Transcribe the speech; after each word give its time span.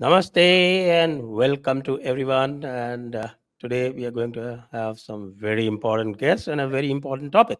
Namaste 0.00 0.36
and 0.36 1.22
welcome 1.28 1.82
to 1.82 2.00
everyone. 2.00 2.64
And 2.64 3.14
uh, 3.14 3.28
today 3.60 3.90
we 3.90 4.06
are 4.06 4.10
going 4.10 4.32
to 4.32 4.64
have 4.72 4.98
some 4.98 5.34
very 5.36 5.66
important 5.66 6.18
guests 6.18 6.48
and 6.48 6.60
a 6.60 6.66
very 6.66 6.90
important 6.90 7.30
topic. 7.30 7.58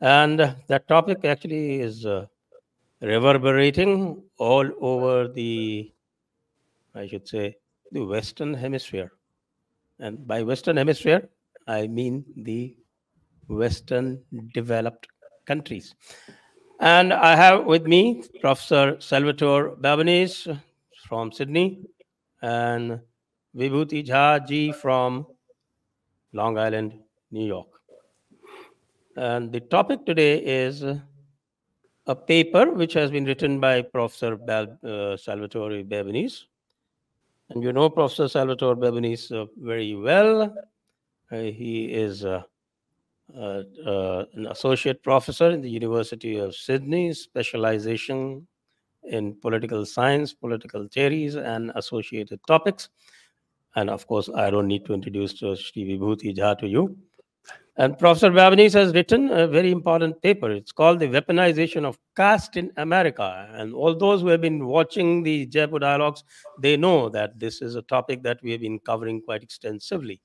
And 0.00 0.40
uh, 0.40 0.54
that 0.66 0.88
topic 0.88 1.24
actually 1.24 1.80
is 1.80 2.06
uh, 2.06 2.26
reverberating 3.00 4.22
all 4.38 4.68
over 4.80 5.28
the, 5.28 5.92
I 6.94 7.06
should 7.06 7.28
say, 7.28 7.56
the 7.92 8.04
Western 8.04 8.54
Hemisphere. 8.54 9.12
And 10.00 10.26
by 10.26 10.42
Western 10.42 10.78
Hemisphere, 10.78 11.28
I 11.66 11.86
mean 11.86 12.24
the 12.36 12.76
Western 13.50 14.22
developed 14.54 15.08
countries. 15.46 15.94
And 16.80 17.12
I 17.12 17.36
have 17.36 17.66
with 17.66 17.86
me 17.86 18.22
Professor 18.40 18.98
Salvatore 19.00 19.76
Babones 19.76 20.48
from 21.06 21.32
Sydney 21.32 21.84
and 22.40 23.00
Vibhuti 23.54 24.06
Jha 24.06 24.46
ji 24.46 24.72
from 24.72 25.26
Long 26.32 26.56
Island, 26.56 26.94
New 27.30 27.46
York. 27.46 27.68
And 29.16 29.52
the 29.52 29.60
topic 29.60 30.06
today 30.06 30.38
is 30.38 30.82
a 32.06 32.14
paper 32.14 32.70
which 32.70 32.94
has 32.94 33.10
been 33.10 33.24
written 33.24 33.60
by 33.60 33.82
Professor 33.82 34.36
Bal- 34.36 34.78
uh, 34.84 35.16
Salvatore 35.16 35.82
Babones. 35.82 36.46
And 37.50 37.62
you 37.62 37.72
know 37.72 37.90
Professor 37.90 38.28
Salvatore 38.28 38.76
Babones 38.76 39.30
uh, 39.32 39.46
very 39.58 39.96
well. 39.96 40.54
Uh, 41.32 41.36
he 41.36 41.92
is 41.92 42.24
uh, 42.24 42.42
uh, 43.36 43.62
uh, 43.88 44.24
an 44.34 44.46
associate 44.46 45.02
professor 45.02 45.50
in 45.50 45.60
the 45.60 45.70
University 45.70 46.38
of 46.38 46.54
Sydney, 46.54 47.12
specialization 47.12 48.46
in 49.04 49.34
political 49.40 49.84
science, 49.86 50.32
political 50.32 50.86
theories, 50.88 51.36
and 51.36 51.72
associated 51.74 52.40
topics. 52.46 52.88
And 53.76 53.88
of 53.88 54.06
course, 54.06 54.28
I 54.34 54.50
don't 54.50 54.66
need 54.66 54.84
to 54.86 54.94
introduce 54.94 55.42
uh, 55.42 55.54
Sri 55.54 55.84
Vibhuti 55.84 56.36
Jha 56.36 56.58
to 56.58 56.68
you. 56.68 56.96
And 57.76 57.96
Professor 57.98 58.30
Babones 58.30 58.74
has 58.74 58.92
written 58.92 59.30
a 59.30 59.46
very 59.46 59.70
important 59.70 60.20
paper. 60.20 60.50
It's 60.50 60.72
called 60.72 60.98
The 60.98 61.06
Weaponization 61.06 61.84
of 61.84 61.98
Caste 62.14 62.56
in 62.56 62.70
America. 62.76 63.48
And 63.54 63.72
all 63.72 63.96
those 63.96 64.20
who 64.20 64.26
have 64.28 64.42
been 64.42 64.66
watching 64.66 65.22
the 65.22 65.46
Jaipur 65.46 65.78
dialogues, 65.78 66.22
they 66.60 66.76
know 66.76 67.08
that 67.10 67.38
this 67.38 67.62
is 67.62 67.76
a 67.76 67.82
topic 67.82 68.22
that 68.24 68.38
we 68.42 68.50
have 68.50 68.60
been 68.60 68.80
covering 68.80 69.22
quite 69.22 69.42
extensively. 69.42 70.20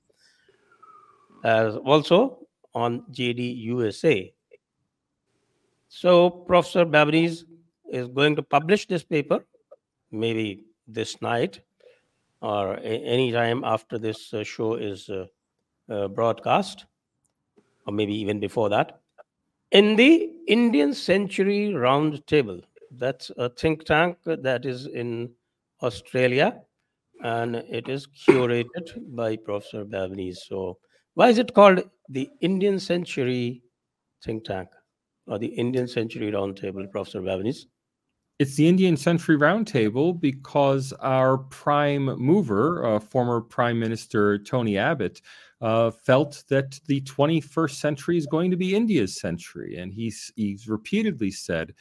As 1.44 1.76
also 1.76 2.45
on 2.76 3.00
JD 3.10 3.56
USA. 3.72 4.32
So 5.88 6.30
Professor 6.30 6.84
Babones 6.84 7.44
is 7.90 8.06
going 8.08 8.36
to 8.36 8.42
publish 8.42 8.86
this 8.86 9.02
paper, 9.02 9.44
maybe 10.10 10.64
this 10.86 11.20
night 11.22 11.60
or 12.42 12.78
any 12.82 13.32
time 13.32 13.64
after 13.64 13.98
this 13.98 14.34
uh, 14.34 14.44
show 14.44 14.74
is 14.74 15.08
uh, 15.08 15.26
uh, 15.88 16.08
broadcast, 16.08 16.84
or 17.86 17.92
maybe 17.92 18.14
even 18.14 18.38
before 18.38 18.68
that, 18.68 19.00
in 19.70 19.96
the 19.96 20.30
Indian 20.46 20.92
Century 20.92 21.72
Roundtable. 21.74 22.62
That's 22.92 23.30
a 23.36 23.48
think 23.48 23.84
tank 23.84 24.18
that 24.24 24.64
is 24.64 24.86
in 24.86 25.30
Australia, 25.82 26.60
and 27.24 27.56
it 27.56 27.88
is 27.88 28.06
curated 28.06 28.92
by 29.14 29.36
Professor 29.36 29.84
Babones. 29.84 30.44
So, 30.46 30.78
why 31.16 31.30
is 31.30 31.38
it 31.38 31.54
called 31.54 31.82
the 32.10 32.28
Indian 32.42 32.78
Century 32.78 33.62
think 34.22 34.44
tank 34.44 34.68
or 35.26 35.38
the 35.38 35.46
Indian 35.46 35.88
Century 35.88 36.30
Roundtable, 36.30 36.90
Professor 36.90 37.22
Babones? 37.22 37.66
It's 38.38 38.54
the 38.56 38.68
Indian 38.68 38.98
Century 38.98 39.38
Roundtable 39.38 40.20
because 40.20 40.92
our 41.00 41.38
prime 41.38 42.04
mover, 42.04 42.84
uh, 42.84 43.00
former 43.00 43.40
Prime 43.40 43.80
Minister 43.80 44.36
Tony 44.36 44.76
Abbott, 44.76 45.22
uh, 45.62 45.90
felt 45.90 46.44
that 46.50 46.78
the 46.84 47.00
21st 47.00 47.76
century 47.76 48.18
is 48.18 48.26
going 48.26 48.50
to 48.50 48.58
be 48.58 48.76
India's 48.76 49.18
century. 49.18 49.78
And 49.78 49.94
he's, 49.94 50.30
he's 50.36 50.68
repeatedly 50.68 51.30
said, 51.30 51.72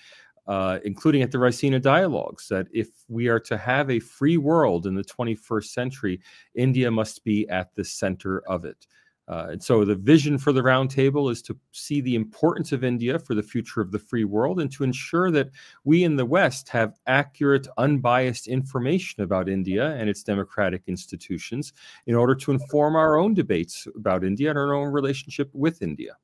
uh, 0.47 0.79
including 0.85 1.23
at 1.23 1.31
the 1.31 1.39
Raisina 1.39 1.81
Dialogues, 1.81 2.47
that 2.47 2.67
if 2.71 2.87
we 3.09 3.27
are 3.27 3.41
to 3.41 3.57
have 3.57 3.91
a 3.91 3.99
free 3.99 4.37
world 4.37 4.87
in 4.87 4.95
the 4.95 5.03
21st 5.03 5.65
century, 5.65 6.21
India 6.55 6.89
must 6.89 7.25
be 7.25 7.49
at 7.49 7.75
the 7.75 7.83
center 7.83 8.41
of 8.47 8.63
it. 8.63 8.87
Uh, 9.27 9.47
and 9.51 9.63
so 9.63 9.83
the 9.83 9.95
vision 9.95 10.37
for 10.37 10.51
the 10.51 10.61
roundtable 10.61 11.31
is 11.31 11.41
to 11.41 11.57
see 11.71 11.99
the 11.99 12.13
importance 12.15 12.71
of 12.71 12.83
India 12.83 13.17
for 13.17 13.33
the 13.33 13.41
future 13.41 13.81
of 13.81 13.91
the 13.91 13.97
free 13.97 14.23
world 14.23 14.59
and 14.59 14.71
to 14.71 14.83
ensure 14.83 15.31
that 15.31 15.49
we 15.83 16.03
in 16.03 16.15
the 16.15 16.25
West 16.25 16.69
have 16.69 16.99
accurate, 17.07 17.67
unbiased 17.77 18.47
information 18.47 19.23
about 19.23 19.49
India 19.49 19.95
and 19.95 20.09
its 20.09 20.21
democratic 20.21 20.83
institutions 20.87 21.73
in 22.05 22.13
order 22.13 22.35
to 22.35 22.51
inform 22.51 22.95
our 22.95 23.17
own 23.17 23.33
debates 23.33 23.87
about 23.95 24.23
India 24.23 24.49
and 24.49 24.59
our 24.59 24.75
own 24.75 24.91
relationship 24.91 25.49
with 25.53 25.81
India. 25.81 26.15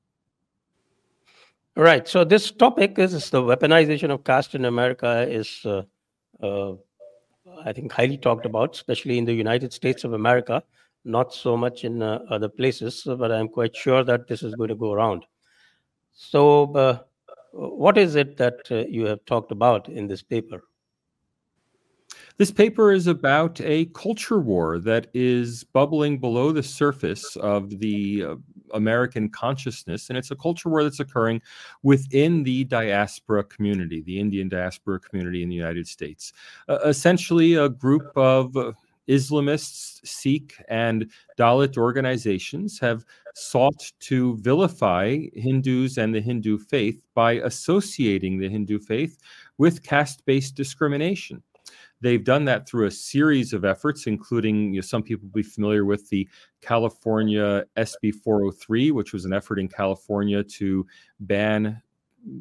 Right. 1.76 2.08
So 2.08 2.24
this 2.24 2.52
topic 2.52 3.00
is, 3.00 3.14
is 3.14 3.30
the 3.30 3.42
weaponization 3.42 4.12
of 4.12 4.24
caste 4.24 4.56
in 4.56 4.66
America 4.66 5.26
is, 5.28 5.66
uh, 5.66 5.84
uh, 6.44 6.74
I 7.64 7.72
think, 7.74 7.92
highly 7.94 8.18
talked 8.18 8.46
about, 8.46 8.76
especially 8.76 9.18
in 9.18 9.26
the 9.26 9.34
United 9.34 9.74
States 9.74 10.04
of 10.04 10.14
America. 10.14 10.64
Not 11.04 11.34
so 11.34 11.58
much 11.58 11.84
in 11.84 12.02
uh, 12.02 12.20
other 12.30 12.50
places, 12.50 13.04
but 13.06 13.32
I'm 13.32 13.48
quite 13.48 13.76
sure 13.76 14.04
that 14.04 14.28
this 14.28 14.44
is 14.44 14.56
going 14.56 14.70
to 14.70 14.76
go 14.76 14.92
around. 14.92 15.26
So, 16.14 16.74
uh, 16.74 17.00
what 17.52 17.98
is 17.98 18.16
it 18.16 18.38
that 18.38 18.60
uh, 18.70 18.86
you 18.88 19.06
have 19.06 19.26
talked 19.26 19.52
about 19.52 19.90
in 19.90 20.08
this 20.08 20.22
paper? 20.22 20.64
This 22.38 22.52
paper 22.52 22.92
is 22.92 23.08
about 23.08 23.60
a 23.62 23.86
culture 23.88 24.40
war 24.40 24.80
that 24.80 25.08
is 25.14 25.64
bubbling 25.64 26.18
below 26.20 26.52
the 26.52 26.64
surface 26.64 27.36
of 27.36 27.70
the 27.80 28.26
uh, 28.26 28.36
American 28.74 29.30
consciousness. 29.30 30.10
And 30.10 30.18
it's 30.18 30.32
a 30.32 30.36
culture 30.36 30.70
war 30.70 30.84
that's 30.84 31.00
occurring 31.00 31.42
within 31.84 32.44
the 32.44 32.64
diaspora 32.64 33.44
community, 33.44 34.02
the 34.02 34.20
Indian 34.20 34.50
diaspora 34.50 35.00
community 35.00 35.44
in 35.44 35.50
the 35.50 35.56
United 35.56 35.88
States. 35.88 36.34
Uh, 36.68 36.80
essentially, 36.86 37.56
a 37.56 37.70
group 37.70 38.12
of 38.16 38.56
uh, 38.56 38.72
Islamists, 39.10 40.00
Sikh, 40.06 40.56
and 40.68 41.10
Dalit 41.38 41.78
organizations 41.78 42.80
have 42.80 43.06
sought 43.34 43.92
to 44.02 44.38
vilify 44.38 45.18
Hindus 45.34 45.98
and 45.98 46.14
the 46.14 46.22
Hindu 46.22 46.58
faith 46.58 47.02
by 47.14 47.34
associating 47.34 48.40
the 48.40 48.50
Hindu 48.50 48.80
faith 48.80 49.18
with 49.58 49.84
caste 49.84 50.26
based 50.26 50.56
discrimination. 50.56 51.42
They've 52.02 52.24
done 52.24 52.46
that 52.46 52.68
through 52.68 52.88
a 52.88 52.92
series 52.92 53.54
of 53.54 53.64
efforts, 53.64 54.08
including 54.08 54.74
you 54.74 54.80
know, 54.80 54.82
some 54.82 55.04
people 55.04 55.28
will 55.28 55.42
be 55.42 55.44
familiar 55.44 55.86
with 55.86 56.10
the 56.10 56.28
California 56.62 57.64
SB 57.78 58.16
403, 58.24 58.92
which 58.92 59.14
was 59.14 59.26
an 59.26 59.34
effort 59.34 59.60
in 59.60 59.68
California 59.68 60.44
to 60.44 60.86
ban 61.20 61.82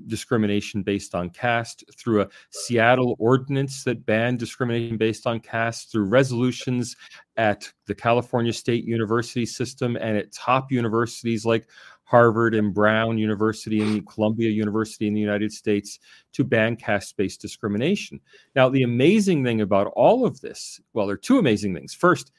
discrimination 0.07 0.83
based 0.83 1.15
on 1.15 1.31
caste, 1.31 1.85
through 1.97 2.23
a 2.23 2.29
Seattle 2.51 3.17
ordinance 3.19 3.85
that 3.85 4.05
banned 4.07 4.39
discrimination 4.39 4.97
based 4.97 5.27
on 5.27 5.41
caste, 5.41 5.91
through 5.91 6.05
resolutions 6.05 6.97
at 7.37 7.71
the 7.87 7.95
California 7.95 8.53
State 8.53 8.85
University 8.85 9.47
system 9.47 9.97
and 9.97 10.17
at 10.17 10.33
top 10.33 10.71
universities 10.71 11.47
like 11.47 11.69
Harvard 12.05 12.55
and 12.57 12.75
Brown 12.75 13.19
University 13.19 13.81
and 13.81 14.07
Columbia 14.07 14.51
University 14.51 15.07
in 15.07 15.15
the 15.15 15.21
United 15.21 15.53
States 15.53 16.01
to 16.33 16.43
ban 16.43 16.75
caste 16.77 17.17
based 17.17 17.41
discrimination. 17.41 18.21
Now, 18.57 18.69
the 18.69 18.83
amazing 18.83 19.45
thing 19.45 19.61
about 19.61 19.93
all 19.95 20.27
of 20.27 20.41
this, 20.41 20.81
well, 20.93 21.07
there 21.07 21.15
are 21.15 21.19
two 21.19 21.39
amazing 21.39 21.73
things. 21.75 21.95
First, 21.95 22.33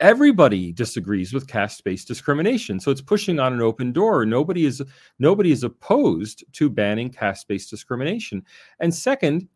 everybody 0.00 0.72
disagrees 0.72 1.32
with 1.32 1.46
caste-based 1.46 2.06
discrimination 2.06 2.78
so 2.78 2.90
it's 2.90 3.00
pushing 3.00 3.38
on 3.40 3.52
an 3.52 3.62
open 3.62 3.92
door. 3.92 4.26
Nobody 4.26 4.66
is 4.66 4.82
nobody 5.18 5.52
is 5.52 5.64
opposed 5.64 6.44
to 6.52 6.68
banning 6.68 7.10
caste-based 7.10 7.70
discrimination. 7.70 8.44
And 8.80 8.94
second 8.94 9.48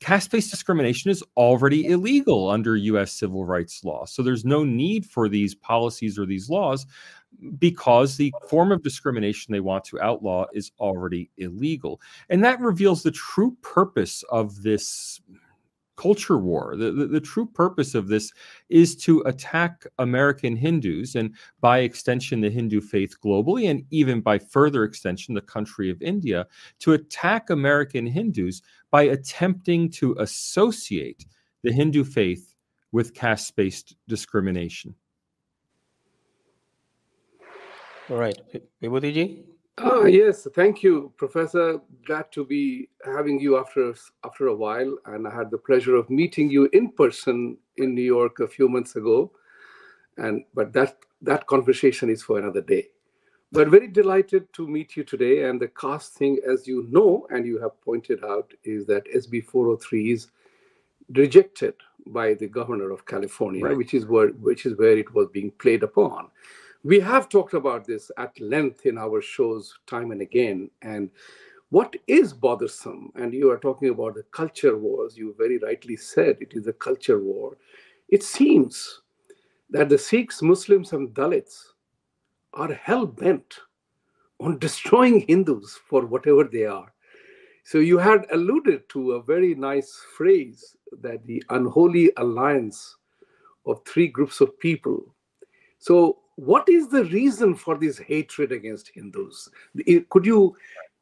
caste-based 0.00 0.50
discrimination 0.50 1.10
is 1.10 1.22
already 1.36 1.86
illegal 1.86 2.50
under 2.50 2.76
US 2.76 3.12
civil 3.12 3.44
rights 3.44 3.84
law. 3.84 4.04
So 4.04 4.22
there's 4.22 4.44
no 4.44 4.64
need 4.64 5.06
for 5.06 5.28
these 5.28 5.54
policies 5.54 6.18
or 6.18 6.26
these 6.26 6.50
laws 6.50 6.86
because 7.58 8.16
the 8.16 8.32
form 8.48 8.72
of 8.72 8.82
discrimination 8.82 9.52
they 9.52 9.60
want 9.60 9.84
to 9.84 10.00
outlaw 10.00 10.46
is 10.52 10.72
already 10.78 11.30
illegal. 11.36 12.00
And 12.30 12.42
that 12.44 12.60
reveals 12.60 13.02
the 13.02 13.10
true 13.10 13.56
purpose 13.62 14.24
of 14.30 14.62
this 14.62 15.20
culture 15.96 16.38
war. 16.38 16.76
The, 16.76 16.92
the, 16.92 17.06
the, 17.06 17.20
true 17.20 17.46
purpose 17.46 17.94
of 17.94 18.08
this 18.08 18.32
is 18.68 18.94
to 18.96 19.20
attack 19.22 19.86
American 19.98 20.54
Hindus 20.56 21.14
and, 21.14 21.34
by 21.60 21.78
extension, 21.78 22.40
the 22.40 22.50
Hindu 22.50 22.80
faith 22.80 23.16
globally, 23.24 23.70
and 23.70 23.84
even 23.90 24.20
by 24.20 24.38
further 24.38 24.84
extension, 24.84 25.34
the 25.34 25.40
country 25.40 25.90
of 25.90 26.00
India, 26.02 26.46
to 26.80 26.92
attack 26.92 27.50
American 27.50 28.06
Hindus 28.06 28.62
by 28.90 29.04
attempting 29.04 29.90
to 29.92 30.16
associate 30.18 31.26
the 31.62 31.72
Hindu 31.72 32.04
faith 32.04 32.54
with 32.92 33.14
caste 33.14 33.56
based 33.56 33.96
discrimination. 34.06 34.94
All 38.08 38.16
right. 38.16 38.38
Vibhuti 38.82 39.44
uh, 39.78 40.04
yes, 40.04 40.46
thank 40.54 40.82
you, 40.82 41.12
Professor. 41.16 41.80
Glad 42.06 42.32
to 42.32 42.44
be 42.44 42.88
having 43.04 43.38
you 43.38 43.58
after 43.58 43.94
after 44.24 44.46
a 44.46 44.54
while, 44.54 44.96
and 45.06 45.28
I 45.28 45.34
had 45.34 45.50
the 45.50 45.58
pleasure 45.58 45.96
of 45.96 46.08
meeting 46.08 46.50
you 46.50 46.68
in 46.72 46.90
person 46.92 47.58
in 47.76 47.94
New 47.94 48.02
York 48.02 48.40
a 48.40 48.48
few 48.48 48.68
months 48.68 48.96
ago. 48.96 49.32
And 50.16 50.44
but 50.54 50.72
that 50.72 50.96
that 51.20 51.46
conversation 51.46 52.08
is 52.08 52.22
for 52.22 52.38
another 52.38 52.62
day. 52.62 52.88
But 53.52 53.68
very 53.68 53.88
delighted 53.88 54.52
to 54.54 54.66
meet 54.66 54.96
you 54.96 55.04
today. 55.04 55.44
And 55.44 55.60
the 55.60 55.68
caste 55.68 56.14
thing, 56.14 56.40
as 56.48 56.66
you 56.66 56.86
know, 56.90 57.26
and 57.30 57.46
you 57.46 57.60
have 57.60 57.80
pointed 57.82 58.24
out, 58.24 58.52
is 58.64 58.86
that 58.86 59.04
SB 59.14 59.44
403 59.44 60.10
is 60.10 60.28
rejected 61.14 61.74
by 62.08 62.34
the 62.34 62.48
governor 62.48 62.90
of 62.90 63.06
California, 63.06 63.64
right. 63.64 63.76
which 63.76 63.92
is 63.92 64.06
where 64.06 64.28
which 64.28 64.64
is 64.64 64.78
where 64.78 64.96
it 64.96 65.12
was 65.12 65.28
being 65.28 65.50
played 65.58 65.82
upon 65.82 66.30
we 66.86 67.00
have 67.00 67.28
talked 67.28 67.54
about 67.54 67.84
this 67.84 68.12
at 68.16 68.38
length 68.38 68.86
in 68.86 68.96
our 68.96 69.20
shows 69.20 69.76
time 69.88 70.12
and 70.12 70.20
again. 70.20 70.70
And 70.82 71.10
what 71.70 71.96
is 72.06 72.32
bothersome, 72.32 73.10
and 73.16 73.34
you 73.34 73.50
are 73.50 73.58
talking 73.58 73.88
about 73.88 74.14
the 74.14 74.22
culture 74.30 74.78
wars, 74.78 75.16
you 75.16 75.34
very 75.36 75.58
rightly 75.58 75.96
said 75.96 76.36
it 76.40 76.52
is 76.52 76.68
a 76.68 76.72
culture 76.72 77.18
war. 77.18 77.56
It 78.08 78.22
seems 78.22 79.00
that 79.68 79.88
the 79.88 79.98
Sikhs, 79.98 80.42
Muslims, 80.42 80.92
and 80.92 81.08
Dalits 81.08 81.60
are 82.54 82.72
hell 82.72 83.04
bent 83.04 83.58
on 84.38 84.56
destroying 84.60 85.22
Hindus 85.26 85.76
for 85.88 86.06
whatever 86.06 86.44
they 86.44 86.66
are. 86.66 86.94
So 87.64 87.78
you 87.78 87.98
had 87.98 88.26
alluded 88.30 88.88
to 88.90 89.14
a 89.14 89.22
very 89.24 89.56
nice 89.56 90.00
phrase 90.16 90.76
that 91.02 91.26
the 91.26 91.42
unholy 91.50 92.12
alliance 92.16 92.94
of 93.66 93.84
three 93.84 94.06
groups 94.06 94.40
of 94.40 94.56
people. 94.60 95.12
So 95.80 96.20
what 96.36 96.68
is 96.68 96.88
the 96.88 97.04
reason 97.06 97.54
for 97.54 97.76
this 97.76 97.98
hatred 97.98 98.52
against 98.52 98.90
Hindus? 98.94 99.48
Could 100.10 100.24
you 100.24 100.56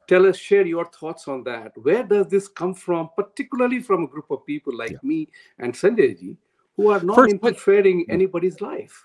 tell 0.08 0.26
us, 0.26 0.36
share 0.36 0.66
your 0.66 0.86
thoughts 0.86 1.28
on 1.28 1.44
that? 1.44 1.72
Where 1.76 2.02
does 2.02 2.28
this 2.28 2.48
come 2.48 2.74
from, 2.74 3.10
particularly 3.16 3.80
from 3.80 4.04
a 4.04 4.06
group 4.06 4.30
of 4.30 4.46
people 4.46 4.76
like 4.76 4.92
yeah. 4.92 4.98
me 5.02 5.28
and 5.58 5.72
Sanjayji, 5.72 6.36
who 6.76 6.90
are 6.90 7.00
not 7.00 7.16
First, 7.16 7.32
interfering 7.32 8.06
anybody's 8.08 8.60
life? 8.60 9.04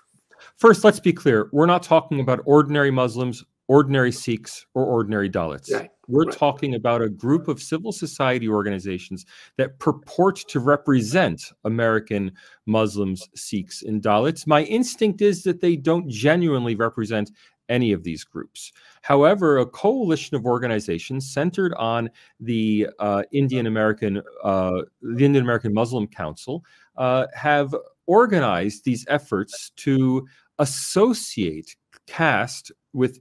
First, 0.56 0.84
let's 0.84 1.00
be 1.00 1.12
clear. 1.12 1.48
We're 1.52 1.66
not 1.66 1.82
talking 1.82 2.20
about 2.20 2.40
ordinary 2.44 2.90
Muslims, 2.90 3.44
ordinary 3.70 4.10
Sikhs, 4.10 4.66
or 4.74 4.84
ordinary 4.84 5.30
Dalits. 5.30 5.72
Right. 5.72 5.88
We're 6.08 6.24
right. 6.24 6.36
talking 6.36 6.74
about 6.74 7.02
a 7.02 7.08
group 7.08 7.46
of 7.46 7.62
civil 7.62 7.92
society 7.92 8.48
organizations 8.48 9.24
that 9.58 9.78
purport 9.78 10.38
to 10.48 10.58
represent 10.58 11.40
American 11.62 12.32
Muslims, 12.66 13.28
Sikhs, 13.36 13.84
and 13.84 14.02
Dalits. 14.02 14.44
My 14.44 14.64
instinct 14.64 15.22
is 15.22 15.44
that 15.44 15.60
they 15.60 15.76
don't 15.76 16.10
genuinely 16.10 16.74
represent 16.74 17.30
any 17.68 17.92
of 17.92 18.02
these 18.02 18.24
groups. 18.24 18.72
However, 19.02 19.58
a 19.58 19.66
coalition 19.66 20.36
of 20.36 20.46
organizations 20.46 21.32
centered 21.32 21.72
on 21.74 22.10
the 22.40 22.88
uh, 22.98 23.22
Indian 23.30 23.68
American, 23.68 24.20
uh, 24.42 24.82
the 25.00 25.24
Indian 25.24 25.44
American 25.44 25.72
Muslim 25.72 26.08
Council, 26.08 26.64
uh, 26.96 27.26
have 27.34 27.72
organized 28.08 28.84
these 28.84 29.06
efforts 29.08 29.70
to 29.76 30.26
associate 30.58 31.76
caste 32.08 32.72
with 32.92 33.20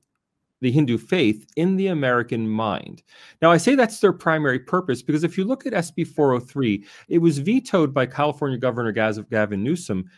the 0.61 0.71
Hindu 0.71 0.97
faith 0.97 1.45
in 1.55 1.75
the 1.75 1.87
American 1.87 2.47
mind. 2.47 3.03
Now, 3.41 3.51
I 3.51 3.57
say 3.57 3.75
that's 3.75 3.99
their 3.99 4.13
primary 4.13 4.59
purpose 4.59 5.01
because 5.01 5.23
if 5.23 5.37
you 5.37 5.45
look 5.45 5.65
at 5.65 5.73
SB 5.73 6.07
403, 6.07 6.85
it 7.07 7.19
was 7.19 7.39
vetoed 7.39 7.93
by 7.93 8.05
California 8.05 8.57
Governor 8.57 8.91
Gavin 8.91 9.63
Newsom 9.63 10.09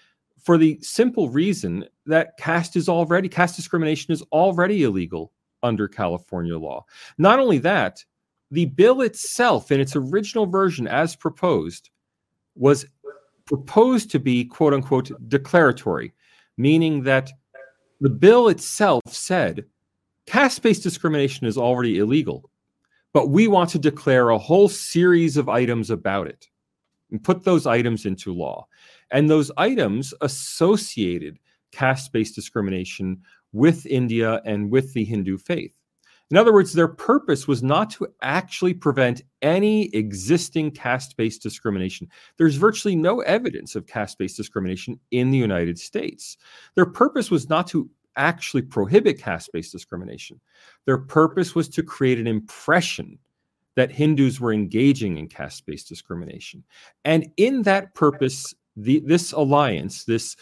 for 0.41 0.57
the 0.57 0.79
simple 0.81 1.29
reason 1.29 1.85
that 2.05 2.35
caste 2.37 2.75
is 2.75 2.89
already 2.89 3.29
caste 3.29 3.55
discrimination 3.55 4.11
is 4.11 4.23
already 4.31 4.83
illegal 4.83 5.31
under 5.63 5.87
California 5.87 6.57
law. 6.57 6.83
Not 7.17 7.39
only 7.39 7.59
that, 7.59 8.03
the 8.49 8.65
bill 8.65 9.01
itself 9.01 9.71
in 9.71 9.79
its 9.79 9.95
original 9.95 10.45
version 10.45 10.87
as 10.87 11.15
proposed 11.15 11.89
was 12.55 12.85
proposed 13.45 14.09
to 14.11 14.19
be 14.19 14.43
quote 14.45 14.73
unquote 14.73 15.11
declaratory, 15.29 16.13
meaning 16.57 17.03
that 17.03 17.31
the 18.01 18.09
bill 18.09 18.47
itself 18.47 19.01
said 19.07 19.65
Caste 20.31 20.61
based 20.61 20.81
discrimination 20.81 21.45
is 21.45 21.57
already 21.57 21.97
illegal, 21.97 22.49
but 23.11 23.31
we 23.31 23.49
want 23.49 23.69
to 23.71 23.77
declare 23.77 24.29
a 24.29 24.37
whole 24.37 24.69
series 24.69 25.35
of 25.35 25.49
items 25.49 25.89
about 25.89 26.25
it 26.25 26.47
and 27.11 27.21
put 27.21 27.43
those 27.43 27.67
items 27.67 28.05
into 28.05 28.33
law. 28.33 28.65
And 29.11 29.29
those 29.29 29.51
items 29.57 30.13
associated 30.21 31.37
caste 31.73 32.13
based 32.13 32.33
discrimination 32.33 33.21
with 33.51 33.85
India 33.85 34.41
and 34.45 34.71
with 34.71 34.93
the 34.93 35.03
Hindu 35.03 35.37
faith. 35.37 35.73
In 36.29 36.37
other 36.37 36.53
words, 36.53 36.71
their 36.71 36.87
purpose 36.87 37.45
was 37.45 37.61
not 37.61 37.89
to 37.89 38.07
actually 38.21 38.73
prevent 38.73 39.23
any 39.41 39.93
existing 39.93 40.71
caste 40.71 41.17
based 41.17 41.43
discrimination. 41.43 42.07
There's 42.37 42.55
virtually 42.55 42.95
no 42.95 43.19
evidence 43.19 43.75
of 43.75 43.85
caste 43.85 44.17
based 44.17 44.37
discrimination 44.37 44.97
in 45.11 45.29
the 45.29 45.37
United 45.37 45.77
States. 45.77 46.37
Their 46.75 46.85
purpose 46.85 47.29
was 47.29 47.49
not 47.49 47.67
to 47.67 47.89
actually 48.15 48.61
prohibit 48.61 49.19
caste 49.19 49.49
based 49.53 49.71
discrimination. 49.71 50.39
Their 50.85 50.97
purpose 50.97 51.55
was 51.55 51.69
to 51.69 51.83
create 51.83 52.19
an 52.19 52.27
impression 52.27 53.17
that 53.75 53.91
Hindus 53.91 54.39
were 54.39 54.53
engaging 54.53 55.17
in 55.17 55.27
caste 55.27 55.65
based 55.65 55.87
discrimination. 55.87 56.63
And 57.05 57.31
in 57.37 57.63
that 57.63 57.93
purpose, 57.95 58.53
the, 58.75 59.01
this 59.05 59.31
alliance, 59.31 60.03
this 60.03 60.35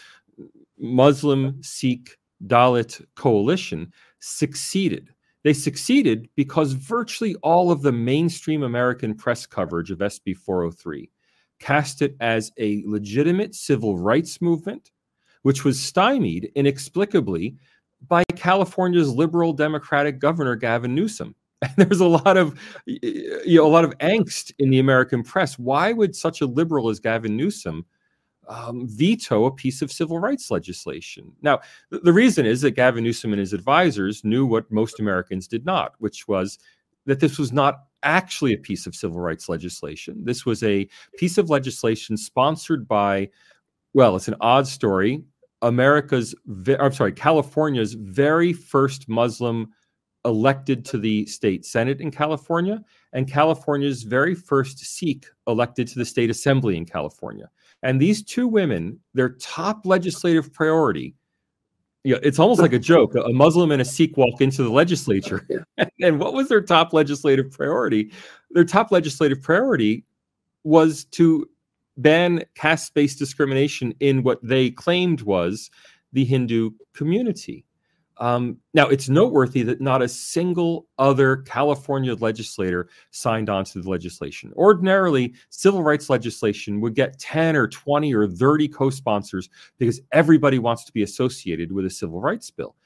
Muslim 0.78 1.62
Sikh 1.62 2.16
Dalit 2.46 3.04
coalition, 3.14 3.92
succeeded. 4.20 5.10
They 5.42 5.52
succeeded 5.52 6.28
because 6.36 6.72
virtually 6.72 7.34
all 7.36 7.70
of 7.70 7.82
the 7.82 7.92
mainstream 7.92 8.62
American 8.62 9.14
press 9.14 9.46
coverage 9.46 9.90
of 9.90 9.98
SB 9.98 10.36
403 10.36 11.10
cast 11.60 12.02
it 12.02 12.16
as 12.20 12.50
a 12.58 12.82
legitimate 12.86 13.54
civil 13.54 13.98
rights 13.98 14.40
movement 14.40 14.90
which 15.42 15.64
was 15.64 15.80
stymied 15.80 16.50
inexplicably 16.54 17.56
by 18.08 18.22
California's 18.36 19.10
liberal 19.10 19.52
Democratic 19.52 20.18
governor 20.18 20.56
Gavin 20.56 20.94
Newsom. 20.94 21.34
And 21.62 21.74
there's 21.76 22.00
a 22.00 22.06
lot 22.06 22.38
of 22.38 22.58
you 22.86 23.58
know 23.58 23.66
a 23.66 23.68
lot 23.68 23.84
of 23.84 23.96
angst 23.98 24.50
in 24.58 24.70
the 24.70 24.78
American 24.78 25.22
press. 25.22 25.58
Why 25.58 25.92
would 25.92 26.16
such 26.16 26.40
a 26.40 26.46
liberal 26.46 26.88
as 26.88 27.00
Gavin 27.00 27.36
Newsom 27.36 27.84
um, 28.48 28.88
veto 28.88 29.44
a 29.44 29.50
piece 29.50 29.82
of 29.82 29.92
civil 29.92 30.18
rights 30.18 30.50
legislation? 30.50 31.30
Now, 31.42 31.60
th- 31.90 32.02
the 32.02 32.14
reason 32.14 32.46
is 32.46 32.62
that 32.62 32.70
Gavin 32.70 33.04
Newsom 33.04 33.34
and 33.34 33.40
his 33.40 33.52
advisors 33.52 34.24
knew 34.24 34.46
what 34.46 34.72
most 34.72 35.00
Americans 35.00 35.46
did 35.46 35.66
not, 35.66 35.92
which 35.98 36.26
was 36.26 36.58
that 37.04 37.20
this 37.20 37.38
was 37.38 37.52
not 37.52 37.82
actually 38.04 38.54
a 38.54 38.58
piece 38.58 38.86
of 38.86 38.94
civil 38.94 39.20
rights 39.20 39.50
legislation. 39.50 40.24
This 40.24 40.46
was 40.46 40.62
a 40.62 40.88
piece 41.18 41.36
of 41.36 41.50
legislation 41.50 42.16
sponsored 42.16 42.88
by 42.88 43.28
well, 43.92 44.16
it's 44.16 44.28
an 44.28 44.36
odd 44.40 44.66
story. 44.66 45.22
America's, 45.62 46.34
I'm 46.78 46.92
sorry, 46.92 47.12
California's 47.12 47.94
very 47.94 48.52
first 48.52 49.08
Muslim 49.08 49.72
elected 50.24 50.84
to 50.86 50.98
the 50.98 51.26
state 51.26 51.64
Senate 51.64 52.00
in 52.00 52.10
California, 52.10 52.82
and 53.12 53.30
California's 53.30 54.02
very 54.02 54.34
first 54.34 54.78
Sikh 54.78 55.26
elected 55.46 55.88
to 55.88 55.98
the 55.98 56.04
state 56.04 56.30
assembly 56.30 56.76
in 56.76 56.84
California. 56.84 57.48
And 57.82 58.00
these 58.00 58.22
two 58.22 58.46
women, 58.46 58.98
their 59.14 59.30
top 59.30 59.86
legislative 59.86 60.52
priority, 60.52 61.14
you 62.04 62.14
know, 62.14 62.20
it's 62.22 62.38
almost 62.38 62.60
like 62.60 62.72
a 62.72 62.78
joke. 62.78 63.14
A 63.14 63.32
Muslim 63.32 63.70
and 63.72 63.82
a 63.82 63.84
Sikh 63.84 64.16
walk 64.16 64.40
into 64.40 64.62
the 64.62 64.70
legislature. 64.70 65.46
and 66.00 66.18
what 66.18 66.32
was 66.32 66.48
their 66.48 66.62
top 66.62 66.92
legislative 66.92 67.50
priority? 67.50 68.10
Their 68.50 68.64
top 68.64 68.90
legislative 68.90 69.42
priority 69.42 70.04
was 70.64 71.04
to 71.06 71.48
ban 72.02 72.44
caste 72.54 72.94
based 72.94 73.18
discrimination 73.18 73.94
in 74.00 74.22
what 74.22 74.38
they 74.42 74.70
claimed 74.70 75.22
was 75.22 75.70
the 76.12 76.24
Hindu 76.24 76.70
community. 76.94 77.64
Um, 78.20 78.58
now, 78.74 78.86
it's 78.86 79.08
noteworthy 79.08 79.62
that 79.62 79.80
not 79.80 80.02
a 80.02 80.08
single 80.08 80.86
other 80.98 81.38
California 81.38 82.14
legislator 82.14 82.90
signed 83.12 83.48
on 83.48 83.64
to 83.64 83.80
the 83.80 83.88
legislation. 83.88 84.52
Ordinarily, 84.56 85.32
civil 85.48 85.82
rights 85.82 86.10
legislation 86.10 86.82
would 86.82 86.94
get 86.94 87.18
10 87.18 87.56
or 87.56 87.66
20 87.66 88.14
or 88.14 88.28
30 88.28 88.68
co 88.68 88.90
sponsors 88.90 89.48
because 89.78 90.02
everybody 90.12 90.58
wants 90.58 90.84
to 90.84 90.92
be 90.92 91.02
associated 91.02 91.72
with 91.72 91.86
a 91.86 91.90
civil 91.90 92.20
rights 92.20 92.50
bill. 92.50 92.76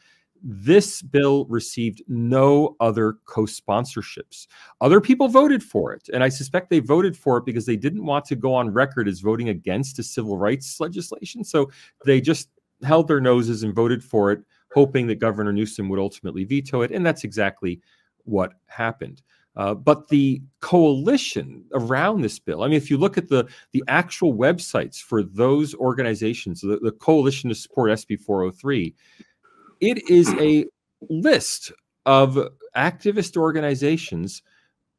This 0.46 1.00
bill 1.00 1.46
received 1.46 2.02
no 2.06 2.76
other 2.78 3.16
co 3.24 3.42
sponsorships. 3.42 4.46
Other 4.82 5.00
people 5.00 5.26
voted 5.28 5.62
for 5.62 5.94
it, 5.94 6.10
and 6.12 6.22
I 6.22 6.28
suspect 6.28 6.68
they 6.68 6.80
voted 6.80 7.16
for 7.16 7.38
it 7.38 7.46
because 7.46 7.64
they 7.64 7.76
didn't 7.76 8.04
want 8.04 8.26
to 8.26 8.36
go 8.36 8.54
on 8.54 8.70
record 8.70 9.08
as 9.08 9.20
voting 9.20 9.48
against 9.48 9.98
a 9.98 10.02
civil 10.02 10.36
rights 10.36 10.80
legislation. 10.80 11.44
So 11.44 11.70
they 12.04 12.20
just 12.20 12.50
held 12.82 13.08
their 13.08 13.22
noses 13.22 13.62
and 13.62 13.74
voted 13.74 14.04
for 14.04 14.32
it, 14.32 14.42
hoping 14.74 15.06
that 15.06 15.18
Governor 15.18 15.52
Newsom 15.52 15.88
would 15.88 15.98
ultimately 15.98 16.44
veto 16.44 16.82
it. 16.82 16.90
And 16.90 17.06
that's 17.06 17.24
exactly 17.24 17.80
what 18.24 18.52
happened. 18.66 19.22
Uh, 19.56 19.72
but 19.72 20.08
the 20.08 20.42
coalition 20.60 21.64
around 21.72 22.20
this 22.20 22.38
bill, 22.38 22.64
I 22.64 22.66
mean, 22.66 22.76
if 22.76 22.90
you 22.90 22.98
look 22.98 23.16
at 23.16 23.28
the, 23.28 23.46
the 23.72 23.84
actual 23.88 24.34
websites 24.34 25.00
for 25.00 25.22
those 25.22 25.74
organizations, 25.76 26.60
the, 26.60 26.78
the 26.82 26.92
coalition 26.92 27.48
to 27.48 27.54
support 27.54 27.92
SB 27.92 28.20
403, 28.20 28.94
it 29.80 30.08
is 30.08 30.32
a 30.34 30.66
list 31.08 31.72
of 32.06 32.38
activist 32.76 33.36
organizations 33.36 34.42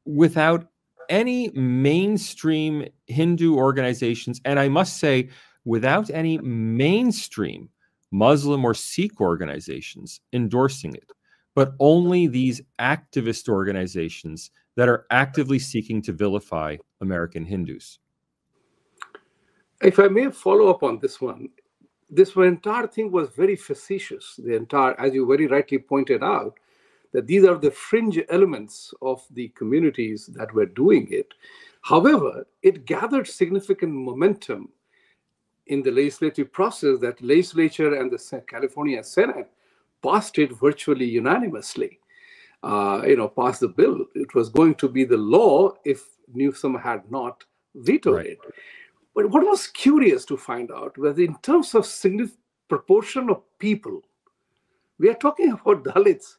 without 0.05 0.67
any 1.09 1.49
mainstream 1.49 2.87
Hindu 3.07 3.55
organizations, 3.55 4.41
and 4.45 4.59
I 4.59 4.69
must 4.69 4.97
say, 4.97 5.29
without 5.65 6.09
any 6.09 6.37
mainstream 6.39 7.69
Muslim 8.11 8.63
or 8.63 8.73
Sikh 8.73 9.19
organizations 9.19 10.21
endorsing 10.33 10.95
it, 10.95 11.11
but 11.53 11.73
only 11.79 12.27
these 12.27 12.61
activist 12.79 13.49
organizations 13.49 14.51
that 14.75 14.89
are 14.89 15.05
actively 15.09 15.59
seeking 15.59 16.01
to 16.03 16.11
vilify 16.11 16.77
American 17.01 17.45
Hindus. 17.45 17.99
If 19.81 19.99
I 19.99 20.07
may 20.07 20.31
follow 20.31 20.69
up 20.69 20.83
on 20.83 20.99
this 20.99 21.19
one, 21.19 21.49
this 22.09 22.35
entire 22.35 22.87
thing 22.87 23.11
was 23.11 23.29
very 23.29 23.55
facetious. 23.55 24.39
The 24.43 24.55
entire, 24.55 24.99
as 24.99 25.13
you 25.13 25.25
very 25.25 25.47
rightly 25.47 25.79
pointed 25.79 26.23
out, 26.23 26.59
that 27.13 27.27
these 27.27 27.45
are 27.45 27.57
the 27.57 27.71
fringe 27.71 28.19
elements 28.29 28.93
of 29.01 29.25
the 29.31 29.47
communities 29.49 30.27
that 30.33 30.53
were 30.53 30.65
doing 30.65 31.07
it. 31.09 31.33
However, 31.81 32.45
it 32.61 32.85
gathered 32.85 33.27
significant 33.27 33.93
momentum 33.93 34.69
in 35.67 35.81
the 35.81 35.91
legislative 35.91 36.51
process 36.51 36.99
that 36.99 37.21
legislature 37.21 37.95
and 37.95 38.11
the 38.11 38.43
California 38.47 39.03
Senate 39.03 39.49
passed 40.03 40.37
it 40.37 40.51
virtually 40.59 41.05
unanimously. 41.05 41.99
Uh, 42.63 43.03
you 43.05 43.15
know, 43.15 43.27
passed 43.27 43.59
the 43.59 43.67
bill. 43.67 44.05
It 44.15 44.33
was 44.33 44.49
going 44.49 44.73
to 44.75 44.89
be 44.89 45.03
the 45.03 45.17
law 45.17 45.73
if 45.85 46.03
Newsom 46.33 46.73
had 46.75 47.09
not 47.11 47.43
vetoed 47.75 48.15
right. 48.15 48.25
it. 48.25 48.39
But 49.15 49.29
what 49.29 49.45
was 49.45 49.67
curious 49.67 50.25
to 50.25 50.35
find 50.35 50.71
out 50.71 50.97
was 50.97 51.17
in 51.17 51.35
terms 51.41 51.73
of 51.73 51.85
significant 51.85 52.39
proportion 52.67 53.29
of 53.29 53.41
people, 53.59 54.01
we 54.99 55.09
are 55.09 55.15
talking 55.15 55.51
about 55.51 55.83
Dalits 55.85 56.35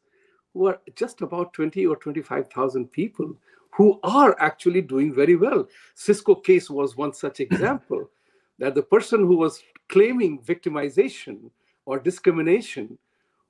who 0.52 0.66
are 0.66 0.80
just 0.94 1.22
about 1.22 1.52
20 1.54 1.86
or 1.86 1.96
25,000 1.96 2.92
people 2.92 3.34
who 3.74 3.98
are 4.02 4.36
actually 4.40 4.82
doing 4.82 5.14
very 5.14 5.36
well. 5.36 5.66
Cisco 5.94 6.34
case 6.34 6.70
was 6.70 6.96
one 6.96 7.12
such 7.12 7.40
example 7.46 8.10
that 8.58 8.74
the 8.74 8.82
person 8.82 9.20
who 9.20 9.36
was 9.36 9.62
claiming 9.88 10.40
victimization 10.40 11.50
or 11.84 11.98
discrimination 11.98 12.98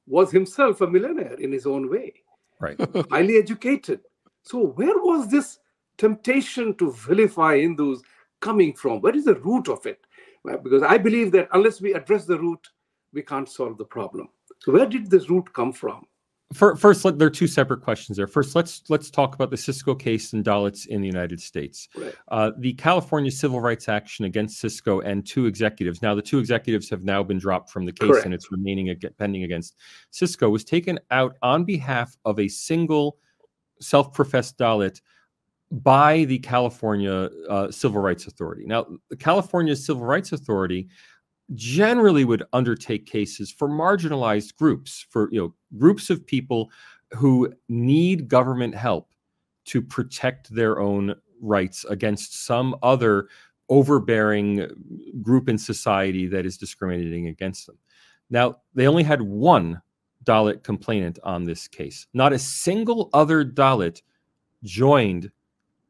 was 0.07 0.31
himself 0.31 0.81
a 0.81 0.87
millionaire 0.87 1.35
in 1.35 1.51
his 1.51 1.67
own 1.67 1.91
way, 1.91 2.13
right? 2.61 2.79
Highly 3.11 3.39
educated. 3.39 4.01
So 4.43 4.67
where 4.67 4.99
was 4.99 5.29
this 5.29 5.59
temptation 5.97 6.75
to 6.77 6.93
vilify 6.93 7.59
Hindus 7.59 8.03
coming 8.41 8.75
from? 8.75 9.01
Where 9.01 9.17
is 9.17 9.25
the 9.25 9.35
root 9.37 9.69
of 9.69 9.85
it? 9.87 10.01
Because 10.45 10.83
I 10.83 10.99
believe 10.99 11.33
that 11.33 11.49
unless 11.53 11.81
we 11.81 11.95
address 11.95 12.25
the 12.25 12.39
root, 12.39 12.69
we 13.13 13.23
can't 13.23 13.49
solve 13.49 13.79
the 13.79 13.85
problem. 13.85 14.29
So 14.61 14.73
where 14.73 14.87
did 14.87 15.11
this 15.11 15.29
root 15.29 15.53
come 15.53 15.73
from? 15.73 16.07
first, 16.55 17.05
let, 17.05 17.19
there 17.19 17.27
are 17.27 17.31
two 17.31 17.47
separate 17.47 17.83
questions 17.83 18.17
there. 18.17 18.27
First, 18.27 18.55
let's 18.55 18.83
let's 18.89 19.11
talk 19.11 19.35
about 19.35 19.51
the 19.51 19.57
Cisco 19.57 19.95
case 19.95 20.33
and 20.33 20.45
Dalits 20.45 20.87
in 20.87 21.01
the 21.01 21.07
United 21.07 21.41
States. 21.41 21.89
Right. 21.97 22.15
Uh, 22.29 22.53
the 22.59 22.73
California 22.75 23.31
civil 23.31 23.61
rights 23.61 23.89
action 23.89 24.25
against 24.27 24.61
Cisco 24.61 25.01
and 25.01 25.27
two 25.27 25.47
executives. 25.47 26.03
Now, 26.03 26.15
the 26.15 26.23
two 26.23 26.39
executives 26.39 26.89
have 26.91 27.03
now 27.03 27.23
been 27.23 27.39
dropped 27.39 27.71
from 27.71 27.85
the 27.85 27.93
case, 27.93 28.11
Correct. 28.11 28.27
and 28.27 28.35
it's 28.35 28.53
remaining 28.53 28.95
pending 29.19 29.43
against 29.43 29.77
Cisco. 30.11 30.49
Was 30.49 30.65
taken 30.65 30.99
out 31.11 31.37
on 31.43 31.65
behalf 31.65 32.17
of 32.25 32.39
a 32.39 32.49
single 32.49 33.19
self-professed 33.81 34.57
Dalit 34.57 35.01
by 35.71 36.25
the 36.25 36.39
California 36.39 37.29
uh, 37.49 37.71
Civil 37.71 38.01
Rights 38.01 38.27
Authority. 38.27 38.65
Now, 38.67 38.87
the 39.11 39.17
California 39.17 39.75
Civil 39.75 40.05
Rights 40.05 40.33
Authority 40.33 40.89
generally 41.55 42.25
would 42.25 42.45
undertake 42.53 43.07
cases 43.07 43.51
for 43.51 43.69
marginalized 43.69 44.57
groups, 44.57 45.07
for 45.11 45.29
you 45.33 45.41
know 45.41 45.55
groups 45.79 46.11
of 46.11 46.27
people 46.27 46.71
who 47.15 47.53
need 47.69 48.29
government 48.29 48.75
help 48.75 49.13
to 49.67 49.83
protect 49.83 50.53
their 50.55 50.81
own 50.81 51.15
rights 51.41 51.85
against 51.89 52.47
some 52.47 52.75
other 52.83 53.29
overbearing 53.69 54.69
group 55.23 55.49
in 55.49 55.59
society 55.59 56.27
that 56.27 56.47
is 56.47 56.57
discriminating 56.57 57.27
against 57.27 57.67
them. 57.67 57.77
Now, 58.31 58.57
they 58.75 58.87
only 58.87 59.03
had 59.03 59.23
one 59.23 59.81
Dalit 60.25 60.63
complainant 60.63 61.19
on 61.23 61.45
this 61.45 61.69
case. 61.69 62.07
Not 62.13 62.33
a 62.33 62.39
single 62.39 63.11
other 63.13 63.45
Dalit 63.45 64.03
joined 64.65 65.31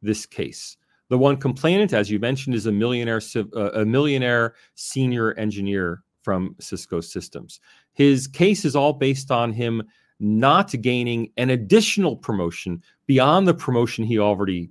this 0.02 0.26
case. 0.26 0.76
The 1.08 1.18
one 1.18 1.36
complainant, 1.36 1.92
as 1.92 2.10
you 2.10 2.18
mentioned, 2.18 2.54
is 2.54 2.66
a 2.66 2.72
millionaire, 2.72 3.20
uh, 3.36 3.70
a 3.72 3.84
millionaire 3.84 4.54
senior 4.74 5.34
engineer 5.34 6.02
from 6.22 6.56
Cisco 6.58 7.00
Systems. 7.00 7.60
His 7.92 8.26
case 8.26 8.64
is 8.64 8.74
all 8.74 8.92
based 8.92 9.30
on 9.30 9.52
him 9.52 9.82
not 10.18 10.72
gaining 10.80 11.30
an 11.36 11.50
additional 11.50 12.16
promotion 12.16 12.82
beyond 13.06 13.46
the 13.46 13.54
promotion 13.54 14.04
he 14.04 14.18
already 14.18 14.70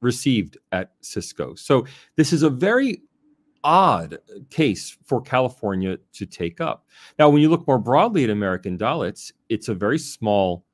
received 0.00 0.56
at 0.72 0.92
Cisco. 1.00 1.54
So 1.54 1.86
this 2.16 2.32
is 2.32 2.42
a 2.42 2.50
very 2.50 3.02
odd 3.64 4.18
case 4.50 4.96
for 5.04 5.20
California 5.20 5.98
to 6.14 6.26
take 6.26 6.60
up. 6.60 6.86
Now, 7.18 7.28
when 7.28 7.42
you 7.42 7.48
look 7.48 7.66
more 7.66 7.78
broadly 7.78 8.24
at 8.24 8.30
American 8.30 8.76
Dalits, 8.78 9.32
it's 9.48 9.68
a 9.68 9.74
very 9.74 9.98
small 9.98 10.64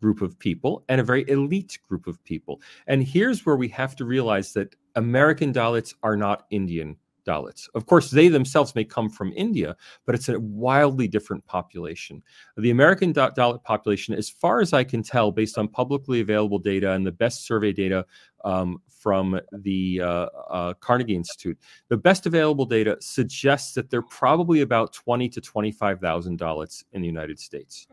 group 0.00 0.20
of 0.22 0.38
people 0.38 0.84
and 0.88 1.00
a 1.00 1.04
very 1.04 1.28
elite 1.28 1.78
group 1.88 2.06
of 2.06 2.22
people. 2.24 2.60
And 2.86 3.02
here's 3.02 3.46
where 3.46 3.56
we 3.56 3.68
have 3.68 3.96
to 3.96 4.04
realize 4.04 4.52
that 4.52 4.74
American 4.94 5.52
Dalits 5.52 5.94
are 6.02 6.16
not 6.16 6.46
Indian 6.50 6.96
Dalits. 7.26 7.68
Of 7.74 7.86
course, 7.86 8.10
they 8.10 8.28
themselves 8.28 8.74
may 8.74 8.84
come 8.84 9.10
from 9.10 9.32
India, 9.34 9.76
but 10.04 10.14
it's 10.14 10.28
a 10.28 10.38
wildly 10.38 11.08
different 11.08 11.44
population. 11.46 12.22
The 12.56 12.70
American 12.70 13.12
Dalit 13.12 13.64
population, 13.64 14.14
as 14.14 14.30
far 14.30 14.60
as 14.60 14.72
I 14.72 14.84
can 14.84 15.02
tell, 15.02 15.32
based 15.32 15.58
on 15.58 15.68
publicly 15.68 16.20
available 16.20 16.58
data 16.58 16.92
and 16.92 17.04
the 17.04 17.12
best 17.12 17.44
survey 17.44 17.72
data 17.72 18.06
um, 18.44 18.80
from 18.88 19.40
the 19.52 20.00
uh, 20.02 20.26
uh, 20.50 20.74
Carnegie 20.74 21.16
Institute, 21.16 21.58
the 21.88 21.96
best 21.96 22.26
available 22.26 22.64
data 22.64 22.96
suggests 23.00 23.74
that 23.74 23.90
there 23.90 24.00
are 24.00 24.04
probably 24.04 24.60
about 24.60 24.92
20 24.92 25.28
to 25.30 25.40
25,000 25.40 26.38
Dalits 26.38 26.84
in 26.92 27.02
the 27.02 27.08
United 27.08 27.40
States 27.40 27.88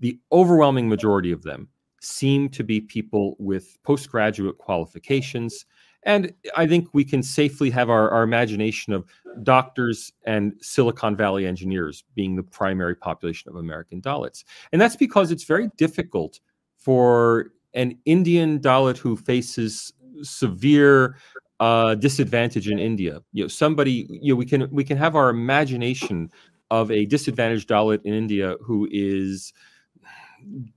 the 0.00 0.18
overwhelming 0.32 0.88
majority 0.88 1.32
of 1.32 1.42
them 1.42 1.68
seem 2.00 2.48
to 2.50 2.62
be 2.62 2.80
people 2.80 3.36
with 3.38 3.76
postgraduate 3.82 4.58
qualifications. 4.58 5.66
And 6.04 6.32
I 6.56 6.66
think 6.66 6.88
we 6.92 7.04
can 7.04 7.22
safely 7.22 7.68
have 7.70 7.90
our, 7.90 8.10
our 8.10 8.22
imagination 8.22 8.92
of 8.92 9.04
doctors 9.42 10.12
and 10.24 10.54
Silicon 10.60 11.16
Valley 11.16 11.46
engineers 11.46 12.04
being 12.14 12.36
the 12.36 12.44
primary 12.44 12.94
population 12.94 13.50
of 13.50 13.56
American 13.56 14.00
Dalits. 14.00 14.44
And 14.72 14.80
that's 14.80 14.96
because 14.96 15.32
it's 15.32 15.44
very 15.44 15.68
difficult 15.76 16.38
for 16.76 17.52
an 17.74 17.98
Indian 18.04 18.60
Dalit 18.60 18.98
who 18.98 19.16
faces 19.16 19.92
severe 20.22 21.16
uh, 21.58 21.94
disadvantage 21.96 22.68
in 22.68 22.78
India. 22.78 23.20
You 23.32 23.44
know, 23.44 23.48
somebody, 23.48 24.06
you 24.08 24.32
know, 24.32 24.36
we 24.36 24.46
can 24.46 24.68
we 24.70 24.84
can 24.84 24.96
have 24.96 25.16
our 25.16 25.28
imagination 25.28 26.30
of 26.70 26.90
a 26.90 27.06
disadvantaged 27.06 27.68
Dalit 27.68 28.00
in 28.04 28.14
India 28.14 28.56
who 28.60 28.88
is 28.90 29.52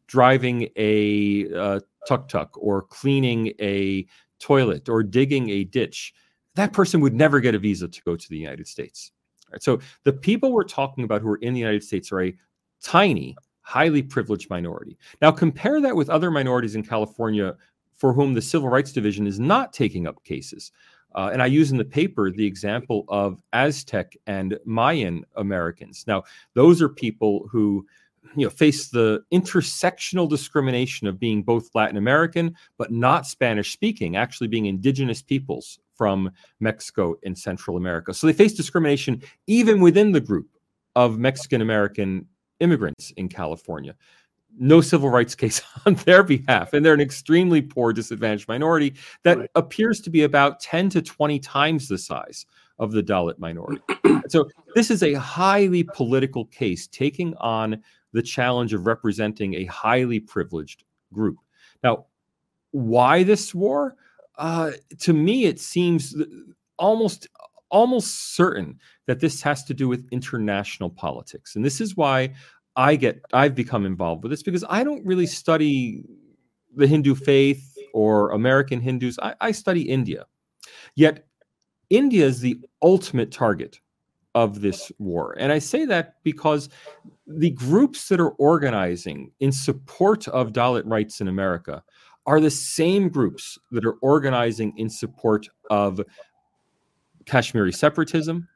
driving 0.07 0.69
a 0.75 1.53
uh, 1.53 1.79
tuk 2.07 2.27
tuk 2.27 2.57
or 2.57 2.83
cleaning 2.83 3.53
a 3.59 4.05
toilet 4.39 4.89
or 4.89 5.03
digging 5.03 5.49
a 5.49 5.63
ditch, 5.63 6.13
that 6.55 6.73
person 6.73 7.01
would 7.01 7.13
never 7.13 7.39
get 7.39 7.55
a 7.55 7.59
visa 7.59 7.88
to 7.88 8.01
go 8.03 8.15
to 8.15 8.29
the 8.29 8.38
United 8.38 8.67
States. 8.67 9.11
Right? 9.51 9.61
So 9.61 9.79
the 10.03 10.13
people 10.13 10.51
we're 10.51 10.63
talking 10.63 11.03
about 11.03 11.21
who 11.21 11.29
are 11.29 11.38
in 11.38 11.53
the 11.53 11.59
United 11.59 11.83
States 11.83 12.11
are 12.11 12.21
a 12.21 12.35
tiny, 12.81 13.35
highly 13.61 14.01
privileged 14.01 14.49
minority. 14.49 14.97
Now 15.21 15.31
compare 15.31 15.81
that 15.81 15.95
with 15.95 16.09
other 16.09 16.31
minorities 16.31 16.75
in 16.75 16.83
California 16.83 17.55
for 17.95 18.13
whom 18.13 18.33
the 18.33 18.41
Civil 18.41 18.69
Rights 18.69 18.93
Division 18.93 19.27
is 19.27 19.39
not 19.39 19.73
taking 19.73 20.07
up 20.07 20.23
cases. 20.23 20.71
Uh, 21.15 21.29
and 21.33 21.41
I 21.41 21.47
use 21.47 21.71
in 21.71 21.77
the 21.77 21.85
paper 21.85 22.31
the 22.31 22.45
example 22.45 23.03
of 23.07 23.41
Aztec 23.51 24.15
and 24.27 24.57
Mayan 24.63 25.25
Americans. 25.35 26.05
Now, 26.07 26.23
those 26.53 26.81
are 26.81 26.89
people 26.89 27.47
who 27.51 27.85
you 28.35 28.45
know 28.45 28.49
face 28.49 28.89
the 28.89 29.21
intersectional 29.33 30.29
discrimination 30.29 31.07
of 31.07 31.19
being 31.19 31.43
both 31.43 31.69
Latin 31.73 31.97
American 31.97 32.55
but 32.77 32.91
not 32.91 33.25
Spanish 33.25 33.73
speaking, 33.73 34.15
actually 34.15 34.47
being 34.47 34.65
indigenous 34.65 35.21
peoples 35.21 35.79
from 35.95 36.31
Mexico 36.59 37.15
and 37.25 37.38
Central 37.38 37.75
America. 37.75 38.13
So 38.13 38.27
they 38.27 38.33
face 38.33 38.53
discrimination 38.53 39.21
even 39.47 39.81
within 39.81 40.11
the 40.11 40.21
group 40.21 40.47
of 40.95 41.19
Mexican 41.19 41.61
American 41.61 42.25
immigrants 42.59 43.11
in 43.17 43.29
California. 43.29 43.95
No 44.57 44.81
civil 44.81 45.09
rights 45.09 45.35
case 45.43 45.61
on 45.85 45.95
their 45.95 46.23
behalf. 46.23 46.73
And 46.73 46.85
they're 46.85 46.93
an 46.93 47.01
extremely 47.01 47.61
poor, 47.61 47.93
disadvantaged 47.93 48.47
minority 48.47 48.95
that 49.23 49.38
right. 49.38 49.49
appears 49.55 49.99
to 50.01 50.09
be 50.09 50.23
about 50.23 50.59
10 50.59 50.89
to 50.91 51.01
20 51.01 51.39
times 51.39 51.88
the 51.88 51.97
size 51.97 52.45
of 52.79 52.91
the 52.91 53.03
Dalit 53.03 53.38
minority. 53.38 53.81
so 54.29 54.47
this 54.75 54.89
is 54.89 55.03
a 55.03 55.13
highly 55.13 55.83
political 55.83 56.45
case 56.45 56.88
taking 56.88 57.35
on 57.38 57.83
the 58.13 58.22
challenge 58.22 58.74
of 58.74 58.86
representing 58.86 59.56
a 59.56 59.66
highly 59.66 60.20
privileged 60.20 60.84
group. 61.13 61.38
Now, 61.84 62.06
why 62.72 63.24
this 63.24 63.54
war? 63.54 63.96
Uh, 64.38 64.72
to 65.00 65.13
me, 65.13 65.46
it 65.46 65.60
seems 65.60 66.16
almost 66.78 67.28
almost 67.72 68.36
certain 68.36 68.80
that 69.06 69.20
this 69.20 69.42
has 69.44 69.63
to 69.63 69.74
do 69.74 69.88
with 69.88 70.08
international 70.12 70.89
politics, 70.89 71.56
and 71.56 71.63
this 71.63 71.82
is 71.82 71.96
why 71.96 72.34
I 72.75 72.96
get 72.96 73.22
I've 73.34 73.56
become 73.56 73.86
involved 73.86 74.24
with 74.24 74.32
this 74.32 74.44
because 74.44 74.63
I 74.70 74.84
don't 74.84 75.06
really 75.06 75.25
study 75.25 76.04
the 76.75 76.88
Hindu 76.88 77.16
faith 77.16 77.78
or 77.94 78.32
American 78.32 78.80
Hindus. 78.80 79.20
I, 79.20 79.36
I 79.42 79.51
study 79.51 79.82
India. 79.82 80.25
Yet 80.96 81.25
India 81.89 82.25
is 82.25 82.39
the 82.39 82.60
ultimate 82.82 83.32
target 83.32 83.80
of 84.36 84.62
this 84.62 84.91
war. 85.00 85.36
And 85.39 85.51
I 85.51 85.59
say 85.59 85.86
that 85.86 86.15
because 86.24 86.69
the 87.27 87.50
groups 87.51 88.09
that 88.09 88.19
are 88.19 88.31
organizing 88.31 89.31
in 89.39 89.51
support 89.51 90.27
of 90.27 90.53
Dalit 90.53 90.83
rights 90.86 91.21
in 91.21 91.27
America 91.27 91.83
are 92.25 92.39
the 92.39 92.51
same 92.51 93.09
groups 93.09 93.57
that 93.71 93.86
are 93.86 93.98
organizing 94.01 94.77
in 94.77 94.89
support 94.89 95.50
of 95.69 96.00
Kashmiri 97.25 97.74
separatism. 97.74 98.48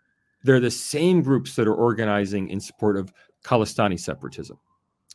They're 0.44 0.60
the 0.60 0.72
same 0.72 1.22
groups 1.22 1.56
that 1.56 1.68
are 1.68 1.76
organizing 1.76 2.50
in 2.50 2.60
support 2.60 2.98
of 2.98 3.12
Khalistani 3.44 4.00
separatism. 4.00 4.60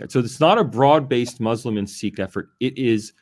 So 0.09 0.21
it's 0.21 0.41
not 0.41 0.59
a 0.59 0.65
broad 0.65 1.09
based 1.09 1.41
Muslim 1.41 1.77
and 1.77 1.89
Sikh 1.89 2.21
effort. 2.21 2.51
It 2.61 2.79
is 2.79 3.13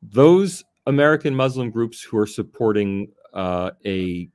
those 0.00 0.64
American 0.86 1.34
Muslim 1.34 1.70
groups 1.70 2.02
who 2.02 2.16
are 2.18 2.26
supporting 2.26 3.10
uh, 3.34 3.72
a 3.84 4.28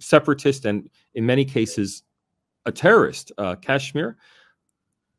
separatist 0.00 0.64
and, 0.64 0.88
in 1.14 1.24
many 1.24 1.44
cases, 1.44 2.02
a 2.66 2.72
terrorist, 2.72 3.32
uh, 3.38 3.54
Kashmir, 3.56 4.16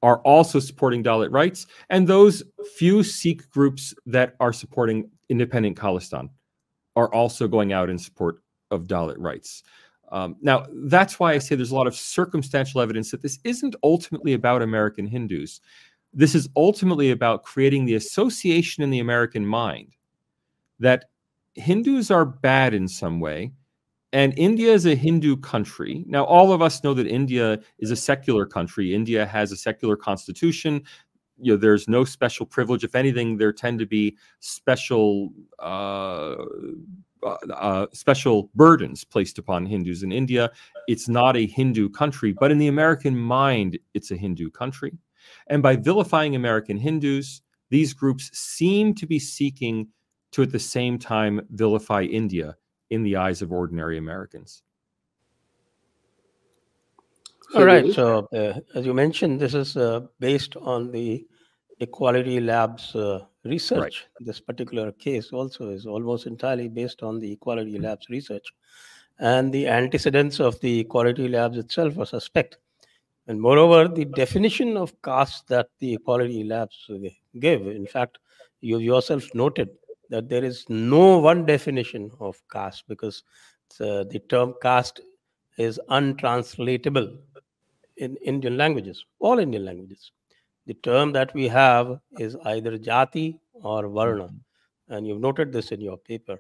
are 0.03 0.19
also 0.19 0.59
supporting 0.59 1.03
Dalit 1.03 1.31
rights, 1.31 1.67
and 1.89 2.07
those 2.07 2.43
few 2.75 3.03
Sikh 3.03 3.49
groups 3.51 3.93
that 4.05 4.35
are 4.39 4.51
supporting 4.51 5.09
independent 5.29 5.77
Khalistan 5.77 6.29
are 6.95 7.13
also 7.13 7.47
going 7.47 7.71
out 7.71 7.89
in 7.89 7.97
support 7.97 8.41
of 8.71 8.87
Dalit 8.87 9.17
rights. 9.17 9.63
Um, 10.11 10.35
now, 10.41 10.65
that's 10.85 11.19
why 11.19 11.33
I 11.33 11.37
say 11.37 11.55
there's 11.55 11.71
a 11.71 11.75
lot 11.75 11.87
of 11.87 11.95
circumstantial 11.95 12.81
evidence 12.81 13.11
that 13.11 13.21
this 13.21 13.39
isn't 13.43 13.75
ultimately 13.83 14.33
about 14.33 14.61
American 14.61 15.07
Hindus. 15.07 15.61
This 16.13 16.35
is 16.35 16.49
ultimately 16.57 17.11
about 17.11 17.43
creating 17.43 17.85
the 17.85 17.95
association 17.95 18.83
in 18.83 18.89
the 18.89 18.99
American 18.99 19.45
mind 19.45 19.95
that 20.79 21.05
Hindus 21.55 22.11
are 22.11 22.25
bad 22.25 22.73
in 22.73 22.87
some 22.87 23.19
way, 23.19 23.53
and 24.13 24.33
India 24.37 24.73
is 24.73 24.85
a 24.85 24.95
Hindu 24.95 25.37
country. 25.37 26.03
Now, 26.07 26.25
all 26.25 26.51
of 26.51 26.61
us 26.61 26.83
know 26.83 26.93
that 26.93 27.07
India 27.07 27.59
is 27.79 27.91
a 27.91 27.95
secular 27.95 28.45
country. 28.45 28.93
India 28.93 29.25
has 29.25 29.51
a 29.51 29.57
secular 29.57 29.95
constitution. 29.95 30.83
You 31.39 31.53
know, 31.53 31.57
there's 31.57 31.87
no 31.87 32.03
special 32.03 32.45
privilege. 32.45 32.83
If 32.83 32.95
anything, 32.95 33.37
there 33.37 33.53
tend 33.53 33.79
to 33.79 33.85
be 33.85 34.17
special 34.39 35.29
uh, 35.59 36.35
uh, 37.23 37.37
uh, 37.53 37.87
special 37.93 38.49
burdens 38.55 39.03
placed 39.03 39.37
upon 39.37 39.65
Hindus 39.65 40.03
in 40.03 40.11
India. 40.11 40.51
It's 40.87 41.07
not 41.07 41.37
a 41.37 41.45
Hindu 41.45 41.89
country, 41.89 42.33
but 42.33 42.51
in 42.51 42.57
the 42.57 42.67
American 42.67 43.15
mind, 43.15 43.77
it's 43.93 44.11
a 44.11 44.17
Hindu 44.17 44.49
country. 44.49 44.97
And 45.47 45.61
by 45.61 45.75
vilifying 45.75 46.35
American 46.35 46.77
Hindus, 46.77 47.41
these 47.69 47.93
groups 47.93 48.35
seem 48.37 48.95
to 48.95 49.05
be 49.05 49.19
seeking 49.19 49.87
to 50.31 50.41
at 50.41 50.51
the 50.51 50.59
same 50.59 50.97
time 50.97 51.41
vilify 51.51 52.03
India 52.03 52.55
in 52.91 53.03
the 53.03 53.15
eyes 53.15 53.41
of 53.41 53.51
ordinary 53.51 53.97
Americans. 53.97 54.63
All 57.55 57.65
right. 57.65 57.91
So, 57.93 58.27
uh, 58.33 58.59
as 58.75 58.85
you 58.85 58.93
mentioned, 58.93 59.39
this 59.39 59.53
is 59.53 59.75
uh, 59.75 60.01
based 60.19 60.55
on 60.55 60.91
the 60.91 61.25
Equality 61.79 62.39
Labs 62.39 62.95
uh, 62.95 63.25
research. 63.43 63.79
Right. 63.79 64.25
This 64.27 64.39
particular 64.39 64.91
case 64.91 65.31
also 65.33 65.69
is 65.69 65.85
almost 65.85 66.27
entirely 66.27 66.69
based 66.69 67.01
on 67.01 67.19
the 67.19 67.31
Equality 67.31 67.79
Labs 67.79 68.07
research. 68.09 68.53
And 69.19 69.53
the 69.53 69.67
antecedents 69.67 70.39
of 70.39 70.59
the 70.61 70.79
Equality 70.79 71.27
Labs 71.27 71.57
itself 71.57 71.97
are 71.97 72.05
suspect. 72.05 72.57
And 73.27 73.39
moreover, 73.39 73.87
the 73.87 74.05
definition 74.05 74.77
of 74.77 74.99
caste 75.01 75.47
that 75.49 75.69
the 75.79 75.93
Equality 75.95 76.43
Labs 76.43 76.89
give, 77.39 77.67
in 77.67 77.85
fact, 77.85 78.19
you 78.61 78.77
yourself 78.77 79.23
noted 79.33 79.69
that 80.11 80.29
there 80.29 80.43
is 80.43 80.65
no 80.69 81.17
one 81.17 81.45
definition 81.45 82.11
of 82.19 82.39
caste 82.51 82.83
because 82.87 83.23
uh, 83.79 84.03
the 84.03 84.21
term 84.29 84.53
caste 84.61 84.99
is 85.57 85.79
untranslatable 85.89 87.17
in 87.97 88.17
Indian 88.17 88.57
languages, 88.57 89.05
all 89.19 89.39
Indian 89.39 89.65
languages. 89.65 90.11
The 90.67 90.73
term 90.75 91.11
that 91.13 91.33
we 91.33 91.47
have 91.47 91.99
is 92.19 92.35
either 92.45 92.77
jati 92.77 93.39
or 93.53 93.87
varna, 93.87 94.25
mm-hmm. 94.25 94.93
and 94.93 95.07
you've 95.07 95.21
noted 95.21 95.51
this 95.51 95.71
in 95.71 95.81
your 95.81 95.97
paper. 95.97 96.37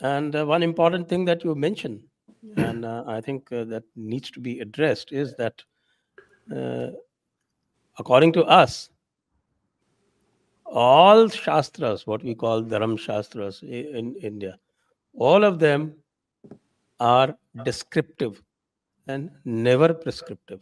And 0.00 0.34
uh, 0.34 0.44
one 0.46 0.62
important 0.62 1.08
thing 1.08 1.24
that 1.26 1.44
you 1.44 1.54
mentioned, 1.54 2.02
and 2.56 2.84
uh, 2.84 3.04
I 3.06 3.20
think 3.20 3.52
uh, 3.52 3.64
that 3.64 3.84
needs 3.94 4.30
to 4.32 4.40
be 4.40 4.60
addressed, 4.60 5.12
is 5.12 5.34
that 5.36 5.62
uh, 6.54 6.88
according 7.98 8.32
to 8.32 8.44
us, 8.44 8.90
all 10.72 11.28
shastras, 11.28 12.06
what 12.06 12.24
we 12.24 12.34
call 12.34 12.62
dharam 12.62 12.98
shastras 12.98 13.62
in 13.62 14.16
India, 14.16 14.58
all 15.14 15.44
of 15.44 15.58
them 15.58 15.94
are 16.98 17.36
descriptive 17.64 18.42
and 19.06 19.30
never 19.44 19.92
prescriptive. 19.92 20.60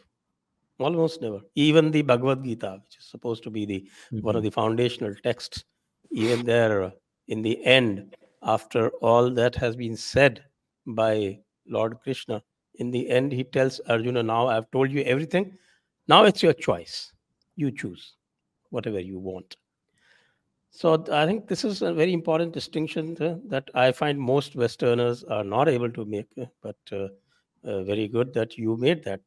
Almost 0.78 1.20
never. 1.22 1.40
Even 1.54 1.90
the 1.90 2.02
Bhagavad 2.02 2.42
Gita, 2.42 2.80
which 2.82 2.98
is 2.98 3.04
supposed 3.04 3.42
to 3.44 3.50
be 3.50 3.66
the 3.66 3.80
mm-hmm. 3.80 4.20
one 4.20 4.34
of 4.34 4.40
mm-hmm. 4.40 4.46
the 4.46 4.50
foundational 4.50 5.14
texts, 5.22 5.64
even 6.10 6.44
there 6.44 6.92
in 7.28 7.42
the 7.42 7.64
end, 7.64 8.16
after 8.42 8.88
all 9.02 9.30
that 9.30 9.54
has 9.54 9.76
been 9.76 9.96
said 9.96 10.42
by 10.86 11.38
Lord 11.68 11.98
Krishna, 12.02 12.42
in 12.76 12.90
the 12.90 13.08
end 13.10 13.30
he 13.32 13.44
tells 13.44 13.78
Arjuna, 13.80 14.22
Now 14.22 14.48
I've 14.48 14.70
told 14.70 14.90
you 14.90 15.02
everything. 15.02 15.52
Now 16.08 16.24
it's 16.24 16.42
your 16.42 16.54
choice. 16.54 17.12
You 17.56 17.70
choose 17.70 18.14
whatever 18.70 18.98
you 18.98 19.18
want. 19.18 19.56
So 20.72 21.04
I 21.12 21.26
think 21.26 21.48
this 21.48 21.64
is 21.64 21.82
a 21.82 21.92
very 21.92 22.12
important 22.12 22.52
distinction 22.52 23.16
uh, 23.20 23.36
that 23.48 23.68
I 23.74 23.92
find 23.92 24.18
most 24.18 24.54
Westerners 24.54 25.24
are 25.24 25.44
not 25.44 25.68
able 25.68 25.90
to 25.90 26.04
make, 26.04 26.28
uh, 26.40 26.46
but 26.62 26.76
uh, 26.92 27.08
uh, 27.64 27.82
very 27.82 28.08
good 28.08 28.32
that 28.34 28.56
you 28.56 28.76
made 28.76 29.04
that 29.04 29.20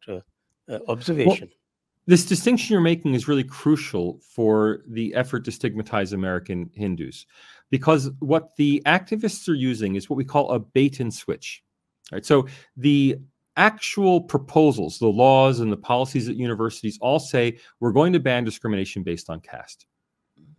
observation. 0.87 1.49
Well, 1.49 1.57
this 2.05 2.25
distinction 2.25 2.73
you're 2.73 2.81
making 2.81 3.13
is 3.13 3.27
really 3.27 3.43
crucial 3.43 4.19
for 4.35 4.81
the 4.87 5.13
effort 5.13 5.45
to 5.45 5.51
stigmatize 5.51 6.13
American 6.13 6.69
Hindus, 6.73 7.25
because 7.69 8.09
what 8.19 8.55
the 8.55 8.81
activists 8.85 9.47
are 9.47 9.53
using 9.53 9.95
is 9.95 10.09
what 10.09 10.17
we 10.17 10.25
call 10.25 10.51
a 10.51 10.59
bait 10.59 10.99
and 10.99 11.13
switch. 11.13 11.61
Right. 12.11 12.25
So 12.25 12.47
the 12.75 13.17
actual 13.55 14.21
proposals, 14.21 14.97
the 14.97 15.07
laws 15.07 15.59
and 15.59 15.71
the 15.71 15.77
policies 15.77 16.27
at 16.27 16.35
universities 16.35 16.97
all 17.01 17.19
say 17.19 17.57
we're 17.79 17.91
going 17.91 18.13
to 18.13 18.19
ban 18.19 18.43
discrimination 18.43 19.03
based 19.03 19.29
on 19.29 19.39
caste. 19.39 19.85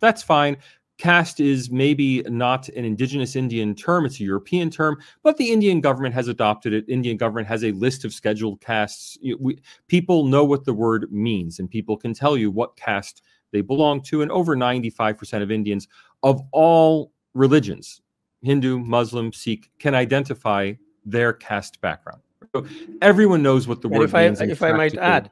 That's 0.05 0.23
fine. 0.23 0.59
Caste 0.99 1.41
is 1.41 1.71
maybe 1.71 2.21
not 2.25 2.69
an 2.69 2.85
indigenous 2.85 3.37
Indian 3.37 3.75
term, 3.75 4.05
it's 4.05 4.21
a 4.21 4.25
European 4.25 4.69
term, 4.69 4.99
but 5.23 5.39
the 5.39 5.51
Indian 5.51 5.81
government 5.81 6.15
has 6.15 6.29
adopted 6.29 6.75
it. 6.75 6.85
Indian 6.89 7.17
government 7.17 7.49
has 7.49 7.65
a 7.65 7.73
list 7.73 8.05
of 8.05 8.13
scheduled 8.13 8.61
castes. 8.61 9.17
We, 9.41 9.59
people 9.89 10.27
know 10.27 10.45
what 10.45 10.67
the 10.67 10.75
word 10.75 11.11
means, 11.11 11.59
and 11.59 11.71
people 11.71 11.97
can 11.97 12.13
tell 12.13 12.37
you 12.37 12.51
what 12.51 12.77
caste 12.77 13.23
they 13.51 13.63
belong 13.63 14.03
to. 14.03 14.21
And 14.21 14.31
over 14.31 14.55
95% 14.55 15.43
of 15.43 15.51
Indians 15.51 15.89
of 16.23 16.43
all 16.53 17.13
religions, 17.33 18.03
Hindu, 18.43 18.79
Muslim, 18.79 19.33
Sikh, 19.33 19.71
can 19.79 19.95
identify 19.95 20.75
their 21.07 21.33
caste 21.33 21.81
background. 21.81 22.21
So 22.55 22.67
everyone 23.01 23.43
knows 23.43 23.67
what 23.67 23.81
the 23.81 23.89
and 23.89 23.99
word 23.99 24.05
if 24.05 24.13
means. 24.13 24.43
I, 24.43 24.45
if 24.45 24.63
I 24.63 24.73
might 24.73 24.97
add, 24.99 25.31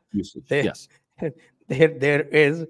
there, 0.49 0.65
yes, 0.65 0.89
there, 1.69 1.89
there 1.89 2.23
is 2.23 2.65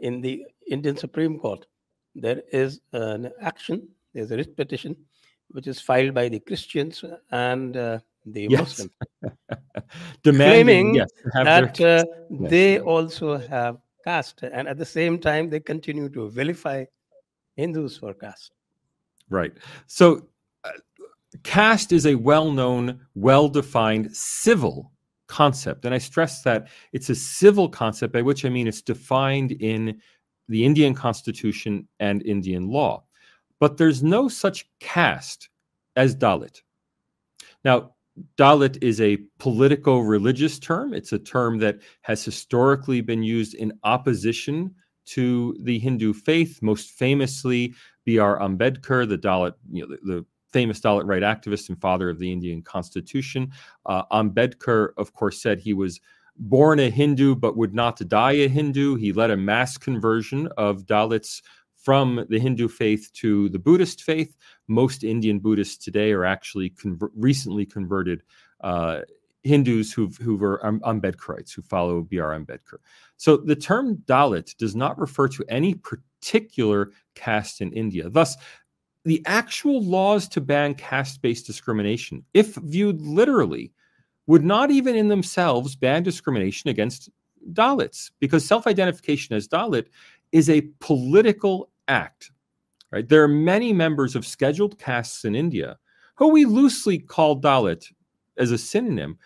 in 0.00 0.20
the 0.20 0.44
Indian 0.68 0.96
Supreme 0.96 1.38
Court 1.38 1.66
there 2.14 2.42
is 2.52 2.80
an 2.92 3.30
action, 3.40 3.88
there's 4.12 4.30
a 4.30 4.36
writ 4.36 4.56
petition, 4.56 4.96
which 5.48 5.66
is 5.66 5.80
filed 5.80 6.14
by 6.14 6.28
the 6.28 6.40
Christians 6.40 7.04
and 7.30 7.76
uh, 7.76 7.98
the 8.26 8.48
yes. 8.50 8.60
Muslims, 8.60 8.92
demanding 10.22 10.94
yes, 10.94 11.10
that 11.34 11.80
uh, 11.80 12.04
yes. 12.30 12.50
they 12.50 12.80
also 12.80 13.38
have 13.38 13.78
caste, 14.04 14.42
and 14.42 14.68
at 14.68 14.78
the 14.78 14.84
same 14.84 15.18
time 15.18 15.48
they 15.48 15.60
continue 15.60 16.08
to 16.10 16.28
vilify 16.28 16.84
Hindus 17.56 17.96
for 17.96 18.14
caste. 18.14 18.52
Right. 19.30 19.52
So, 19.86 20.26
uh, 20.64 20.70
caste 21.42 21.92
is 21.92 22.06
a 22.06 22.14
well-known, 22.14 23.00
well-defined 23.14 24.14
civil 24.14 24.92
concept, 25.28 25.84
and 25.84 25.94
I 25.94 25.98
stress 25.98 26.42
that 26.42 26.68
it's 26.92 27.10
a 27.10 27.14
civil 27.14 27.68
concept, 27.68 28.12
by 28.12 28.22
which 28.22 28.44
I 28.44 28.48
mean 28.48 28.66
it's 28.66 28.82
defined 28.82 29.52
in 29.52 30.00
the 30.48 30.64
Indian 30.64 30.94
constitution 30.94 31.86
and 32.00 32.22
Indian 32.22 32.68
law. 32.68 33.04
But 33.60 33.76
there's 33.76 34.02
no 34.02 34.28
such 34.28 34.68
caste 34.80 35.48
as 35.96 36.16
Dalit. 36.16 36.62
Now, 37.64 37.94
Dalit 38.36 38.82
is 38.82 39.00
a 39.00 39.18
political 39.38 40.02
religious 40.02 40.58
term. 40.58 40.92
It's 40.94 41.12
a 41.12 41.18
term 41.18 41.58
that 41.58 41.78
has 42.02 42.24
historically 42.24 43.00
been 43.00 43.22
used 43.22 43.54
in 43.54 43.72
opposition 43.84 44.74
to 45.06 45.56
the 45.60 45.78
Hindu 45.78 46.12
faith, 46.12 46.60
most 46.62 46.90
famously 46.90 47.74
B.R. 48.04 48.38
Ambedkar, 48.40 49.08
the 49.08 49.18
Dalit, 49.18 49.54
you 49.70 49.82
know, 49.86 49.96
the, 50.02 50.12
the, 50.12 50.26
famous 50.52 50.80
Dalit 50.80 51.06
right 51.06 51.22
activist 51.22 51.68
and 51.68 51.80
father 51.80 52.08
of 52.08 52.18
the 52.18 52.32
Indian 52.32 52.62
Constitution. 52.62 53.52
Uh, 53.86 54.04
Ambedkar, 54.12 54.90
of 54.96 55.12
course, 55.12 55.42
said 55.42 55.58
he 55.58 55.74
was 55.74 56.00
born 56.36 56.78
a 56.78 56.90
Hindu 56.90 57.34
but 57.34 57.56
would 57.56 57.74
not 57.74 58.00
die 58.08 58.32
a 58.32 58.48
Hindu. 58.48 58.96
He 58.96 59.12
led 59.12 59.30
a 59.30 59.36
mass 59.36 59.76
conversion 59.76 60.48
of 60.56 60.86
Dalits 60.86 61.42
from 61.76 62.26
the 62.28 62.38
Hindu 62.38 62.68
faith 62.68 63.10
to 63.14 63.48
the 63.48 63.58
Buddhist 63.58 64.02
faith. 64.02 64.36
Most 64.66 65.04
Indian 65.04 65.38
Buddhists 65.38 65.82
today 65.82 66.12
are 66.12 66.24
actually 66.24 66.70
conver- 66.70 67.10
recently 67.14 67.64
converted 67.64 68.22
uh, 68.60 69.00
Hindus 69.44 69.92
who've, 69.92 70.16
who 70.16 70.42
are 70.44 70.60
Ambedkarites, 70.62 71.54
who 71.54 71.62
follow 71.62 72.02
B.R. 72.02 72.38
Ambedkar. 72.38 72.78
So 73.16 73.36
the 73.36 73.56
term 73.56 73.96
Dalit 74.06 74.56
does 74.56 74.74
not 74.74 74.98
refer 74.98 75.28
to 75.28 75.44
any 75.48 75.74
particular 75.74 76.90
caste 77.14 77.60
in 77.60 77.72
India. 77.72 78.10
Thus, 78.10 78.36
the 79.04 79.22
actual 79.26 79.82
laws 79.82 80.28
to 80.28 80.40
ban 80.40 80.74
caste 80.74 81.22
based 81.22 81.46
discrimination, 81.46 82.24
if 82.34 82.54
viewed 82.56 83.00
literally, 83.00 83.72
would 84.26 84.44
not 84.44 84.70
even 84.70 84.94
in 84.94 85.08
themselves 85.08 85.76
ban 85.76 86.02
discrimination 86.02 86.68
against 86.70 87.10
Dalits, 87.52 88.10
because 88.20 88.44
self 88.44 88.66
identification 88.66 89.34
as 89.34 89.48
Dalit 89.48 89.86
is 90.32 90.50
a 90.50 90.68
political 90.80 91.70
act. 91.86 92.30
Right? 92.90 93.08
There 93.08 93.22
are 93.22 93.28
many 93.28 93.72
members 93.72 94.16
of 94.16 94.26
scheduled 94.26 94.78
castes 94.78 95.24
in 95.24 95.34
India 95.34 95.78
who 96.18 96.28
we 96.28 96.44
loosely 96.44 96.98
call 96.98 97.40
Dalit 97.40 97.92
as 98.38 98.50
a 98.50 98.58
synonym, 98.58 99.16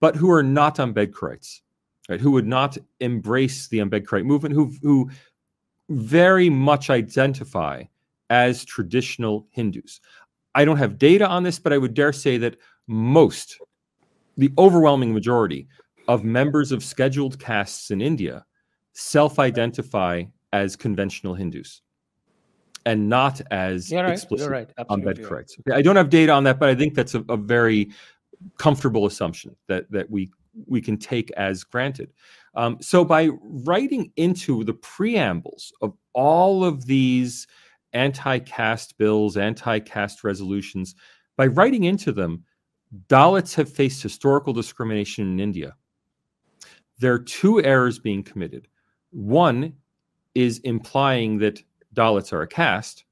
but 0.00 0.14
who 0.14 0.30
are 0.30 0.42
not 0.42 0.76
Ambedkarites, 0.76 1.60
right? 2.08 2.20
Who 2.20 2.30
would 2.32 2.46
not 2.46 2.76
embrace 3.00 3.68
the 3.68 3.78
Ambedkarite 3.78 4.26
movement, 4.26 4.54
who, 4.54 4.72
who 4.82 5.10
very 5.88 6.50
much 6.50 6.90
identify 6.90 7.84
as 8.32 8.64
traditional 8.64 9.46
Hindus. 9.50 10.00
I 10.54 10.64
don't 10.64 10.78
have 10.78 10.96
data 10.96 11.28
on 11.28 11.42
this, 11.42 11.58
but 11.58 11.72
I 11.72 11.78
would 11.78 11.92
dare 11.92 12.14
say 12.14 12.38
that 12.38 12.56
most, 12.88 13.58
the 14.38 14.50
overwhelming 14.56 15.12
majority 15.12 15.68
of 16.08 16.24
members 16.24 16.72
of 16.72 16.82
scheduled 16.82 17.38
castes 17.38 17.90
in 17.90 18.00
India 18.00 18.44
self 18.94 19.38
identify 19.38 20.24
as 20.54 20.76
conventional 20.76 21.34
Hindus 21.34 21.82
and 22.86 23.06
not 23.08 23.42
as 23.50 23.90
you're 23.90 24.02
right, 24.02 24.12
explicit 24.12 24.46
you're 24.46 24.50
right. 24.50 24.70
Ambedkarites. 24.90 25.60
Okay, 25.60 25.76
I 25.76 25.82
don't 25.82 25.96
have 25.96 26.08
data 26.08 26.32
on 26.32 26.44
that, 26.44 26.58
but 26.58 26.70
I 26.70 26.74
think 26.74 26.94
that's 26.94 27.14
a, 27.14 27.22
a 27.28 27.36
very 27.36 27.90
comfortable 28.58 29.04
assumption 29.04 29.54
that 29.68 29.90
that 29.90 30.10
we 30.10 30.30
we 30.66 30.80
can 30.80 30.96
take 30.96 31.30
as 31.32 31.64
granted. 31.64 32.12
Um, 32.54 32.78
so 32.80 33.04
by 33.04 33.28
writing 33.42 34.10
into 34.16 34.64
the 34.64 34.74
preambles 34.74 35.72
of 35.82 35.94
all 36.14 36.64
of 36.64 36.86
these 36.86 37.46
anti-caste 37.92 38.96
bills, 38.98 39.36
anti-caste 39.36 40.24
resolutions, 40.24 40.94
by 41.36 41.46
writing 41.46 41.84
into 41.84 42.12
them, 42.12 42.44
Dalits 43.08 43.54
have 43.54 43.72
faced 43.72 44.02
historical 44.02 44.52
discrimination 44.52 45.26
in 45.32 45.40
India. 45.40 45.74
There 46.98 47.12
are 47.12 47.18
two 47.18 47.62
errors 47.62 47.98
being 47.98 48.22
committed. 48.22 48.68
One 49.10 49.74
is 50.34 50.58
implying 50.60 51.38
that 51.38 51.62
Dalits 51.94 52.32
are 52.32 52.42
a 52.42 52.46
caste, 52.46 53.04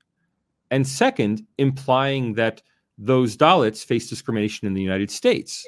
and 0.71 0.87
second, 0.87 1.47
implying 1.59 2.35
that 2.35 2.63
those 2.99 3.37
Dalits 3.37 3.85
face 3.85 4.09
discrimination 4.09 4.67
in 4.67 4.75
the 4.75 4.83
United 4.83 5.11
States. 5.11 5.67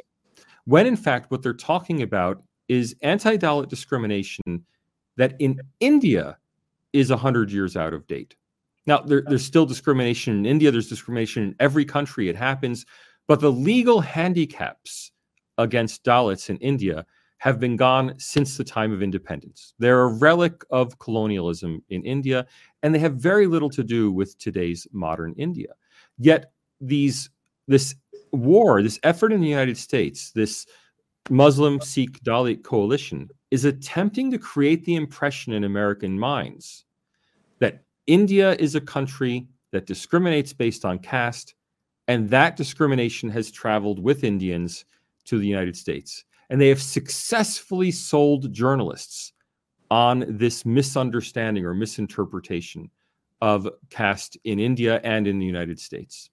When 0.64 0.87
in 0.87 0.96
fact, 0.96 1.31
what 1.31 1.42
they're 1.42 1.55
talking 1.55 2.03
about 2.03 2.42
is 2.68 2.94
anti 3.03 3.37
Dalit 3.37 3.68
discrimination 3.68 4.64
that 5.16 5.35
in 5.38 5.61
India 5.81 6.38
is 6.92 7.11
100 7.11 7.51
years 7.51 7.77
out 7.77 7.92
of 7.92 8.07
date. 8.07 8.37
Now, 8.87 8.99
there, 9.01 9.23
there's 9.27 9.45
still 9.45 9.66
discrimination 9.66 10.38
in 10.38 10.47
India, 10.47 10.71
there's 10.71 10.88
discrimination 10.88 11.42
in 11.45 11.55
every 11.61 11.85
country, 11.85 12.29
it 12.29 12.37
happens, 12.37 12.85
but 13.29 13.40
the 13.40 13.53
legal 13.53 14.01
handicaps 14.01 15.12
against 15.59 16.05
Dalits 16.05 16.51
in 16.51 16.57
India 16.59 17.07
have 17.38 17.59
been 17.59 17.77
gone 17.77 18.14
since 18.18 18.57
the 18.57 18.64
time 18.64 18.92
of 18.92 19.03
independence. 19.03 19.75
They're 19.79 20.03
a 20.03 20.12
relic 20.12 20.62
of 20.71 20.99
colonialism 20.99 21.83
in 21.88 22.05
India, 22.05 22.47
and 22.83 22.95
they 22.95 23.01
have 23.01 23.16
very 23.16 23.47
little 23.47 23.71
to 23.71 23.83
do 23.83 24.12
with 24.12 24.38
today's 24.38 24.87
modern 24.92 25.35
India. 25.37 25.75
Yet, 26.18 26.53
these 26.81 27.31
this 27.68 27.95
war, 28.33 28.83
this 28.83 28.99
effort 29.03 29.33
in 29.33 29.40
the 29.40 29.49
United 29.49 29.77
States, 29.77 30.31
this 30.33 30.66
Muslim 31.31 31.81
Sikh 31.81 32.23
Dalit 32.23 32.62
coalition, 32.62 33.29
is 33.51 33.64
attempting 33.64 34.31
to 34.31 34.38
create 34.38 34.85
the 34.85 34.95
impression 34.95 35.53
in 35.53 35.64
American 35.64 36.18
minds 36.18 36.85
India 38.07 38.55
is 38.59 38.75
a 38.75 38.81
country 38.81 39.47
that 39.71 39.87
discriminates 39.87 40.53
based 40.53 40.85
on 40.85 40.99
caste, 40.99 41.55
and 42.09 42.29
that 42.31 42.57
discrimination 42.57 43.31
has 43.31 43.51
traveled 43.51 43.99
with 43.99 44.25
Indians 44.25 44.85
to 45.25 45.38
the 45.38 45.47
United 45.47 45.77
States 45.77 46.25
and 46.53 46.61
they 46.61 46.69
have 46.69 46.83
successfully 46.83 47.91
sold 47.91 48.53
journalists 48.53 49.33
on 49.91 50.23
this 50.29 50.67
misunderstanding 50.67 51.65
or 51.65 51.73
misinterpretation 51.73 52.91
of 53.41 53.67
caste 53.88 54.37
in 54.45 54.61
India 54.61 55.01
and 55.03 55.27
in 55.27 55.38
the 55.38 55.47
United 55.47 55.81
States. 55.81 56.29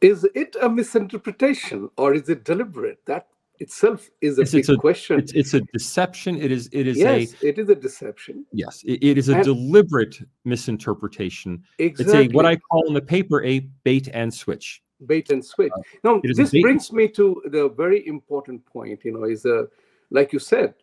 Is 0.00 0.24
it 0.36 0.54
a 0.62 0.68
misinterpretation 0.68 1.90
or 1.96 2.14
is 2.14 2.28
it 2.28 2.44
deliberate? 2.44 3.00
That 3.06 3.26
itself 3.60 4.10
is 4.20 4.38
a 4.38 4.42
it's, 4.42 4.52
big 4.52 4.60
it's 4.60 4.68
a, 4.68 4.76
question. 4.76 5.18
It's, 5.18 5.32
it's, 5.32 5.54
a 5.54 5.60
deception. 5.72 6.36
It 6.36 6.50
is. 6.50 6.68
It 6.72 6.86
is 6.86 6.96
yes, 6.96 7.34
a. 7.42 7.48
it 7.48 7.58
is 7.58 7.68
a 7.68 7.74
deception. 7.74 8.44
Yes, 8.52 8.82
it, 8.84 9.02
it 9.02 9.18
is 9.18 9.28
a 9.28 9.36
and 9.36 9.44
deliberate 9.44 10.16
misinterpretation. 10.44 11.62
Exactly. 11.78 12.24
It's 12.24 12.32
a 12.32 12.36
what 12.36 12.46
I 12.46 12.56
call 12.56 12.86
in 12.88 12.94
the 12.94 13.02
paper 13.02 13.44
a 13.44 13.60
bait 13.84 14.08
and 14.12 14.32
switch 14.32 14.82
bait 15.06 15.30
and 15.30 15.44
switch. 15.44 15.72
Uh, 15.76 15.82
now, 16.02 16.20
this 16.22 16.50
brings 16.50 16.92
me 16.92 17.08
to 17.08 17.42
the 17.46 17.68
very 17.70 18.06
important 18.06 18.64
point. 18.64 19.04
You 19.04 19.12
know, 19.12 19.24
is 19.24 19.44
a 19.44 19.68
like 20.10 20.32
you 20.32 20.38
said 20.38 20.74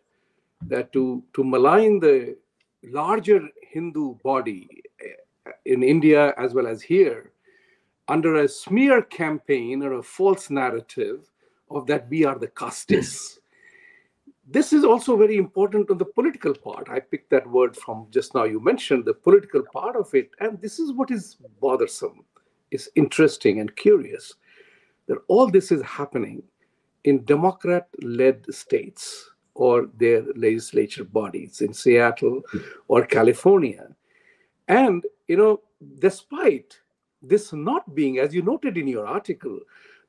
that 0.68 0.92
to 0.92 1.22
to 1.34 1.44
malign 1.44 2.00
the 2.00 2.36
larger 2.84 3.48
Hindu 3.70 4.16
body 4.22 4.68
eh, 5.00 5.50
in 5.64 5.82
India 5.82 6.34
as 6.36 6.54
well 6.54 6.66
as 6.66 6.82
here 6.82 7.32
under 8.08 8.36
a 8.36 8.48
smear 8.48 9.02
campaign 9.02 9.82
or 9.82 9.94
a 9.94 10.02
false 10.02 10.50
narrative 10.50 11.30
of 11.76 11.86
that 11.86 12.08
we 12.08 12.24
are 12.24 12.38
the 12.38 12.48
castes. 12.48 13.38
this 14.46 14.72
is 14.72 14.84
also 14.84 15.16
very 15.16 15.36
important 15.36 15.90
on 15.90 15.98
the 15.98 16.04
political 16.04 16.54
part. 16.54 16.88
I 16.90 17.00
picked 17.00 17.30
that 17.30 17.48
word 17.48 17.76
from 17.76 18.06
just 18.10 18.34
now. 18.34 18.44
You 18.44 18.60
mentioned 18.60 19.04
the 19.04 19.14
political 19.14 19.62
part 19.72 19.96
of 19.96 20.12
it, 20.14 20.30
and 20.40 20.60
this 20.60 20.78
is 20.78 20.92
what 20.92 21.10
is 21.10 21.36
bothersome 21.60 22.24
is 22.70 22.90
interesting 22.94 23.60
and 23.60 23.74
curious 23.76 24.34
that 25.06 25.18
all 25.28 25.50
this 25.50 25.70
is 25.70 25.82
happening 25.82 26.42
in 27.04 27.24
Democrat 27.24 27.88
led 28.02 28.44
states 28.52 29.30
or 29.54 29.88
their 29.98 30.22
legislature 30.34 31.04
bodies 31.04 31.60
in 31.60 31.72
Seattle 31.72 32.42
or 32.88 33.04
California. 33.04 33.88
And, 34.68 35.04
you 35.28 35.36
know, 35.36 35.60
despite 35.98 36.78
this 37.20 37.52
not 37.52 37.94
being, 37.94 38.18
as 38.18 38.34
you 38.34 38.42
noted 38.42 38.78
in 38.78 38.88
your 38.88 39.06
article, 39.06 39.60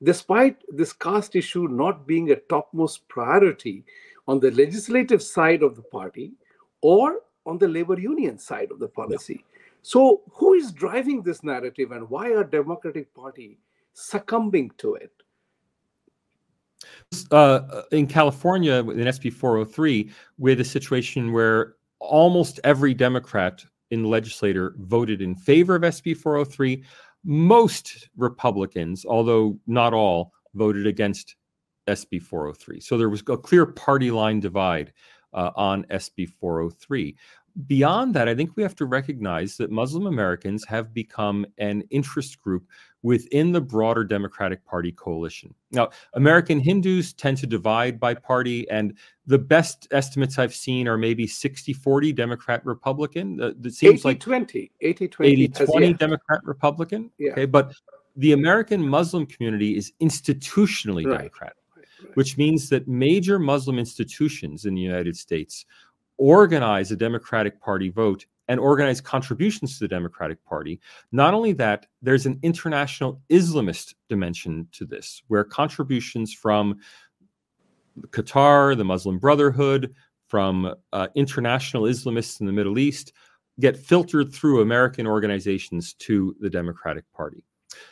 despite 0.03 0.57
this 0.69 0.93
caste 0.93 1.35
issue 1.35 1.67
not 1.67 2.05
being 2.05 2.31
a 2.31 2.35
topmost 2.35 3.07
priority 3.07 3.83
on 4.27 4.39
the 4.39 4.51
legislative 4.51 5.21
side 5.21 5.63
of 5.63 5.75
the 5.75 5.81
party 5.81 6.33
or 6.81 7.21
on 7.45 7.57
the 7.57 7.67
labor 7.67 7.99
union 7.99 8.37
side 8.37 8.71
of 8.71 8.79
the 8.79 8.87
policy. 8.87 9.43
So, 9.81 10.21
who 10.31 10.53
is 10.53 10.71
driving 10.71 11.23
this 11.23 11.43
narrative, 11.43 11.91
and 11.91 12.09
why 12.09 12.31
are 12.31 12.45
Democratic 12.45 13.13
Party 13.13 13.57
succumbing 13.93 14.71
to 14.77 14.95
it? 14.95 15.11
Uh, 17.31 17.81
in 17.91 18.07
California, 18.07 18.75
in 18.75 18.97
SB 18.97 19.33
403, 19.33 20.09
we 20.37 20.51
had 20.51 20.59
a 20.59 20.65
situation 20.65 21.33
where 21.33 21.75
almost 21.99 22.61
every 22.63 22.93
Democrat 22.93 23.63
in 23.91 24.03
the 24.03 24.07
legislature 24.07 24.73
voted 24.79 25.21
in 25.21 25.35
favor 25.35 25.75
of 25.75 25.81
SB 25.83 26.15
403. 26.15 26.83
Most 27.23 28.09
Republicans, 28.17 29.05
although 29.05 29.57
not 29.67 29.93
all, 29.93 30.33
voted 30.53 30.87
against 30.87 31.35
SB 31.87 32.21
403. 32.21 32.79
So 32.79 32.97
there 32.97 33.09
was 33.09 33.23
a 33.29 33.37
clear 33.37 33.65
party 33.65 34.11
line 34.11 34.39
divide 34.39 34.93
uh, 35.33 35.51
on 35.55 35.83
SB 35.85 36.29
403 36.39 37.15
beyond 37.67 38.13
that, 38.15 38.27
I 38.27 38.35
think 38.35 38.51
we 38.55 38.63
have 38.63 38.75
to 38.75 38.85
recognize 38.85 39.57
that 39.57 39.71
Muslim 39.71 40.07
Americans 40.07 40.65
have 40.65 40.93
become 40.93 41.45
an 41.57 41.83
interest 41.89 42.41
group 42.41 42.65
within 43.03 43.51
the 43.51 43.61
broader 43.61 44.03
Democratic 44.03 44.65
Party 44.65 44.91
coalition. 44.91 45.53
Now, 45.71 45.89
American 46.13 46.59
Hindus 46.59 47.13
tend 47.13 47.37
to 47.37 47.47
divide 47.47 47.99
by 47.99 48.13
party, 48.15 48.67
and 48.69 48.97
the 49.27 49.37
best 49.37 49.87
estimates 49.91 50.39
I've 50.39 50.55
seen 50.55 50.87
are 50.87 50.97
maybe 50.97 51.27
60 51.27 51.73
40 51.73 52.13
Democrat 52.13 52.65
Republican. 52.65 53.41
Uh, 53.41 53.51
it 53.63 53.73
seems 53.73 53.99
80, 53.99 54.07
like 54.07 54.19
20, 54.19 54.71
80 54.81 55.07
20, 55.09 55.31
80 55.31 55.47
20 55.65 55.87
yeah. 55.87 55.93
Democrat 55.93 56.39
Republican. 56.43 57.11
Yeah. 57.17 57.31
Okay, 57.31 57.45
but 57.45 57.73
the 58.15 58.31
American 58.31 58.87
Muslim 58.87 59.25
community 59.25 59.77
is 59.77 59.91
institutionally 60.01 61.05
right. 61.05 61.17
Democratic. 61.17 61.57
Which 62.15 62.37
means 62.37 62.67
that 62.69 62.85
major 62.87 63.39
Muslim 63.39 63.79
institutions 63.79 64.65
in 64.65 64.75
the 64.75 64.81
United 64.81 65.15
States 65.15 65.65
organize 66.17 66.91
a 66.91 66.95
Democratic 66.95 67.59
Party 67.59 67.89
vote 67.89 68.25
and 68.47 68.59
organize 68.59 68.99
contributions 68.99 69.77
to 69.77 69.85
the 69.85 69.87
Democratic 69.87 70.43
Party. 70.45 70.79
Not 71.11 71.33
only 71.33 71.53
that, 71.53 71.87
there's 72.01 72.25
an 72.25 72.39
international 72.43 73.21
Islamist 73.29 73.93
dimension 74.09 74.67
to 74.73 74.85
this, 74.85 75.23
where 75.27 75.43
contributions 75.43 76.33
from 76.33 76.77
Qatar, 78.09 78.75
the 78.75 78.83
Muslim 78.83 79.17
Brotherhood, 79.17 79.93
from 80.27 80.73
uh, 80.91 81.07
international 81.15 81.83
Islamists 81.83 82.39
in 82.41 82.47
the 82.47 82.53
Middle 82.53 82.79
East 82.79 83.13
get 83.59 83.77
filtered 83.77 84.33
through 84.33 84.61
American 84.61 85.05
organizations 85.05 85.93
to 85.93 86.35
the 86.39 86.49
Democratic 86.49 87.05
Party. 87.13 87.43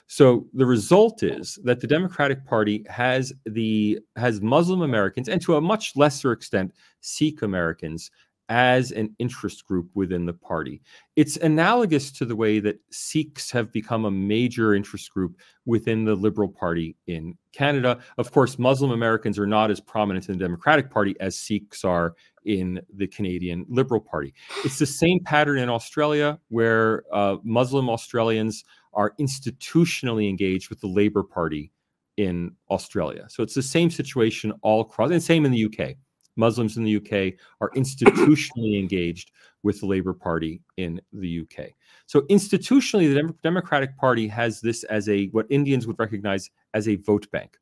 So 0.07 0.47
the 0.53 0.65
result 0.65 1.23
is 1.23 1.59
that 1.63 1.79
the 1.79 1.87
Democratic 1.87 2.45
Party 2.45 2.85
has 2.89 3.33
the 3.45 3.99
has 4.15 4.41
Muslim 4.41 4.81
Americans 4.81 5.29
and 5.29 5.41
to 5.41 5.55
a 5.55 5.61
much 5.61 5.95
lesser 5.95 6.31
extent 6.31 6.73
Sikh 7.01 7.41
Americans 7.41 8.11
as 8.51 8.91
an 8.91 9.15
interest 9.17 9.65
group 9.65 9.89
within 9.93 10.25
the 10.25 10.33
party. 10.33 10.81
It's 11.15 11.37
analogous 11.37 12.11
to 12.11 12.25
the 12.25 12.35
way 12.35 12.59
that 12.59 12.81
Sikhs 12.91 13.49
have 13.49 13.71
become 13.71 14.03
a 14.03 14.11
major 14.11 14.75
interest 14.75 15.09
group 15.13 15.37
within 15.65 16.03
the 16.03 16.15
Liberal 16.15 16.49
Party 16.49 16.97
in 17.07 17.37
Canada. 17.53 17.99
Of 18.17 18.33
course, 18.33 18.59
Muslim 18.59 18.91
Americans 18.91 19.39
are 19.39 19.47
not 19.47 19.71
as 19.71 19.79
prominent 19.79 20.27
in 20.27 20.37
the 20.37 20.43
Democratic 20.43 20.89
Party 20.89 21.15
as 21.21 21.37
Sikhs 21.37 21.85
are 21.85 22.13
in 22.43 22.81
the 22.93 23.07
Canadian 23.07 23.65
Liberal 23.69 24.01
Party. 24.01 24.33
It's 24.65 24.79
the 24.79 24.85
same 24.85 25.21
pattern 25.23 25.57
in 25.57 25.69
Australia, 25.69 26.37
where 26.49 27.03
uh, 27.13 27.37
Muslim 27.43 27.89
Australians 27.89 28.65
are 28.93 29.13
institutionally 29.19 30.29
engaged 30.29 30.69
with 30.69 30.81
the 30.81 30.87
Labour 30.87 31.23
Party 31.23 31.71
in 32.17 32.51
Australia. 32.69 33.25
So 33.29 33.43
it's 33.43 33.55
the 33.55 33.63
same 33.63 33.89
situation 33.89 34.51
all 34.61 34.81
across, 34.81 35.11
and 35.11 35.23
same 35.23 35.45
in 35.45 35.51
the 35.51 35.65
UK. 35.65 35.95
Muslims 36.35 36.77
in 36.77 36.83
the 36.83 36.95
UK 36.95 37.33
are 37.59 37.71
institutionally 37.75 38.79
engaged 38.79 39.31
with 39.63 39.79
the 39.79 39.85
Labour 39.85 40.13
Party 40.13 40.61
in 40.77 40.99
the 41.13 41.41
UK. 41.41 41.69
So 42.05 42.21
institutionally, 42.21 43.07
the 43.09 43.15
Dem- 43.15 43.37
Democratic 43.43 43.97
Party 43.97 44.27
has 44.27 44.61
this 44.61 44.83
as 44.85 45.07
a 45.09 45.27
what 45.27 45.45
Indians 45.49 45.87
would 45.87 45.99
recognize 45.99 46.49
as 46.73 46.87
a 46.87 46.95
vote 46.97 47.29
bank. 47.31 47.57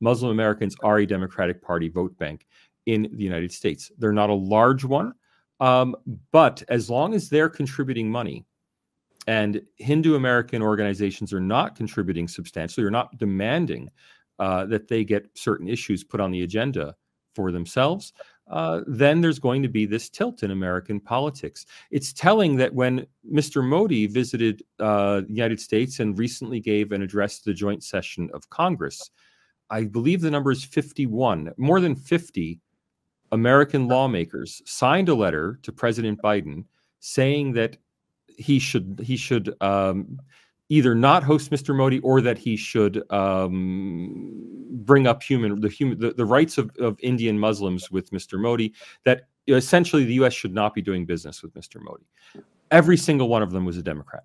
Muslim 0.00 0.30
Americans 0.30 0.76
are 0.82 0.98
a 0.98 1.06
Democratic 1.06 1.62
Party 1.62 1.88
vote 1.88 2.16
bank 2.18 2.46
in 2.86 3.08
the 3.12 3.24
United 3.24 3.52
States. 3.52 3.90
They're 3.98 4.12
not 4.12 4.30
a 4.30 4.34
large 4.34 4.84
one, 4.84 5.12
um, 5.60 5.96
but 6.30 6.62
as 6.68 6.88
long 6.88 7.14
as 7.14 7.28
they're 7.28 7.48
contributing 7.48 8.10
money, 8.10 8.46
and 9.28 9.60
Hindu 9.76 10.14
American 10.14 10.62
organizations 10.62 11.34
are 11.34 11.40
not 11.40 11.76
contributing 11.76 12.26
substantially 12.26 12.86
or 12.86 12.90
not 12.90 13.18
demanding 13.18 13.90
uh, 14.38 14.64
that 14.64 14.88
they 14.88 15.04
get 15.04 15.28
certain 15.34 15.68
issues 15.68 16.02
put 16.02 16.18
on 16.18 16.30
the 16.30 16.44
agenda 16.44 16.94
for 17.34 17.52
themselves, 17.52 18.14
uh, 18.50 18.80
then 18.86 19.20
there's 19.20 19.38
going 19.38 19.62
to 19.62 19.68
be 19.68 19.84
this 19.84 20.08
tilt 20.08 20.42
in 20.42 20.50
American 20.50 20.98
politics. 20.98 21.66
It's 21.90 22.14
telling 22.14 22.56
that 22.56 22.72
when 22.72 23.06
Mr. 23.30 23.62
Modi 23.62 24.06
visited 24.06 24.62
uh, 24.80 25.20
the 25.20 25.26
United 25.28 25.60
States 25.60 26.00
and 26.00 26.18
recently 26.18 26.58
gave 26.58 26.92
an 26.92 27.02
address 27.02 27.40
to 27.40 27.50
the 27.50 27.54
joint 27.54 27.84
session 27.84 28.30
of 28.32 28.48
Congress, 28.48 29.10
I 29.68 29.84
believe 29.84 30.22
the 30.22 30.30
number 30.30 30.52
is 30.52 30.64
51, 30.64 31.52
more 31.58 31.82
than 31.82 31.94
50 31.94 32.58
American 33.32 33.88
lawmakers 33.88 34.62
signed 34.64 35.10
a 35.10 35.14
letter 35.14 35.58
to 35.64 35.70
President 35.70 36.18
Biden 36.22 36.64
saying 37.00 37.52
that 37.52 37.76
he 38.38 38.58
should 38.58 39.00
he 39.02 39.16
should 39.16 39.54
um, 39.60 40.20
either 40.68 40.94
not 40.94 41.22
host 41.22 41.50
Mr. 41.50 41.74
Modi 41.74 41.98
or 42.00 42.20
that 42.20 42.38
he 42.38 42.56
should 42.56 43.02
um, 43.12 44.32
bring 44.70 45.06
up 45.06 45.22
human 45.22 45.60
the 45.60 45.68
human 45.68 45.98
the, 45.98 46.12
the 46.12 46.24
rights 46.24 46.56
of, 46.56 46.70
of 46.78 46.98
Indian 47.00 47.38
Muslims 47.38 47.90
with 47.90 48.10
Mr. 48.10 48.40
Modi. 48.40 48.72
That 49.04 49.28
essentially 49.48 50.04
the 50.04 50.14
U.S. 50.14 50.32
should 50.32 50.54
not 50.54 50.74
be 50.74 50.82
doing 50.82 51.04
business 51.04 51.42
with 51.42 51.52
Mr. 51.54 51.80
Modi. 51.80 52.04
Every 52.70 52.96
single 52.96 53.28
one 53.28 53.42
of 53.42 53.50
them 53.50 53.64
was 53.64 53.76
a 53.76 53.82
Democrat. 53.82 54.24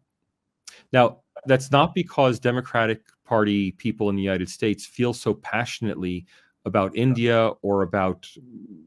Now 0.91 1.19
that's 1.45 1.71
not 1.71 1.95
because 1.95 2.39
Democratic 2.39 3.01
Party 3.25 3.71
people 3.71 4.09
in 4.09 4.15
the 4.15 4.21
United 4.21 4.49
States 4.49 4.85
feel 4.85 5.13
so 5.13 5.33
passionately 5.35 6.25
about 6.65 6.95
India 6.95 7.51
or 7.61 7.81
about 7.81 8.27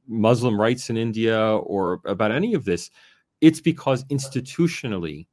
Muslim 0.09 0.59
rights 0.59 0.89
in 0.89 0.97
India 0.97 1.39
or 1.39 2.01
about 2.05 2.33
any 2.33 2.55
of 2.55 2.65
this. 2.65 2.91
It's 3.41 3.61
because 3.61 4.05
institutionally 4.05 5.27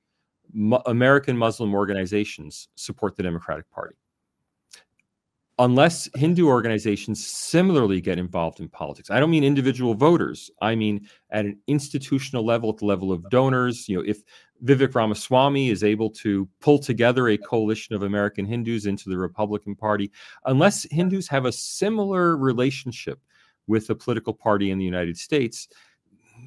American 0.86 1.38
Muslim 1.38 1.74
organizations 1.74 2.68
support 2.76 3.16
the 3.16 3.24
Democratic 3.24 3.70
Party. 3.72 3.96
Unless 5.60 6.10
Hindu 6.16 6.48
organizations 6.48 7.26
similarly 7.26 8.02
get 8.02 8.18
involved 8.18 8.60
in 8.60 8.68
politics, 8.68 9.12
I 9.12 9.20
don't 9.20 9.30
mean 9.30 9.44
individual 9.44 9.94
voters. 9.94 10.50
I 10.62 10.74
mean 10.74 11.08
at 11.30 11.46
an 11.46 11.60
institutional 11.68 12.44
level, 12.44 12.72
at 12.72 12.78
the 12.78 12.86
level 12.86 13.12
of 13.12 13.30
donors. 13.30 13.88
You 13.88 13.98
know, 13.98 14.04
if 14.06 14.24
Vivek 14.66 14.96
Ramaswamy 14.96 15.70
is 15.70 15.84
able 15.84 16.10
to 16.10 16.50
pull 16.60 16.80
together 16.80 17.30
a 17.30 17.38
coalition 17.38 17.94
of 17.96 18.02
American 18.02 18.46
Hindus 18.46 18.88
into 18.88 19.10
the 19.10 19.18
Republican 19.18 19.76
Party, 19.76 20.12
unless 20.46 20.88
Hindus 20.90 21.28
have 21.28 21.46
a 21.46 21.52
similar 21.52 22.36
relationship 22.36 23.20
with 23.68 23.90
a 23.92 23.96
political 23.96 24.34
party 24.34 24.72
in 24.72 24.80
the 24.80 24.86
United 24.86 25.18
States, 25.18 25.68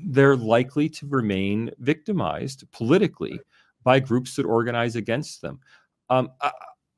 they're 0.07 0.37
likely 0.37 0.89
to 0.89 1.07
remain 1.07 1.71
victimized 1.79 2.65
politically 2.73 3.41
by 3.83 4.01
groups 4.01 4.37
that 4.37 4.45
organize 4.45 4.97
against 4.97 5.43
them. 5.43 5.61
Um, 6.11 6.31
I, 6.41 6.51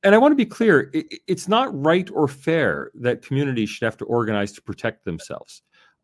and 0.02 0.14
I 0.14 0.18
want 0.18 0.32
to 0.32 0.36
be 0.36 0.46
clear 0.46 0.90
it, 0.92 1.06
it's 1.26 1.48
not 1.48 1.68
right 1.74 2.08
or 2.12 2.28
fair 2.28 2.90
that 2.94 3.22
communities 3.22 3.70
should 3.70 3.84
have 3.84 3.96
to 3.98 4.04
organize 4.04 4.52
to 4.52 4.62
protect 4.62 5.04
themselves. 5.04 5.62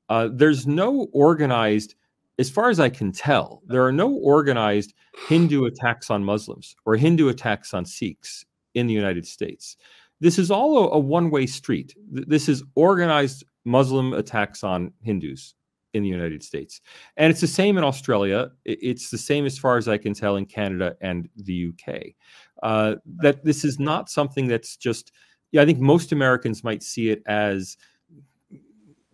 Uh, 0.08 0.28
there's 0.32 0.66
no 0.66 1.08
organized, 1.12 1.94
as 2.38 2.50
far 2.50 2.68
as 2.68 2.80
I 2.80 2.88
can 2.88 3.12
tell, 3.12 3.62
there 3.66 3.84
are 3.84 3.92
no 3.92 4.12
organized 4.12 4.94
Hindu 5.28 5.64
attacks 5.64 6.10
on 6.10 6.24
Muslims 6.24 6.76
or 6.84 6.96
Hindu 6.96 7.28
attacks 7.28 7.72
on 7.72 7.84
Sikhs 7.84 8.44
in 8.74 8.86
the 8.86 8.94
United 8.94 9.26
States. 9.26 9.76
This 10.20 10.38
is 10.38 10.50
all 10.50 10.84
a, 10.84 10.90
a 10.90 10.98
one 10.98 11.30
way 11.30 11.46
street. 11.46 11.94
This 12.10 12.48
is 12.48 12.62
organized 12.74 13.44
Muslim 13.64 14.12
attacks 14.12 14.64
on 14.64 14.92
Hindus 15.02 15.54
in 15.94 16.02
the 16.02 16.08
United 16.08 16.42
States. 16.42 16.80
And 17.16 17.30
it's 17.30 17.40
the 17.40 17.46
same 17.46 17.78
in 17.78 17.84
Australia. 17.84 18.50
It's 18.64 19.10
the 19.10 19.18
same, 19.18 19.46
as 19.46 19.58
far 19.58 19.78
as 19.78 19.88
I 19.88 19.96
can 19.96 20.12
tell, 20.12 20.36
in 20.36 20.44
Canada 20.44 20.96
and 21.00 21.28
the 21.36 21.70
UK. 21.70 22.14
Uh, 22.62 22.96
that 23.22 23.44
this 23.44 23.64
is 23.64 23.78
not 23.78 24.10
something 24.10 24.48
that's 24.48 24.76
just, 24.76 25.12
yeah, 25.52 25.62
I 25.62 25.64
think 25.66 25.78
most 25.78 26.12
Americans 26.12 26.64
might 26.64 26.82
see 26.82 27.10
it 27.10 27.22
as 27.26 27.76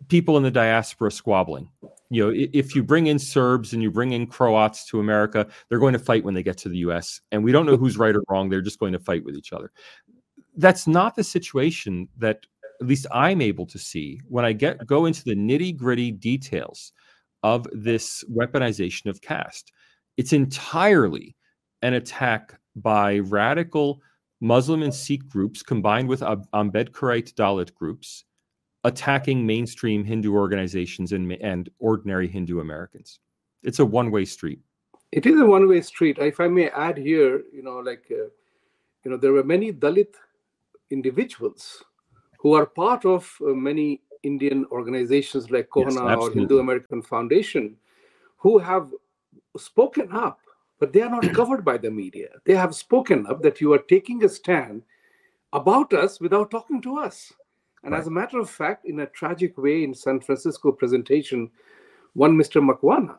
people 0.07 0.35
in 0.37 0.43
the 0.43 0.51
diaspora 0.51 1.11
squabbling. 1.11 1.69
You 2.09 2.25
know, 2.25 2.47
if 2.51 2.75
you 2.75 2.83
bring 2.83 3.07
in 3.07 3.17
Serbs 3.17 3.71
and 3.71 3.81
you 3.81 3.89
bring 3.89 4.11
in 4.11 4.27
Croats 4.27 4.85
to 4.87 4.99
America, 4.99 5.47
they're 5.69 5.79
going 5.79 5.93
to 5.93 5.99
fight 5.99 6.25
when 6.25 6.33
they 6.33 6.43
get 6.43 6.57
to 6.59 6.69
the 6.69 6.79
US. 6.79 7.21
And 7.31 7.43
we 7.43 7.53
don't 7.53 7.65
know 7.65 7.77
who's 7.77 7.97
right 7.97 8.15
or 8.15 8.23
wrong. 8.29 8.49
They're 8.49 8.61
just 8.61 8.79
going 8.79 8.91
to 8.91 8.99
fight 8.99 9.23
with 9.23 9.35
each 9.35 9.53
other. 9.53 9.71
That's 10.57 10.87
not 10.87 11.15
the 11.15 11.23
situation 11.23 12.09
that 12.17 12.45
at 12.81 12.87
least 12.87 13.05
I'm 13.11 13.41
able 13.41 13.67
to 13.67 13.77
see 13.77 14.19
when 14.27 14.43
I 14.43 14.53
get 14.53 14.85
go 14.87 15.05
into 15.05 15.23
the 15.23 15.35
nitty 15.35 15.77
gritty 15.77 16.11
details 16.11 16.91
of 17.43 17.67
this 17.71 18.23
weaponization 18.31 19.05
of 19.05 19.21
caste. 19.21 19.71
It's 20.17 20.33
entirely 20.33 21.35
an 21.83 21.93
attack 21.93 22.59
by 22.75 23.19
radical 23.19 24.01
Muslim 24.41 24.81
and 24.81 24.93
Sikh 24.93 25.27
groups 25.29 25.61
combined 25.61 26.09
with 26.09 26.21
Ambedkarite 26.21 27.33
Dalit 27.33 27.73
groups 27.75 28.25
attacking 28.83 29.45
mainstream 29.45 30.03
Hindu 30.03 30.33
organizations 30.33 31.11
and, 31.11 31.31
and 31.33 31.69
ordinary 31.77 32.27
Hindu 32.27 32.59
Americans. 32.59 33.19
It's 33.61 33.79
a 33.79 33.85
one 33.85 34.09
way 34.09 34.25
street. 34.25 34.59
It 35.11 35.27
is 35.27 35.39
a 35.39 35.45
one 35.45 35.67
way 35.67 35.81
street. 35.81 36.17
If 36.19 36.39
I 36.39 36.47
may 36.47 36.69
add 36.69 36.97
here, 36.97 37.43
you 37.53 37.61
know, 37.61 37.77
like, 37.77 38.05
uh, 38.09 38.29
you 39.03 39.11
know, 39.11 39.17
there 39.17 39.33
were 39.33 39.43
many 39.43 39.71
Dalit 39.71 40.15
individuals 40.89 41.83
who 42.41 42.53
are 42.53 42.65
part 42.65 43.05
of 43.05 43.31
uh, 43.41 43.49
many 43.49 44.01
Indian 44.23 44.65
organizations 44.71 45.51
like 45.51 45.69
CoHNA 45.69 46.09
yes, 46.09 46.17
or 46.17 46.31
Hindu 46.31 46.57
American 46.57 47.03
Foundation, 47.03 47.75
who 48.37 48.57
have 48.57 48.91
spoken 49.57 50.11
up, 50.11 50.39
but 50.79 50.91
they 50.91 51.01
are 51.01 51.09
not 51.09 51.33
covered 51.35 51.63
by 51.63 51.77
the 51.77 51.91
media. 51.91 52.29
They 52.45 52.55
have 52.55 52.73
spoken 52.73 53.27
up 53.27 53.43
that 53.43 53.61
you 53.61 53.71
are 53.73 53.85
taking 53.93 54.23
a 54.23 54.29
stand 54.29 54.81
about 55.53 55.93
us 55.93 56.19
without 56.19 56.49
talking 56.49 56.81
to 56.81 56.97
us. 56.97 57.31
And 57.83 57.93
right. 57.93 57.99
as 57.99 58.07
a 58.07 58.11
matter 58.11 58.39
of 58.39 58.49
fact, 58.49 58.85
in 58.85 59.01
a 59.01 59.05
tragic 59.07 59.55
way, 59.59 59.83
in 59.83 59.93
San 59.93 60.19
Francisco 60.19 60.71
presentation, 60.71 61.51
one 62.13 62.35
Mr. 62.35 62.59
Makwana, 62.59 63.17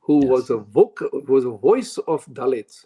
who 0.00 0.20
yes. 0.24 0.30
was 0.30 0.50
a 0.50 0.58
vocal, 0.58 1.08
was 1.26 1.46
a 1.46 1.50
voice 1.50 1.96
of 2.06 2.26
Dalits, 2.26 2.84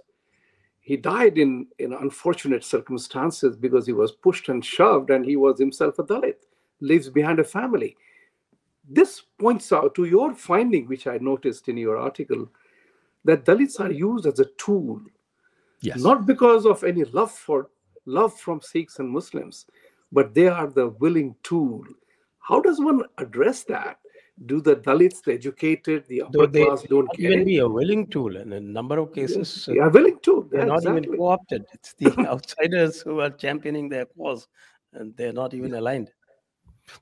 he 0.87 0.97
died 0.97 1.37
in, 1.37 1.67
in 1.81 1.93
unfortunate 1.93 2.63
circumstances 2.63 3.57
because 3.57 3.87
he 3.87 3.93
was 3.93 4.13
pushed 4.13 4.49
and 4.49 4.65
shoved 4.65 5.11
and 5.11 5.25
he 5.25 5.35
was 5.35 5.59
himself 5.59 5.99
a 5.99 6.05
Dalit, 6.05 6.37
lives 6.79 7.09
behind 7.11 7.41
a 7.41 7.45
family. 7.45 7.97
This 8.89 9.23
points 9.37 9.73
out 9.73 9.97
to 9.97 10.05
your 10.05 10.33
finding, 10.33 10.87
which 10.87 11.09
I 11.09 11.19
noticed 11.19 11.69
in 11.69 11.77
your 11.77 11.97
article, 11.97 12.49
that 13.25 13.45
Dalits 13.45 13.81
are 13.81 13.91
used 13.91 14.27
as 14.27 14.39
a 14.39 14.45
tool, 14.59 15.01
yes. 15.81 15.99
not 15.99 16.25
because 16.25 16.65
of 16.65 16.85
any 16.85 17.03
love 17.03 17.33
for 17.33 17.69
love 18.05 18.39
from 18.39 18.61
Sikhs 18.61 19.01
and 19.01 19.11
Muslims, 19.11 19.67
but 20.13 20.35
they 20.35 20.47
are 20.47 20.69
the 20.69 20.91
willing 21.01 21.35
tool. 21.43 21.83
How 22.39 22.61
does 22.61 22.79
one 22.79 23.03
address 23.19 23.65
that? 23.65 23.99
Do 24.45 24.61
the 24.61 24.77
Dalits, 24.77 25.23
the 25.23 25.33
educated, 25.33 26.07
the 26.09 26.23
upper 26.23 26.47
they 26.47 26.65
class 26.65 26.83
don't 26.83 27.11
get 27.13 27.33
even 27.33 27.45
be 27.45 27.59
a 27.59 27.69
willing 27.69 28.07
tool 28.09 28.37
in 28.37 28.53
a 28.53 28.61
number 28.61 28.99
of 28.99 29.15
cases. 29.15 29.67
They 29.67 29.79
are 29.79 29.89
willing 29.89 30.19
tool. 30.21 30.47
They're 30.51 30.67
not 30.67 30.79
exactly. 30.79 31.03
even 31.05 31.17
co-opted. 31.17 31.65
It's 31.73 31.95
the 31.95 32.11
outsiders 32.29 33.01
who 33.01 33.21
are 33.21 33.31
championing 33.31 33.89
their 33.89 34.05
cause, 34.07 34.47
and 34.93 35.17
they're 35.17 35.33
not 35.33 35.55
even 35.55 35.73
aligned. 35.75 36.11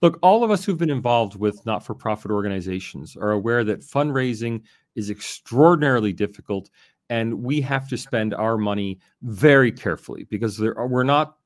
Look, 0.00 0.18
all 0.22 0.44
of 0.44 0.50
us 0.50 0.64
who've 0.64 0.78
been 0.78 0.90
involved 0.90 1.36
with 1.36 1.64
not 1.66 1.84
for 1.84 1.94
profit 1.94 2.30
organizations 2.30 3.16
are 3.16 3.32
aware 3.32 3.64
that 3.64 3.80
fundraising 3.80 4.62
is 4.94 5.10
extraordinarily 5.10 6.12
difficult 6.12 6.70
and 7.10 7.42
we 7.42 7.60
have 7.60 7.88
to 7.88 7.96
spend 7.96 8.34
our 8.34 8.56
money 8.56 8.98
very 9.22 9.70
carefully 9.70 10.24
because 10.30 10.60
are, 10.60 10.86
we're 10.86 11.04
not 11.04 11.36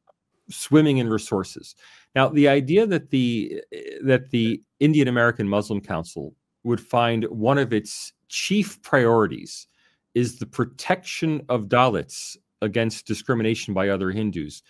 swimming 0.50 0.98
in 0.98 1.08
resources. 1.08 1.74
Now, 2.14 2.28
the 2.28 2.48
idea 2.48 2.86
that 2.86 3.10
the 3.10 3.62
eh, 3.72 3.98
that 4.02 4.30
the 4.30 4.62
Indian 4.80 5.08
American 5.08 5.48
Muslim 5.48 5.80
Council 5.80 6.34
would 6.64 6.80
find 6.80 7.24
one 7.24 7.58
of 7.58 7.72
its 7.72 8.12
chief 8.28 8.80
priorities 8.82 9.66
is 10.14 10.38
the 10.38 10.46
protection 10.46 11.42
of 11.48 11.68
Dalits 11.68 12.36
against 12.62 13.06
discrimination 13.06 13.74
by 13.74 13.88
other 13.88 14.10
Hindus 14.10 14.62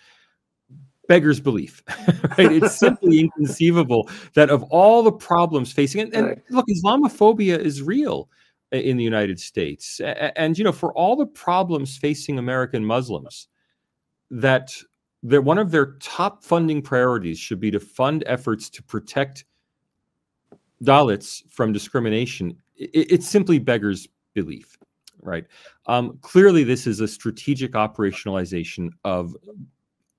beggars 1.07 1.39
belief. 1.39 1.83
right? 2.37 2.51
It's 2.51 2.75
simply 2.79 3.19
inconceivable 3.19 4.09
that 4.35 4.49
of 4.49 4.63
all 4.63 5.03
the 5.03 5.11
problems 5.11 5.73
facing 5.73 6.01
and, 6.01 6.13
and 6.13 6.41
look, 6.49 6.67
Islamophobia 6.67 7.57
is 7.59 7.81
real 7.81 8.29
in 8.71 8.97
the 8.97 9.03
United 9.03 9.39
States. 9.39 9.99
And 9.99 10.57
you 10.57 10.63
know, 10.63 10.71
for 10.71 10.93
all 10.93 11.15
the 11.15 11.25
problems 11.25 11.97
facing 11.97 12.37
American 12.37 12.85
Muslims, 12.85 13.47
that 14.29 14.71
that 15.23 15.43
one 15.43 15.57
of 15.57 15.71
their 15.71 15.97
top 15.99 16.43
funding 16.45 16.81
priorities 16.81 17.37
should 17.37 17.59
be 17.59 17.71
to 17.71 17.79
fund 17.79 18.23
efforts 18.25 18.69
to 18.69 18.83
protect 18.83 19.43
Dalits 20.83 21.43
from 21.49 21.73
discrimination. 21.73 22.55
It, 22.75 23.11
it 23.11 23.23
simply 23.23 23.59
beggars 23.59 24.07
belief, 24.33 24.77
right? 25.21 25.45
Um, 25.87 26.17
clearly, 26.21 26.63
this 26.63 26.87
is 26.87 26.99
a 26.99 27.07
strategic 27.07 27.73
operationalization 27.73 28.89
of 29.03 29.35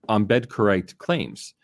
Ambedkarite 0.09 0.99
claims. 0.99 1.55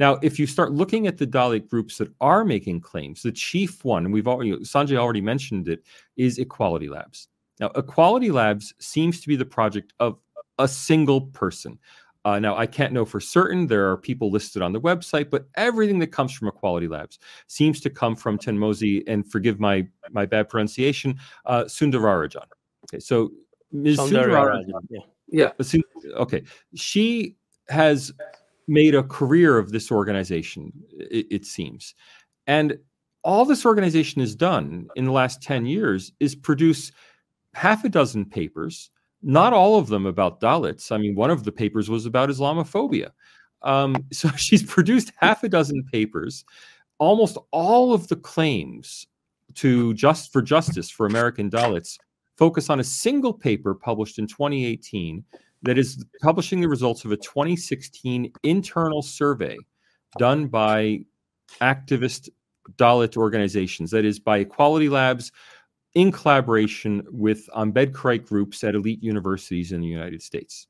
Now, 0.00 0.18
if 0.22 0.38
you 0.38 0.46
start 0.46 0.72
looking 0.72 1.06
at 1.06 1.18
the 1.18 1.26
Dalit 1.26 1.68
groups 1.68 1.98
that 1.98 2.12
are 2.20 2.44
making 2.44 2.80
claims, 2.80 3.22
the 3.22 3.32
chief 3.32 3.84
one, 3.84 4.10
we've 4.10 4.26
already 4.26 4.52
Sanjay 4.58 4.96
already 4.96 5.20
mentioned 5.20 5.68
it, 5.68 5.84
is 6.16 6.38
Equality 6.38 6.88
Labs. 6.88 7.28
Now, 7.60 7.70
Equality 7.76 8.30
Labs 8.30 8.74
seems 8.80 9.20
to 9.20 9.28
be 9.28 9.36
the 9.36 9.44
project 9.44 9.92
of 10.00 10.18
a 10.58 10.66
single 10.66 11.20
person. 11.20 11.78
Uh, 12.24 12.38
now, 12.38 12.56
I 12.56 12.66
can't 12.66 12.92
know 12.92 13.04
for 13.04 13.20
certain. 13.20 13.66
There 13.66 13.90
are 13.90 13.98
people 13.98 14.30
listed 14.30 14.62
on 14.62 14.72
the 14.72 14.80
website, 14.80 15.28
but 15.28 15.46
everything 15.56 15.98
that 15.98 16.06
comes 16.06 16.32
from 16.32 16.48
Equality 16.48 16.88
Labs 16.88 17.18
seems 17.48 17.80
to 17.82 17.90
come 17.90 18.16
from 18.16 18.38
Thenmozhi, 18.38 19.04
and 19.06 19.30
forgive 19.30 19.60
my 19.60 19.86
my 20.10 20.24
bad 20.24 20.48
pronunciation, 20.48 21.18
uh, 21.44 21.64
Soundararajan. 21.64 22.46
Okay, 22.84 23.00
so 23.00 23.30
Ms. 23.72 23.98
Soundararajan, 23.98 24.72
yeah, 24.88 25.00
yeah. 25.28 25.50
Okay, 26.16 26.42
she 26.74 27.36
has 27.68 28.12
made 28.66 28.94
a 28.94 29.02
career 29.02 29.58
of 29.58 29.72
this 29.72 29.90
organization, 29.90 30.72
it, 30.90 31.26
it, 31.30 31.44
seems. 31.44 31.94
And 32.46 32.78
all 33.22 33.44
this 33.44 33.66
organization 33.66 34.20
has 34.20 34.34
done 34.34 34.88
in 34.96 35.04
the 35.04 35.12
last 35.12 35.42
10 35.42 35.66
years 35.66 36.12
is 36.20 36.34
produce 36.34 36.92
half 37.54 37.84
a 37.84 37.88
dozen 37.88 38.24
papers, 38.24 38.90
not 39.24 39.52
all 39.52 39.78
of 39.78 39.88
them 39.88 40.06
about 40.06 40.40
Dalits. 40.40 40.92
I 40.92 40.98
mean, 40.98 41.14
one 41.14 41.30
of 41.30 41.44
the 41.44 41.52
papers 41.52 41.88
was 41.88 42.06
about 42.06 42.28
Islamophobia. 42.28 43.10
Um, 43.62 43.96
so 44.12 44.28
she's 44.36 44.62
produced 44.62 45.12
half 45.16 45.42
a 45.42 45.48
dozen 45.48 45.82
papers. 45.90 46.44
Almost 46.98 47.38
all 47.50 47.92
of 47.92 48.08
the 48.08 48.16
claims 48.16 49.06
to 49.54 49.94
just 49.94 50.32
for 50.32 50.42
justice 50.42 50.90
for 50.90 51.06
American 51.06 51.50
Dalits 51.50 51.98
focus 52.36 52.70
on 52.70 52.80
a 52.80 52.84
single 52.84 53.32
paper 53.32 53.74
published 53.74 54.18
in 54.18 54.26
2018 54.26 55.24
that 55.62 55.78
is 55.78 56.04
publishing 56.20 56.60
the 56.60 56.68
results 56.68 57.04
of 57.04 57.12
a 57.12 57.16
2016 57.16 58.32
internal 58.42 59.02
survey 59.02 59.56
done 60.18 60.46
by 60.46 61.00
activist 61.60 62.28
Dalit 62.76 63.16
organizations, 63.16 63.90
that 63.90 64.04
is, 64.04 64.18
by 64.18 64.38
Equality 64.38 64.88
Labs 64.88 65.32
in 65.94 66.10
collaboration 66.10 67.04
with 67.10 67.48
um, 67.52 67.72
Ambedkarite 67.72 68.26
groups 68.26 68.64
at 68.64 68.74
elite 68.74 69.02
universities 69.02 69.72
in 69.72 69.80
the 69.80 69.86
United 69.86 70.22
States. 70.22 70.66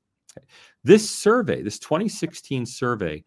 This 0.83 1.09
survey, 1.09 1.63
this 1.63 1.79
2016 1.79 2.67
survey, 2.67 3.25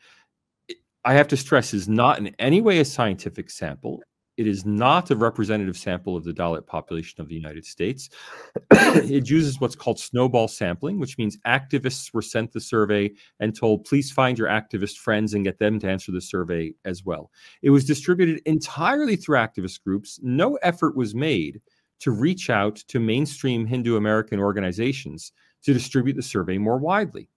I 1.06 1.14
have 1.14 1.28
to 1.30 1.38
stress, 1.38 1.74
is 1.74 1.88
not 1.88 2.20
in 2.20 2.36
any 2.38 2.62
way 2.62 2.80
a 2.80 2.86
scientific 2.86 3.50
sample. 3.50 4.02
It 4.36 4.46
is 4.46 4.68
not 4.68 5.10
a 5.10 5.16
representative 5.16 5.78
sample 5.78 6.16
of 6.16 6.24
the 6.24 6.34
Dalit 6.34 6.68
population 6.68 7.22
of 7.22 7.28
the 7.28 7.34
United 7.34 7.66
States. 7.66 8.10
it 8.72 9.28
uses 9.28 9.60
what's 9.60 9.76
called 9.76 10.00
snowball 10.00 10.48
sampling, 10.48 11.00
which 11.00 11.18
means 11.18 11.38
activists 11.48 12.14
were 12.14 12.22
sent 12.22 12.52
the 12.52 12.62
survey 12.62 13.10
and 13.40 13.58
told, 13.58 13.86
please 13.86 14.12
find 14.12 14.38
your 14.38 14.48
activist 14.48 14.98
friends 14.98 15.34
and 15.34 15.44
get 15.44 15.58
them 15.58 15.80
to 15.80 15.90
answer 15.90 16.12
the 16.12 16.22
survey 16.22 16.72
as 16.86 17.04
well. 17.04 17.32
It 17.64 17.72
was 17.72 17.84
distributed 17.84 18.42
entirely 18.46 19.16
through 19.16 19.38
activist 19.38 19.84
groups. 19.84 20.20
No 20.22 20.56
effort 20.62 20.96
was 20.96 21.16
made 21.16 21.60
to 22.00 22.12
reach 22.12 22.50
out 22.50 22.76
to 22.88 23.00
mainstream 23.00 23.66
Hindu 23.66 23.96
American 23.96 24.40
organizations 24.40 25.32
to 25.64 25.74
distribute 25.74 26.16
the 26.16 26.22
survey 26.22 26.58
more 26.58 26.78
widely. 26.78 27.30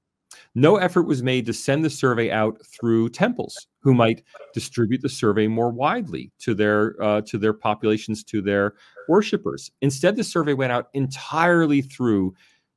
No 0.55 0.77
effort 0.77 1.03
was 1.03 1.23
made 1.23 1.47
to 1.47 1.53
send 1.53 1.85
the 1.85 1.91
survey 1.91 2.31
out 2.31 2.61
through 2.65 3.09
temples 3.11 3.67
who 3.81 3.95
might 3.95 4.23
distribute 4.55 5.03
the 5.03 5.09
survey 5.09 5.47
more 5.47 5.71
widely 5.71 6.31
to 6.41 6.55
their 6.55 7.01
uh, 7.03 7.21
to 7.23 7.39
their 7.39 7.53
populations, 7.53 8.23
to 8.25 8.41
their 8.41 8.75
worshippers. 9.09 9.71
Instead, 9.81 10.17
the 10.17 10.25
survey 10.25 10.55
went 10.55 10.73
out 10.73 10.89
entirely 10.95 11.83
through 11.83 12.35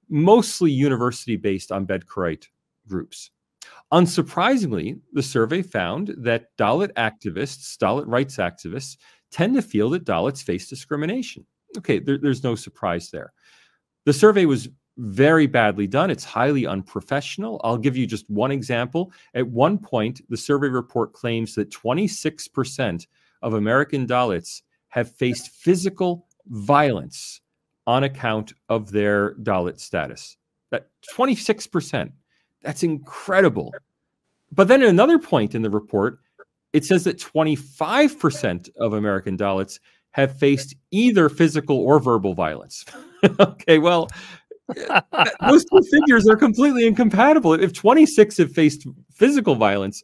mostly 0.10 0.72
university-based 0.72 1.69
Ambedkarite 1.69 2.48
groups. 2.88 3.32
Unsurprisingly, 3.91 5.00
the 5.13 5.24
survey 5.24 5.62
found 5.62 6.13
that 6.17 6.56
Dalit 6.58 6.91
activists, 6.93 7.78
Dalit 7.78 8.06
rights 8.08 8.38
activists, 8.38 8.98
tend 9.32 9.56
to 9.56 9.62
feel 9.62 9.89
that 9.91 10.06
Dalits 10.06 10.43
face 10.43 10.67
discrimination. 10.67 11.46
Okay, 11.77 11.99
there, 11.99 12.17
there's 12.17 12.43
no 12.43 12.55
surprise 12.55 13.09
there. 13.12 13.33
The 14.05 14.13
survey 14.13 14.45
was 14.45 14.69
very 14.97 15.47
badly 15.47 15.88
done. 15.88 16.12
It's 16.12 16.23
highly 16.23 16.67
unprofessional. 16.67 17.59
I'll 17.63 17.77
give 17.77 17.97
you 17.97 18.05
just 18.05 18.29
one 18.29 18.51
example. 18.51 19.12
At 19.33 19.47
one 19.47 19.77
point, 19.77 20.21
the 20.29 20.38
survey 20.38 20.67
report 20.67 21.13
claims 21.13 21.55
that 21.55 21.71
26% 21.71 23.07
of 23.41 23.53
American 23.53 24.05
Dalits 24.05 24.62
have 24.89 25.12
faced 25.12 25.49
physical 25.49 26.27
violence 26.47 27.41
on 27.88 28.03
account 28.03 28.53
of 28.69 28.91
their 28.91 29.36
Dalit 29.36 29.79
status. 29.79 30.38
That 30.69 30.89
26%. 31.15 32.12
That's 32.62 32.83
incredible. 32.83 33.73
But 34.51 34.67
then 34.67 34.83
at 34.83 34.89
another 34.89 35.19
point 35.19 35.55
in 35.55 35.63
the 35.63 35.69
report, 35.69 36.19
it 36.71 36.86
says 36.86 37.03
that 37.03 37.17
25% 37.17 38.69
of 38.77 38.93
American 38.93 39.38
Dalits 39.38 39.79
have 40.13 40.38
faced 40.38 40.76
either 40.91 41.28
physical 41.28 41.78
or 41.78 41.99
verbal 41.99 42.34
violence. 42.34 42.86
okay, 43.39 43.80
well, 43.80 44.10
those 45.47 45.65
two 45.65 45.82
figures 45.91 46.28
are 46.28 46.38
completely 46.38 46.88
incompatible. 46.88 47.54
If 47.54 47.73
26 47.73 48.38
have 48.38 48.52
faced 48.52 48.88
physical 49.12 49.56
violence, 49.56 50.04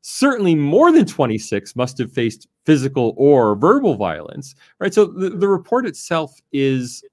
certainly 0.00 0.54
more 0.54 0.90
than 0.90 1.06
26 1.06 1.76
must 1.76 1.98
have 1.98 2.10
faced 2.10 2.48
physical 2.64 3.14
or 3.16 3.54
verbal 3.54 3.96
violence, 3.96 4.54
right? 4.78 4.92
So 4.92 5.06
the, 5.06 5.30
the 5.30 5.48
report 5.48 5.86
itself 5.86 6.40
is 6.52 7.04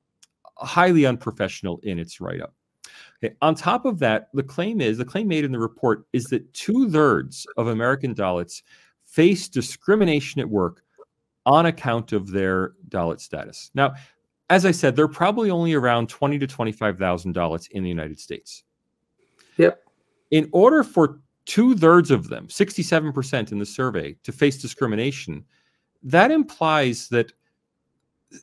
highly 0.55 1.05
unprofessional 1.05 1.79
in 1.83 1.99
its 1.99 2.19
write 2.19 2.41
up. 2.41 2.53
Okay. 3.23 3.35
On 3.41 3.55
top 3.55 3.85
of 3.85 3.99
that, 3.99 4.29
the 4.33 4.43
claim 4.43 4.79
is 4.79 4.97
the 4.97 5.05
claim 5.05 5.27
made 5.27 5.43
in 5.43 5.51
the 5.51 5.59
report 5.59 6.05
is 6.13 6.25
that 6.25 6.53
two 6.53 6.89
thirds 6.89 7.45
of 7.57 7.67
American 7.67 8.15
Dalits 8.15 8.61
face 9.05 9.49
discrimination 9.49 10.39
at 10.39 10.49
work 10.49 10.83
on 11.47 11.65
account 11.65 12.11
of 12.11 12.29
their 12.29 12.73
Dalit 12.89 13.19
status. 13.19 13.71
Now, 13.73 13.95
as 14.49 14.65
I 14.65 14.71
said, 14.71 14.95
they're 14.95 15.07
probably 15.07 15.49
only 15.49 15.73
around 15.73 16.09
twenty 16.09 16.37
to 16.37 16.45
twenty-five 16.45 16.99
thousand 16.99 17.33
Dalits 17.33 17.71
in 17.71 17.81
the 17.81 17.89
United 17.89 18.19
States. 18.19 18.63
Yep. 19.57 19.81
In 20.29 20.49
order 20.51 20.83
for 20.83 21.21
two 21.45 21.75
thirds 21.75 22.11
of 22.11 22.27
them, 22.29 22.49
sixty-seven 22.49 23.13
percent 23.13 23.51
in 23.51 23.59
the 23.59 23.65
survey, 23.65 24.15
to 24.23 24.31
face 24.31 24.61
discrimination, 24.61 25.43
that 26.03 26.29
implies 26.31 27.07
that 27.09 27.31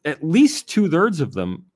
at 0.04 0.24
least 0.24 0.68
two 0.68 0.90
thirds 0.90 1.20
of 1.20 1.34
them 1.34 1.66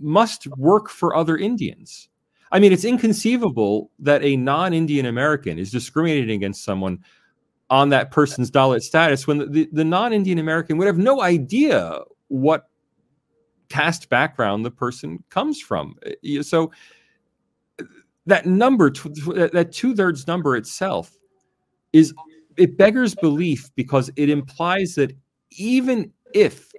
must 0.00 0.48
work 0.56 0.90
for 0.90 1.14
other 1.16 1.36
Indians. 1.38 2.08
I 2.50 2.58
mean, 2.58 2.72
it's 2.72 2.84
inconceivable 2.84 3.90
that 4.00 4.22
a 4.22 4.36
non-Indian 4.36 5.06
American 5.06 5.58
is 5.58 5.70
discriminating 5.70 6.36
against 6.36 6.64
someone 6.64 6.98
on 7.72 7.88
that 7.88 8.10
person's 8.10 8.50
Dalit 8.50 8.82
status 8.82 9.26
when 9.26 9.38
the, 9.38 9.46
the, 9.46 9.68
the 9.72 9.84
non-Indian 9.84 10.38
American 10.38 10.76
would 10.76 10.86
have 10.86 10.98
no 10.98 11.22
idea 11.22 12.00
what 12.28 12.68
caste 13.70 14.10
background 14.10 14.62
the 14.62 14.70
person 14.70 15.24
comes 15.30 15.58
from. 15.58 15.96
Uh, 16.06 16.42
so 16.42 16.70
that 18.26 18.44
number, 18.44 18.90
that 18.90 19.70
two 19.72 19.96
thirds 19.96 20.26
number 20.26 20.54
itself, 20.54 21.16
is 21.94 22.12
it 22.58 22.76
beggars 22.76 23.14
belief 23.14 23.70
because 23.74 24.10
it 24.16 24.28
implies 24.28 24.94
that 24.96 25.16
even 25.52 26.12
if 26.34 26.72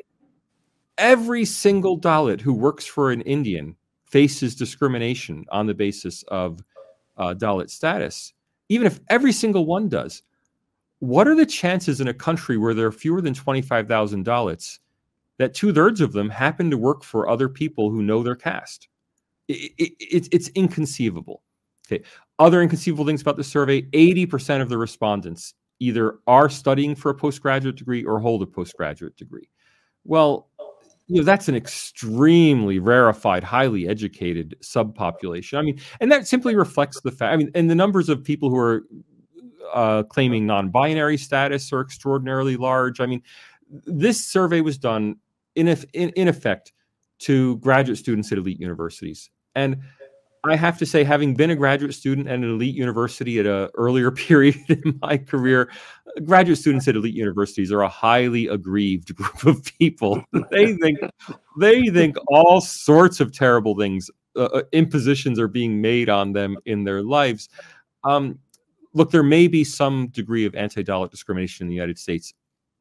every 1.00 1.44
single 1.44 2.00
Dalit 2.00 2.40
who 2.40 2.54
works 2.54 2.86
for 2.86 3.12
an 3.12 3.22
Indian 3.22 3.76
faces 4.06 4.56
discrimination 4.56 5.44
on 5.52 5.66
the 5.66 5.74
basis 5.74 6.24
of 6.28 6.60
uh, 7.18 7.34
Dalit 7.34 7.72
status, 7.72 8.32
even 8.70 8.86
if 8.86 9.00
every 9.10 9.32
single 9.32 9.66
one 9.66 9.90
does, 9.90 10.22
what 11.04 11.28
are 11.28 11.36
the 11.36 11.46
chances 11.46 12.00
in 12.00 12.08
a 12.08 12.14
country 12.14 12.56
where 12.56 12.74
there 12.74 12.88
are 12.88 12.92
fewer 12.92 13.20
than 13.20 13.34
25,000 13.34 14.26
Dalits 14.26 14.80
that 15.38 15.54
two 15.54 15.74
thirds 15.74 16.00
of 16.00 16.14
them 16.14 16.30
happen 16.30 16.72
to 16.72 16.78
work 16.78 17.04
for 17.04 17.28
other 17.28 17.50
people 17.50 17.90
who 17.90 18.02
know 18.02 18.24
their 18.24 18.38
caste? 18.38 18.88
It, 19.50 19.74
it, 19.78 19.92
it, 20.00 20.30
it's 20.32 20.48
inconceivable. 20.56 21.44
Okay. 21.86 22.06
Other 22.40 22.62
inconceivable 22.62 23.06
things 23.06 23.22
about 23.22 23.36
the 23.36 23.44
survey 23.44 23.82
80% 23.82 24.62
of 24.62 24.70
the 24.70 24.78
respondents 24.78 25.56
either 25.82 26.20
are 26.26 26.48
studying 26.48 26.96
for 26.96 27.10
a 27.10 27.16
postgraduate 27.16 27.76
degree 27.76 28.06
or 28.06 28.22
hold 28.22 28.42
a 28.42 28.46
postgraduate 28.46 29.18
degree. 29.18 29.50
Well, 30.06 30.48
you 31.08 31.18
know 31.18 31.26
that's 31.26 31.50
an 31.50 31.56
extremely 31.56 32.80
rarefied 32.80 33.44
highly 33.44 33.90
educated 33.90 34.56
subpopulation 34.62 35.58
i 35.58 35.62
mean 35.62 35.78
and 36.00 36.10
that 36.10 36.26
simply 36.26 36.56
reflects 36.56 37.02
the 37.02 37.12
fact 37.12 37.34
i 37.34 37.36
mean 37.36 37.52
and 37.56 37.70
the 37.70 37.76
numbers 37.76 38.08
of 38.08 38.24
people 38.24 38.50
who 38.50 38.58
are 38.58 38.86
uh, 39.74 40.04
claiming 40.04 40.46
non-binary 40.46 41.18
status 41.18 41.72
are 41.72 41.82
extraordinarily 41.82 42.58
large 42.58 43.00
i 43.00 43.06
mean 43.06 43.22
this 43.86 44.26
survey 44.26 44.62
was 44.62 44.78
done 44.78 45.16
in, 45.56 45.68
in, 45.94 46.10
in 46.10 46.28
effect 46.28 46.74
to 47.20 47.58
graduate 47.58 47.98
students 47.98 48.32
at 48.32 48.38
elite 48.38 48.60
universities 48.60 49.30
and 49.56 49.82
I 50.46 50.58
have 50.58 50.78
to 50.80 50.86
say, 50.86 51.06
having 51.06 51.36
been 51.36 51.52
a 51.52 51.56
graduate 51.56 51.94
student 51.94 52.28
at 52.28 52.36
an 52.36 52.44
elite 52.44 52.76
university 52.76 53.40
at 53.40 53.46
an 53.46 53.70
earlier 53.76 54.12
period 54.12 54.58
in 54.68 55.00
my 55.02 55.18
career, 55.18 55.72
graduate 56.26 56.58
students 56.58 56.88
at 56.88 56.96
elite 56.96 57.14
universities 57.14 57.72
are 57.72 57.82
a 57.82 57.90
highly 57.90 58.48
aggrieved 58.48 59.16
group 59.16 59.46
of 59.46 59.64
people. 59.80 60.24
they 60.52 60.76
think 60.76 61.00
they 61.60 61.88
think 61.88 62.18
all 62.28 62.60
sorts 62.60 63.20
of 63.20 63.32
terrible 63.32 63.78
things, 63.78 64.10
uh, 64.36 64.46
uh, 64.46 64.64
impositions 64.74 65.40
are 65.40 65.48
being 65.48 65.80
made 65.80 66.10
on 66.10 66.34
them 66.34 66.58
in 66.66 66.84
their 66.84 67.02
lives. 67.02 67.48
Um, 68.04 68.38
look, 68.94 69.12
there 69.12 69.24
may 69.24 69.48
be 69.48 69.64
some 69.64 70.08
degree 70.08 70.46
of 70.46 70.56
anti-Dalit 70.56 71.12
discrimination 71.12 71.66
in 71.66 71.70
the 71.70 71.76
United 71.76 71.98
States. 71.98 72.34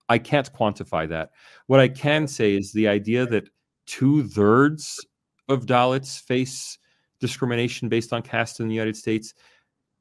I 0.09 0.19
can't 0.19 0.53
quantify 0.53 1.09
that. 1.09 1.31
What 1.67 1.81
I 1.81 1.89
can 1.89 2.27
say 2.27 2.55
is 2.55 2.73
the 2.73 2.89
idea 2.89 3.27
that 3.27 3.49
two 3.87 4.29
thirds 4.29 5.05
of 5.49 5.67
Dalits 5.67 6.21
face 6.21 6.79
discrimination 7.21 7.89
based 7.89 8.13
on 8.13 8.23
caste 8.23 8.61
in 8.61 8.69
the 8.69 8.75
United 8.75 8.97
States 8.97 9.35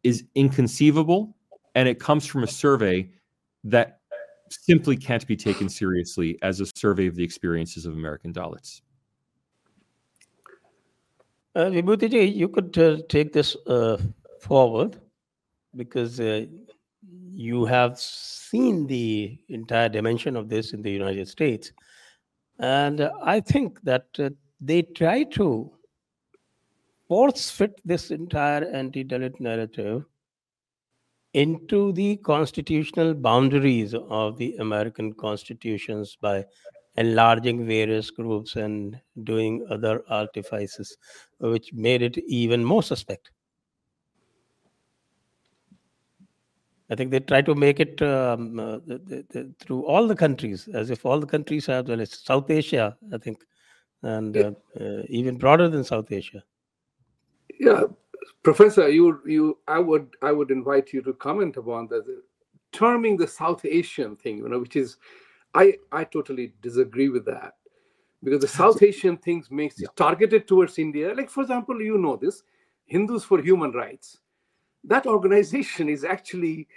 is 0.03 0.26
inconceivable. 0.36 1.36
And 1.76 1.88
it 1.88 1.99
comes 1.99 2.26
from 2.26 2.43
a 2.43 2.47
survey 2.47 3.09
that 3.64 3.99
simply 4.49 4.97
can't 4.97 5.26
be 5.26 5.38
taken 5.38 5.70
seriously 5.70 6.38
as 6.41 6.59
a 6.59 6.66
survey 6.76 7.07
of 7.07 7.16
the 7.16 7.24
experiences 7.24 7.86
of 7.86 7.93
American 7.93 8.34
Dalits. 8.34 8.82
Uh, 11.55 11.66
Vibhutiji, 11.66 12.34
you 12.34 12.49
could 12.49 12.78
uh, 12.78 12.97
take 13.07 13.32
this 13.32 13.55
uh, 13.68 13.97
forward 14.41 14.99
because 15.76 16.19
uh, 16.19 16.45
you 17.34 17.65
have 17.65 17.97
seen 17.99 18.88
the 18.88 19.38
entire 19.49 19.89
dimension 19.89 20.36
of 20.36 20.49
this 20.49 20.74
in 20.74 20.82
the 20.82 20.91
United 20.91 21.28
States. 21.28 21.72
And 22.59 23.09
I 23.24 23.39
think 23.39 23.82
that 23.82 24.05
uh, 24.19 24.30
they 24.59 24.84
try 24.84 25.24
to 25.24 25.72
force 27.07 27.49
fit 27.49 27.82
this 27.84 28.11
entire 28.11 28.65
anti 28.65 29.03
Dalit 29.03 29.39
narrative 29.39 30.05
into 31.34 31.93
the 31.93 32.17
constitutional 32.17 33.13
boundaries 33.13 33.95
of 34.09 34.38
the 34.38 34.55
American 34.57 35.13
constitutions 35.13 36.17
by 36.22 36.45
enlarging 36.97 37.65
various 37.65 38.11
groups 38.11 38.55
and 38.57 38.99
doing 39.24 39.65
other 39.69 40.03
artifices, 40.09 40.97
which 41.39 41.72
made 41.74 42.01
it 42.01 42.17
even 42.19 42.63
more 42.63 42.84
suspect. 42.84 43.32
I 46.92 46.96
think 46.96 47.12
they 47.12 47.22
try 47.22 47.42
to 47.42 47.56
make 47.56 47.80
it 47.80 48.02
um, 48.02 48.60
uh, 48.60 48.80
the, 48.86 49.26
the, 49.30 49.54
through 49.60 49.86
all 49.86 50.08
the 50.08 50.16
countries, 50.16 50.68
as 50.74 50.89
if 50.89 51.06
all 51.06 51.22
the 51.22 51.26
countries 51.26 51.66
have, 51.68 51.88
well, 51.88 52.02
it's 52.02 52.26
South 52.26 52.50
Asia, 52.50 52.98
I 53.14 53.18
think, 53.18 53.46
and 54.04 54.36
uh, 54.36 54.52
uh, 54.80 55.04
even 55.08 55.38
broader 55.38 55.70
than 55.70 55.86
South 55.86 56.12
Asia. 56.12 56.44
Yeah, 57.60 57.84
Professor, 58.44 58.89
you 58.89 59.22
you 59.26 59.58
I 59.68 59.80
would 59.80 60.16
I 60.22 60.34
would 60.34 60.52
invite 60.52 60.92
you 60.92 61.02
to 61.04 61.14
comment 61.14 61.56
upon 61.56 61.88
that 61.88 62.04
terming 62.74 63.16
the 63.16 63.28
South 63.28 63.64
Asian 63.64 64.18
thing, 64.18 64.38
you 64.38 64.50
know, 64.50 64.60
which 64.60 64.76
is 64.76 64.98
I 65.54 65.78
I 65.92 66.04
totally 66.04 66.54
disagree 66.62 67.10
with 67.10 67.26
that 67.26 67.54
because 68.24 68.42
the 68.42 68.48
South 68.62 68.84
Asian 68.84 69.16
things 69.16 69.50
makes 69.50 69.80
it 69.80 69.89
targeted 69.96 70.48
towards 70.48 70.78
India. 70.78 71.14
Like 71.14 71.30
for 71.30 71.42
example, 71.42 71.82
you 71.82 71.98
know 71.98 72.18
this 72.18 72.44
Hindus 72.86 73.24
for 73.24 73.42
Human 73.42 73.72
Rights. 73.72 74.20
That 74.84 75.06
organization 75.06 75.88
is 75.89 76.04
actually 76.04 76.68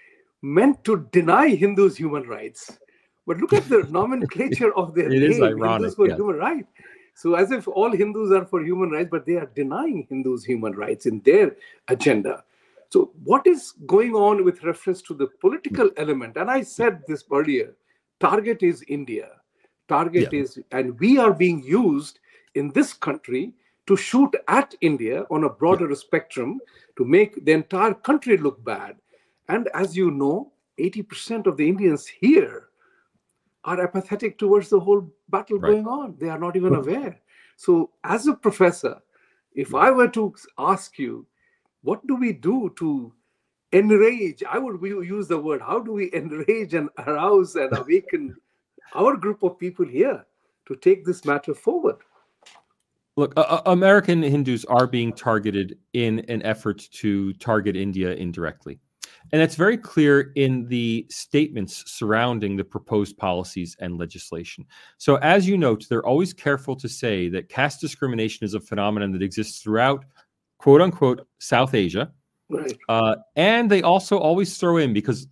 meant 0.45 0.84
to 0.84 1.09
deny 1.11 1.49
Hindus 1.49 1.97
human 1.97 2.24
rights. 2.24 2.78
But 3.26 3.38
look 3.38 3.55
at 3.55 3.66
the 3.70 3.84
nomenclature 3.90 4.74
of 4.76 4.95
their 4.95 5.11
it 5.11 5.30
name, 5.30 5.42
ironic, 5.42 5.80
Hindus 5.80 5.95
for 5.95 6.09
yeah. 6.09 6.16
Human 6.16 6.36
Rights. 6.36 6.68
So, 7.14 7.34
as 7.34 7.51
if 7.51 7.66
all 7.66 7.90
Hindus 7.92 8.30
are 8.32 8.45
for 8.45 8.62
human 8.62 8.90
rights, 8.90 9.09
but 9.11 9.24
they 9.24 9.36
are 9.36 9.51
denying 9.55 10.07
Hindus 10.11 10.45
human 10.45 10.72
rights 10.72 11.07
in 11.07 11.20
their 11.20 11.57
agenda. 11.88 12.45
So, 12.90 13.12
what 13.22 13.47
is 13.47 13.72
going 13.86 14.14
on 14.14 14.45
with 14.45 14.62
reference 14.64 15.01
to 15.03 15.14
the 15.14 15.28
political 15.40 15.90
element? 15.97 16.36
And 16.36 16.51
I 16.51 16.62
said 16.62 17.03
this 17.09 17.24
earlier 17.32 17.74
target 18.20 18.62
is 18.62 18.84
India. 18.88 19.30
Target 19.88 20.32
Yeah. 20.32 20.40
is, 20.40 20.59
and 20.72 20.99
we 20.99 21.18
are 21.18 21.32
being 21.32 21.62
used 21.62 22.20
in 22.55 22.70
this 22.70 22.92
country 22.92 23.55
to 23.86 23.97
shoot 23.97 24.34
at 24.49 24.74
India 24.80 25.24
on 25.30 25.45
a 25.45 25.49
broader 25.49 25.95
spectrum 25.95 26.61
to 26.97 27.05
make 27.05 27.45
the 27.45 27.53
entire 27.53 27.95
country 27.95 28.36
look 28.36 28.62
bad. 28.64 28.97
And 29.49 29.68
as 29.74 29.97
you 29.97 30.11
know, 30.11 30.53
80% 30.78 31.47
of 31.47 31.57
the 31.57 31.68
Indians 31.68 32.07
here 32.07 32.68
are 33.64 33.80
apathetic 33.80 34.38
towards 34.38 34.68
the 34.68 34.80
whole 34.80 35.11
battle 35.28 35.59
Right. 35.59 35.72
going 35.72 35.86
on. 35.86 36.16
They 36.18 36.28
are 36.28 36.38
not 36.38 36.57
even 36.57 36.74
aware. 36.74 37.20
So, 37.57 37.90
as 38.03 38.26
a 38.26 38.34
professor, 38.34 39.01
if 39.53 39.74
I 39.74 39.90
were 39.90 40.09
to 40.09 40.34
ask 40.59 40.99
you, 40.99 41.26
what 41.82 42.07
do 42.07 42.16
we 42.16 42.32
do 42.32 42.72
to 42.76 43.12
enrage? 43.72 44.42
I 44.45 44.59
would 44.59 44.80
use 44.82 45.28
the 45.28 45.38
word, 45.38 45.61
how 45.61 45.80
do 45.80 45.92
we 45.92 46.12
enrage 46.12 46.74
and 46.74 46.88
arouse 46.99 47.55
and 47.55 47.72
awaken 47.78 48.36
our 48.95 49.16
group 49.16 49.42
of 49.42 49.59
people 49.59 49.86
here 49.86 50.24
to 50.66 50.76
take 50.76 51.05
this 51.05 51.24
matter 51.24 51.55
forward? 51.55 51.97
Look, 53.16 53.32
uh, 53.36 53.62
American 53.66 54.22
Hindus 54.22 54.64
are 54.64 54.88
being 54.88 55.12
targeted 55.12 55.78
in 55.92 56.20
an 56.28 56.42
effort 56.42 56.88
to 56.95 57.32
target 57.34 57.76
India 57.76 58.12
indirectly. 58.14 58.80
And 59.35 59.41
that's 59.41 59.57
very 59.57 59.76
clear 59.76 60.30
in 60.37 60.68
the 60.68 61.07
statements 61.11 61.82
surrounding 61.91 62.55
the 62.55 62.62
proposed 62.62 63.16
policies 63.16 63.76
and 63.80 63.99
legislation. 63.99 64.64
So, 64.99 65.16
as 65.16 65.49
you 65.49 65.59
note, 65.59 65.87
they're 65.91 66.07
always 66.07 66.32
careful 66.32 66.76
to 66.76 66.89
say 66.89 67.28
that 67.30 67.49
caste 67.49 67.80
discrimination 67.80 68.45
is 68.45 68.55
a 68.55 68.61
phenomenon 68.61 69.11
that 69.11 69.22
exists 69.22 69.61
throughout, 69.61 70.05
quote 70.59 70.80
unquote, 70.80 71.26
South 71.41 71.74
Asia. 71.74 72.12
Right. 72.49 72.78
Uh, 72.89 73.16
and 73.35 73.68
they 73.68 73.82
also 73.82 74.18
always 74.18 74.57
throw 74.57 74.76
in 74.76 74.93
because 74.93 75.26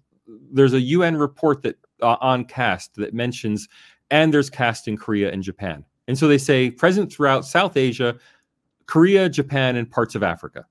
there's 0.52 0.72
a 0.72 0.80
UN 0.80 1.16
report 1.16 1.62
that 1.62 1.76
uh, 2.00 2.16
on 2.20 2.44
caste 2.44 2.96
that 2.96 3.14
mentions, 3.14 3.68
and 4.10 4.34
there's 4.34 4.50
caste 4.50 4.88
in 4.88 4.96
Korea 4.96 5.30
and 5.30 5.44
Japan. 5.44 5.84
And 6.08 6.18
so 6.18 6.26
they 6.26 6.38
say 6.38 6.72
present 6.72 7.12
throughout 7.12 7.46
South 7.46 7.76
Asia, 7.76 8.16
Korea, 8.86 9.28
Japan, 9.28 9.76
and 9.76 9.88
parts 9.88 10.16
of 10.16 10.24
Africa. 10.24 10.66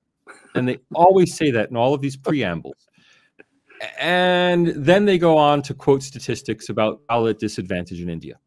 And 0.54 0.68
they 0.68 0.80
always 0.94 1.34
say 1.34 1.50
that 1.50 1.70
in 1.70 1.78
all 1.78 1.94
of 1.94 2.02
these 2.02 2.18
preambles. 2.18 2.88
And 3.98 4.68
then 4.68 5.04
they 5.04 5.18
go 5.18 5.36
on 5.36 5.62
to 5.62 5.74
quote 5.74 6.02
statistics 6.02 6.68
about 6.68 7.00
Dalit 7.08 7.38
disadvantage 7.38 8.00
in 8.00 8.08
India. 8.08 8.38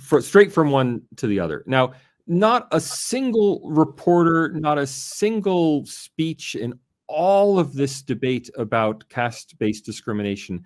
For, 0.00 0.20
straight 0.20 0.52
from 0.52 0.70
one 0.70 1.02
to 1.16 1.26
the 1.26 1.40
other. 1.40 1.62
Now, 1.66 1.92
not 2.26 2.68
a 2.72 2.80
single 2.80 3.60
reporter, 3.64 4.50
not 4.52 4.78
a 4.78 4.86
single 4.86 5.84
speech 5.86 6.54
in 6.54 6.74
all 7.06 7.58
of 7.58 7.74
this 7.74 8.02
debate 8.02 8.50
about 8.56 9.08
caste 9.08 9.58
based 9.58 9.84
discrimination 9.84 10.64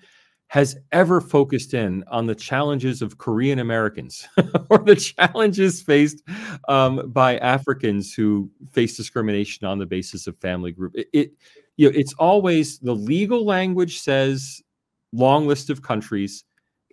has 0.49 0.79
ever 0.93 1.21
focused 1.21 1.75
in 1.75 2.03
on 2.09 2.27
the 2.27 2.35
challenges 2.35 3.03
of 3.03 3.19
Korean 3.19 3.59
Americans 3.59 4.27
or 4.71 4.79
the 4.79 4.97
challenges 4.97 5.83
faced 5.83 6.23
um, 6.69 7.11
by 7.13 7.37
Africans 7.39 8.15
who 8.15 8.51
face 8.73 8.97
discrimination 8.97 9.67
on 9.67 9.79
the 9.79 9.85
basis 9.85 10.27
of 10.27 10.39
family 10.39 10.73
group. 10.73 10.95
It, 10.95 11.09
it 11.13 11.33
you 11.79 11.89
know, 11.89 11.97
it's 11.97 12.13
always 12.15 12.79
the 12.81 12.95
legal 12.95 13.47
language 13.47 14.01
says 14.01 14.61
long 15.13 15.47
list 15.47 15.71
of 15.71 15.81
countries, 15.81 16.45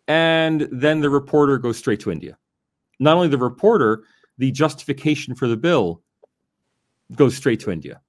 and 0.07 0.69
then 0.71 1.01
the 1.01 1.09
reporter 1.09 1.57
goes 1.57 1.77
straight 1.77 1.99
to 2.01 2.11
India. 2.11 2.38
Not 2.99 3.15
only 3.17 3.27
the 3.27 3.38
reporter, 3.38 4.03
the 4.38 4.51
justification 4.51 5.36
for 5.36 5.47
the 5.47 5.57
bill 5.57 6.01
goes 7.15 7.36
straight 7.36 7.59
to 7.61 7.71
India. 7.71 7.99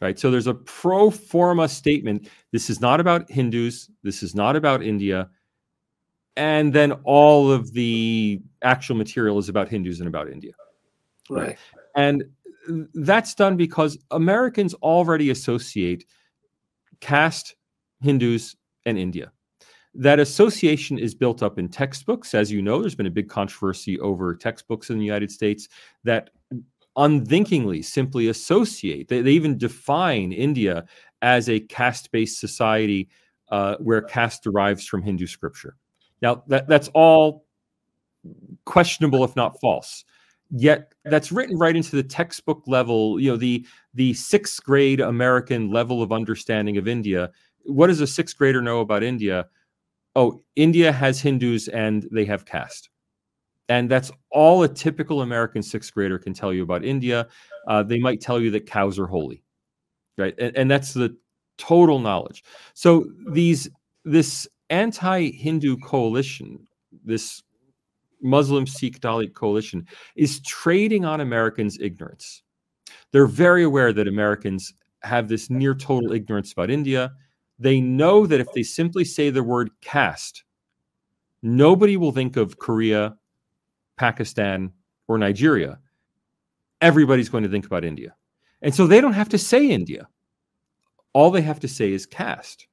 Right. 0.00 0.16
So 0.16 0.30
there's 0.30 0.46
a 0.46 0.54
pro 0.54 1.10
forma 1.10 1.68
statement. 1.68 2.28
This 2.52 2.70
is 2.70 2.80
not 2.80 3.00
about 3.00 3.28
Hindus. 3.28 3.90
This 4.04 4.22
is 4.22 4.32
not 4.32 4.54
about 4.54 4.80
India. 4.80 5.28
And 6.36 6.72
then 6.72 6.92
all 7.02 7.50
of 7.50 7.72
the 7.72 8.40
actual 8.62 8.94
material 8.94 9.38
is 9.38 9.48
about 9.48 9.68
Hindus 9.68 9.98
and 9.98 10.06
about 10.06 10.30
India. 10.30 10.52
Right. 11.30 11.58
And 11.96 12.24
that's 12.94 13.34
done 13.34 13.56
because 13.56 13.98
Americans 14.10 14.74
already 14.74 15.30
associate 15.30 16.04
caste 17.00 17.54
Hindus, 18.00 18.56
and 18.86 18.98
India. 18.98 19.32
That 19.94 20.20
association 20.20 20.98
is 20.98 21.14
built 21.14 21.42
up 21.42 21.58
in 21.58 21.68
textbooks. 21.68 22.34
As 22.34 22.52
you 22.52 22.62
know, 22.62 22.80
there's 22.80 22.94
been 22.94 23.06
a 23.06 23.10
big 23.10 23.28
controversy 23.28 23.98
over 24.00 24.34
textbooks 24.34 24.90
in 24.90 24.98
the 24.98 25.04
United 25.04 25.30
States 25.30 25.68
that 26.04 26.30
unthinkingly 26.96 27.82
simply 27.82 28.28
associate, 28.28 29.08
they, 29.08 29.22
they 29.22 29.32
even 29.32 29.58
define 29.58 30.32
India 30.32 30.84
as 31.22 31.48
a 31.48 31.60
caste 31.60 32.10
based 32.12 32.38
society 32.38 33.08
uh, 33.50 33.76
where 33.76 34.02
caste 34.02 34.42
derives 34.42 34.86
from 34.86 35.02
Hindu 35.02 35.26
scripture. 35.26 35.76
Now, 36.22 36.42
that, 36.48 36.68
that's 36.68 36.88
all 36.94 37.46
questionable, 38.64 39.24
if 39.24 39.34
not 39.36 39.60
false. 39.60 40.04
Yet 40.50 40.94
that's 41.04 41.30
written 41.30 41.58
right 41.58 41.76
into 41.76 41.94
the 41.94 42.02
textbook 42.02 42.62
level, 42.66 43.20
you 43.20 43.30
know, 43.30 43.36
the 43.36 43.66
the 43.92 44.14
sixth 44.14 44.62
grade 44.64 45.00
American 45.00 45.70
level 45.70 46.02
of 46.02 46.10
understanding 46.10 46.78
of 46.78 46.88
India. 46.88 47.30
What 47.64 47.88
does 47.88 48.00
a 48.00 48.06
sixth 48.06 48.38
grader 48.38 48.62
know 48.62 48.80
about 48.80 49.02
India? 49.02 49.46
Oh, 50.16 50.42
India 50.56 50.90
has 50.90 51.20
Hindus 51.20 51.68
and 51.68 52.08
they 52.10 52.24
have 52.24 52.46
caste. 52.46 52.88
And 53.68 53.90
that's 53.90 54.10
all 54.30 54.62
a 54.62 54.68
typical 54.68 55.20
American 55.20 55.62
sixth 55.62 55.92
grader 55.92 56.18
can 56.18 56.32
tell 56.32 56.54
you 56.54 56.62
about 56.62 56.84
India. 56.84 57.28
Uh, 57.66 57.82
they 57.82 57.98
might 57.98 58.22
tell 58.22 58.40
you 58.40 58.50
that 58.52 58.64
cows 58.64 58.98
are 58.98 59.06
holy, 59.06 59.42
right? 60.16 60.34
And, 60.38 60.56
and 60.56 60.70
that's 60.70 60.94
the 60.94 61.14
total 61.58 61.98
knowledge. 61.98 62.42
So 62.72 63.04
these 63.30 63.68
this 64.06 64.48
anti-Hindu 64.70 65.76
coalition, 65.78 66.66
this 67.04 67.42
Muslim 68.22 68.66
Sikh 68.66 69.00
Dalit 69.00 69.34
coalition, 69.34 69.86
is 70.16 70.40
trading 70.40 71.04
on 71.04 71.20
Americans' 71.20 71.78
ignorance. 71.80 72.42
They're 73.12 73.26
very 73.26 73.64
aware 73.64 73.92
that 73.92 74.08
Americans 74.08 74.72
have 75.02 75.28
this 75.28 75.50
near 75.50 75.74
total 75.74 76.12
ignorance 76.12 76.52
about 76.52 76.70
India. 76.70 77.12
They 77.58 77.80
know 77.80 78.26
that 78.26 78.40
if 78.40 78.52
they 78.52 78.62
simply 78.62 79.04
say 79.04 79.30
the 79.30 79.42
word 79.42 79.70
caste, 79.80 80.44
nobody 81.42 81.96
will 81.96 82.12
think 82.12 82.36
of 82.36 82.58
Korea, 82.58 83.16
Pakistan, 83.96 84.72
or 85.06 85.18
Nigeria. 85.18 85.78
Everybody's 86.80 87.28
going 87.28 87.44
to 87.44 87.50
think 87.50 87.66
about 87.66 87.84
India. 87.84 88.14
And 88.62 88.74
so 88.74 88.86
they 88.86 89.00
don't 89.00 89.12
have 89.12 89.28
to 89.30 89.38
say 89.38 89.68
India. 89.68 90.08
All 91.12 91.30
they 91.30 91.42
have 91.42 91.60
to 91.60 91.68
say 91.68 91.92
is 91.92 92.06
caste. 92.06 92.66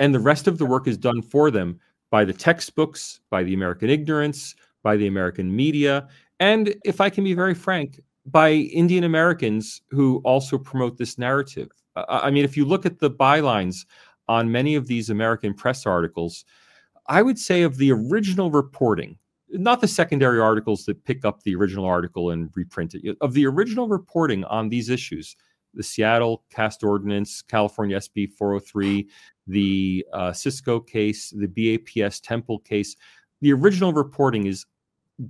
And 0.00 0.14
the 0.14 0.20
rest 0.20 0.46
of 0.46 0.58
the 0.58 0.66
work 0.66 0.86
is 0.86 0.96
done 0.96 1.22
for 1.22 1.50
them 1.50 1.80
by 2.10 2.24
the 2.24 2.32
textbooks, 2.32 3.20
by 3.30 3.42
the 3.42 3.54
American 3.54 3.90
ignorance, 3.90 4.54
by 4.82 4.96
the 4.96 5.06
American 5.06 5.54
media, 5.54 6.08
and 6.40 6.74
if 6.84 7.00
I 7.00 7.10
can 7.10 7.24
be 7.24 7.34
very 7.34 7.54
frank, 7.54 8.00
by 8.30 8.50
Indian 8.50 9.04
Americans 9.04 9.82
who 9.90 10.20
also 10.24 10.58
promote 10.58 10.98
this 10.98 11.18
narrative. 11.18 11.68
Uh, 11.96 12.04
I 12.08 12.30
mean, 12.30 12.44
if 12.44 12.56
you 12.56 12.64
look 12.64 12.86
at 12.86 12.98
the 12.98 13.10
bylines 13.10 13.86
on 14.28 14.52
many 14.52 14.74
of 14.74 14.86
these 14.86 15.10
American 15.10 15.54
press 15.54 15.86
articles, 15.86 16.44
I 17.06 17.22
would 17.22 17.38
say 17.38 17.62
of 17.62 17.78
the 17.78 17.90
original 17.90 18.50
reporting, 18.50 19.16
not 19.50 19.80
the 19.80 19.88
secondary 19.88 20.38
articles 20.38 20.84
that 20.84 21.04
pick 21.04 21.24
up 21.24 21.42
the 21.42 21.54
original 21.54 21.86
article 21.86 22.30
and 22.30 22.50
reprint 22.54 22.94
it, 22.94 23.16
of 23.22 23.32
the 23.32 23.46
original 23.46 23.88
reporting 23.88 24.44
on 24.44 24.68
these 24.68 24.90
issues, 24.90 25.34
the 25.72 25.82
Seattle 25.82 26.44
Caste 26.50 26.84
Ordinance, 26.84 27.40
California 27.40 27.96
SB 27.96 28.30
403, 28.32 29.08
the 29.48 30.06
uh, 30.12 30.32
Cisco 30.32 30.78
case, 30.78 31.30
the 31.30 31.48
BAPS 31.48 32.20
Temple 32.20 32.60
case, 32.60 32.96
the 33.40 33.52
original 33.52 33.92
reporting 33.92 34.46
is 34.46 34.66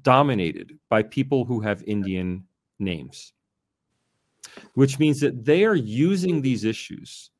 dominated 0.02 0.78
by 0.88 1.02
people 1.02 1.44
who 1.44 1.60
have 1.60 1.82
Indian 1.84 2.44
names, 2.78 3.32
which 4.74 4.98
means 4.98 5.20
that 5.20 5.44
they 5.44 5.64
are 5.64 5.74
using 5.74 6.42
these 6.42 6.64
issues 6.64 7.30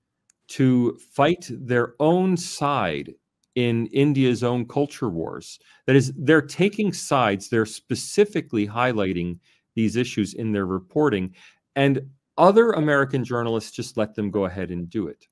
to 0.49 0.99
fight 1.13 1.47
their 1.51 1.95
own 2.01 2.37
side 2.37 3.15
in 3.55 3.87
India's 3.89 4.45
own 4.45 4.67
culture 4.67 5.09
wars. 5.09 5.59
That 5.87 5.97
is, 5.97 6.13
they're 6.17 6.41
taking 6.41 6.93
sides, 6.93 7.49
they're 7.49 7.67
specifically 7.67 8.67
highlighting 8.67 9.39
these 9.75 9.97
issues 9.97 10.35
in 10.35 10.53
their 10.53 10.67
reporting, 10.67 11.35
and 11.77 12.09
other 12.39 12.71
American 12.73 13.25
journalists 13.25 13.73
just 13.73 13.97
let 13.97 14.15
them 14.15 14.31
go 14.31 14.45
ahead 14.45 14.71
and 14.71 14.89
do 14.89 15.09
it. 15.09 15.27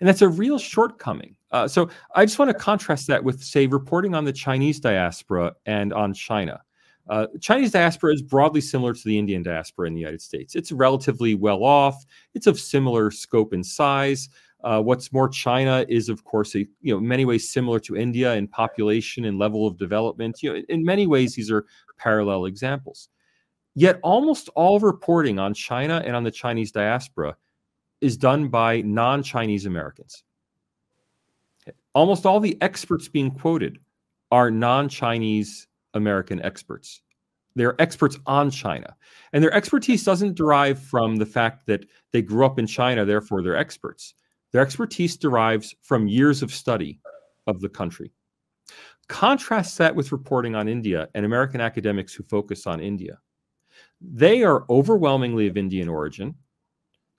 And 0.00 0.08
that's 0.08 0.22
a 0.22 0.28
real 0.28 0.58
shortcoming. 0.58 1.36
Uh, 1.50 1.68
so 1.68 1.90
I 2.14 2.24
just 2.24 2.38
want 2.38 2.50
to 2.50 2.56
contrast 2.56 3.06
that 3.08 3.22
with, 3.22 3.42
say, 3.42 3.66
reporting 3.66 4.14
on 4.14 4.24
the 4.24 4.32
Chinese 4.32 4.80
diaspora 4.80 5.54
and 5.66 5.92
on 5.92 6.14
China. 6.14 6.60
Uh, 7.08 7.26
Chinese 7.40 7.72
diaspora 7.72 8.14
is 8.14 8.22
broadly 8.22 8.60
similar 8.60 8.94
to 8.94 9.02
the 9.04 9.18
Indian 9.18 9.42
diaspora 9.42 9.88
in 9.88 9.94
the 9.94 10.00
United 10.00 10.22
States. 10.22 10.54
It's 10.54 10.72
relatively 10.72 11.34
well 11.34 11.64
off. 11.64 12.04
It's 12.34 12.46
of 12.46 12.58
similar 12.58 13.10
scope 13.10 13.52
and 13.52 13.66
size. 13.66 14.28
Uh, 14.62 14.80
what's 14.80 15.12
more, 15.12 15.28
China 15.28 15.84
is, 15.88 16.08
of 16.08 16.22
course, 16.24 16.54
a, 16.54 16.60
you 16.80 16.94
know, 16.94 17.00
many 17.00 17.24
ways 17.24 17.52
similar 17.52 17.80
to 17.80 17.96
India 17.96 18.34
in 18.34 18.46
population 18.46 19.24
and 19.24 19.38
level 19.38 19.66
of 19.66 19.76
development. 19.76 20.42
You 20.42 20.52
know, 20.52 20.62
in 20.68 20.84
many 20.84 21.08
ways, 21.08 21.34
these 21.34 21.50
are 21.50 21.66
parallel 21.98 22.46
examples. 22.46 23.08
Yet, 23.74 23.98
almost 24.02 24.48
all 24.54 24.78
reporting 24.78 25.40
on 25.40 25.54
China 25.54 26.02
and 26.04 26.14
on 26.14 26.22
the 26.22 26.30
Chinese 26.30 26.70
diaspora 26.70 27.36
is 28.02 28.16
done 28.16 28.48
by 28.48 28.82
non 28.82 29.22
Chinese 29.22 29.64
Americans. 29.64 30.24
Almost 31.94 32.26
all 32.26 32.40
the 32.40 32.58
experts 32.60 33.08
being 33.08 33.30
quoted 33.30 33.78
are 34.30 34.50
non 34.50 34.88
Chinese 34.88 35.68
American 35.94 36.42
experts. 36.42 37.00
They're 37.54 37.80
experts 37.80 38.18
on 38.26 38.50
China. 38.50 38.96
And 39.32 39.44
their 39.44 39.52
expertise 39.52 40.04
doesn't 40.04 40.34
derive 40.34 40.78
from 40.78 41.16
the 41.16 41.26
fact 41.26 41.66
that 41.66 41.84
they 42.12 42.22
grew 42.22 42.44
up 42.44 42.58
in 42.58 42.66
China, 42.66 43.04
therefore 43.04 43.42
they're 43.42 43.56
experts. 43.56 44.14
Their 44.52 44.62
expertise 44.62 45.16
derives 45.16 45.74
from 45.82 46.08
years 46.08 46.42
of 46.42 46.52
study 46.52 47.00
of 47.46 47.60
the 47.60 47.68
country. 47.68 48.12
Contrast 49.08 49.76
that 49.78 49.94
with 49.94 50.12
reporting 50.12 50.54
on 50.54 50.68
India 50.68 51.08
and 51.14 51.26
American 51.26 51.60
academics 51.60 52.14
who 52.14 52.22
focus 52.24 52.66
on 52.66 52.80
India. 52.80 53.18
They 54.00 54.42
are 54.42 54.64
overwhelmingly 54.70 55.46
of 55.46 55.56
Indian 55.56 55.88
origin. 55.88 56.34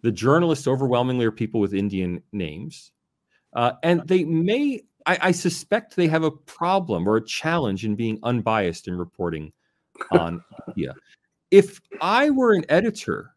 The 0.03 0.11
journalists 0.11 0.67
overwhelmingly 0.67 1.25
are 1.25 1.31
people 1.31 1.61
with 1.61 1.73
Indian 1.73 2.21
names. 2.33 2.91
Uh, 3.53 3.73
and 3.83 4.05
they 4.05 4.25
may, 4.25 4.81
I, 5.05 5.17
I, 5.21 5.31
suspect 5.31 5.95
they 5.95 6.07
have 6.07 6.23
a 6.23 6.31
problem 6.31 7.07
or 7.07 7.17
a 7.17 7.25
challenge 7.25 7.85
in 7.85 7.95
being 7.95 8.19
unbiased 8.23 8.87
in 8.87 8.97
reporting 8.97 9.53
on 10.11 10.43
India. 10.67 10.93
If 11.51 11.79
I 12.01 12.31
were 12.31 12.53
an 12.53 12.65
editor 12.67 13.31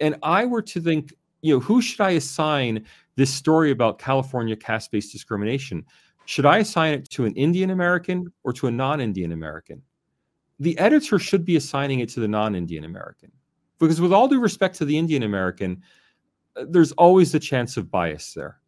and 0.00 0.16
I 0.22 0.46
were 0.46 0.62
to 0.62 0.80
think, 0.80 1.14
you 1.42 1.54
know, 1.54 1.60
who 1.60 1.80
should 1.80 2.00
I 2.00 2.12
assign 2.12 2.84
this 3.16 3.32
story 3.32 3.70
about 3.70 3.98
California 3.98 4.56
caste 4.56 4.90
based 4.90 5.12
discrimination? 5.12 5.84
Should 6.24 6.46
I 6.46 6.58
assign 6.58 6.94
it 6.94 7.10
to 7.10 7.26
an 7.26 7.34
Indian 7.34 7.70
American 7.70 8.32
or 8.42 8.52
to 8.54 8.66
a 8.66 8.70
non 8.70 9.00
Indian 9.00 9.30
American? 9.30 9.82
The 10.58 10.76
editor 10.78 11.18
should 11.18 11.44
be 11.44 11.56
assigning 11.56 12.00
it 12.00 12.08
to 12.10 12.20
the 12.20 12.28
non 12.28 12.54
Indian 12.54 12.84
American 12.84 13.30
because 13.78 14.00
with 14.00 14.12
all 14.12 14.28
due 14.28 14.40
respect 14.40 14.76
to 14.76 14.84
the 14.84 14.96
Indian 14.96 15.22
American, 15.22 15.82
uh, 16.56 16.64
there's 16.68 16.92
always 16.92 17.32
the 17.32 17.40
chance 17.40 17.76
of 17.76 17.90
bias 17.90 18.32
there. 18.34 18.60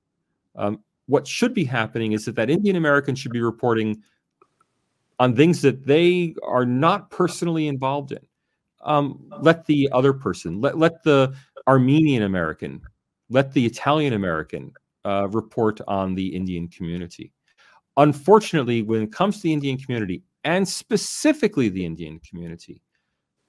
Um, 0.57 0.83
what 1.07 1.27
should 1.27 1.55
be 1.55 1.65
happening 1.65 2.13
is 2.13 2.25
that 2.25 2.37
that 2.37 2.51
Indian 2.51 2.77
American 2.77 3.15
should 3.15 3.33
be 3.33 3.41
reporting 3.41 4.03
on 5.19 5.35
things 5.35 5.63
that 5.63 5.87
they 5.87 6.35
are 6.43 6.67
not 6.67 7.11
personally 7.11 7.69
involved 7.69 8.13
in. 8.13 8.27
Um, 8.83 9.31
let 9.41 9.67
the 9.67 9.89
other 9.93 10.13
person, 10.13 10.61
let 10.61 10.79
let 10.79 11.03
the 11.03 11.35
Armenian 11.67 12.23
American, 12.23 12.81
let 13.31 13.53
the 13.53 13.65
Italian 13.65 14.13
American 14.13 14.73
uh, 15.05 15.29
report 15.31 15.81
on 15.89 16.15
the 16.15 16.27
Indian 16.35 16.69
community. 16.69 17.33
Unfortunately, 17.97 18.83
when 18.83 19.03
it 19.03 19.13
comes 19.13 19.37
to 19.37 19.43
the 19.45 19.53
Indian 19.53 19.79
community, 19.79 20.23
and 20.45 20.69
specifically 20.69 21.69
the 21.69 21.85
Indian 21.85 22.21
community, 22.21 22.83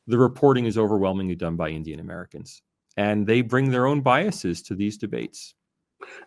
the 0.08 0.18
reporting 0.18 0.66
is 0.66 0.78
overwhelmingly 0.78 1.36
done 1.36 1.56
by 1.56 1.70
Indian 1.70 2.00
Americans, 2.00 2.62
and 2.96 3.28
they 3.28 3.42
bring 3.42 3.70
their 3.70 3.86
own 3.86 4.02
biases 4.02 4.62
to 4.64 4.76
these 4.76 4.98
debates. 4.98 5.54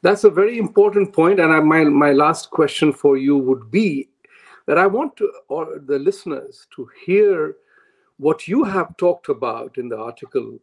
That's 0.03 0.25
a 0.25 0.31
very 0.31 0.59
important 0.59 1.13
point, 1.13 1.41
and 1.41 1.53
I, 1.53 1.61
my 1.61 1.85
my 1.85 2.13
last 2.13 2.51
question 2.51 2.93
for 2.93 3.17
you 3.17 3.37
would 3.39 3.71
be 3.71 4.09
that 4.67 4.79
I 4.79 4.87
want 4.87 5.17
to 5.17 5.33
or 5.49 5.81
the 5.85 5.99
listeners 5.99 6.67
to 6.77 6.89
hear 7.05 7.57
what 8.19 8.47
you 8.47 8.65
have 8.65 8.97
talked 8.99 9.31
about 9.31 9.79
in 9.79 9.89
the 9.89 9.97
article, 9.97 10.59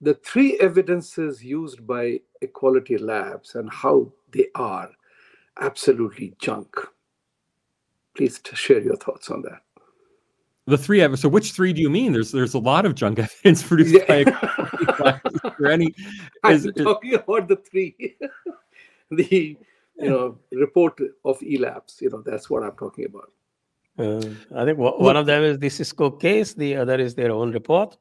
the 0.00 0.14
three 0.14 0.56
evidences 0.60 1.42
used 1.42 1.84
by 1.86 2.20
equality 2.40 2.96
labs 2.96 3.56
and 3.56 3.68
how 3.70 4.12
they 4.32 4.46
are 4.54 4.90
absolutely 5.60 6.34
junk. 6.40 6.76
Please 8.16 8.40
share 8.54 8.80
your 8.80 8.96
thoughts 8.96 9.30
on 9.30 9.42
that. 9.42 9.62
The 10.66 10.78
three 10.78 11.00
evidence. 11.00 11.22
So, 11.22 11.28
which 11.28 11.52
three 11.52 11.72
do 11.72 11.80
you 11.82 11.90
mean? 11.90 12.12
There's 12.12 12.30
there's 12.30 12.54
a 12.54 12.58
lot 12.58 12.86
of 12.86 12.94
junk 12.94 13.18
evidence 13.18 13.62
produced 13.62 13.94
yeah. 13.94 14.24
by. 14.98 15.20
is 15.58 15.68
any? 15.68 15.94
Is, 16.48 16.66
I'm 16.66 16.72
talking 16.74 17.14
about 17.14 17.48
the 17.48 17.56
three. 17.56 18.16
the 19.10 19.56
you 19.98 20.08
know 20.08 20.38
report 20.52 21.00
of 21.24 21.42
elapse. 21.42 22.00
You 22.00 22.10
know 22.10 22.22
that's 22.22 22.48
what 22.48 22.62
I'm 22.62 22.76
talking 22.76 23.06
about. 23.06 23.30
Uh, 23.98 24.34
I 24.56 24.64
think 24.64 24.78
one 24.78 25.16
of 25.16 25.26
them 25.26 25.42
is 25.42 25.58
the 25.58 25.68
Cisco 25.68 26.10
case. 26.10 26.54
The 26.54 26.76
other 26.76 26.98
is 26.98 27.14
their 27.14 27.32
own 27.32 27.52
report. 27.52 27.96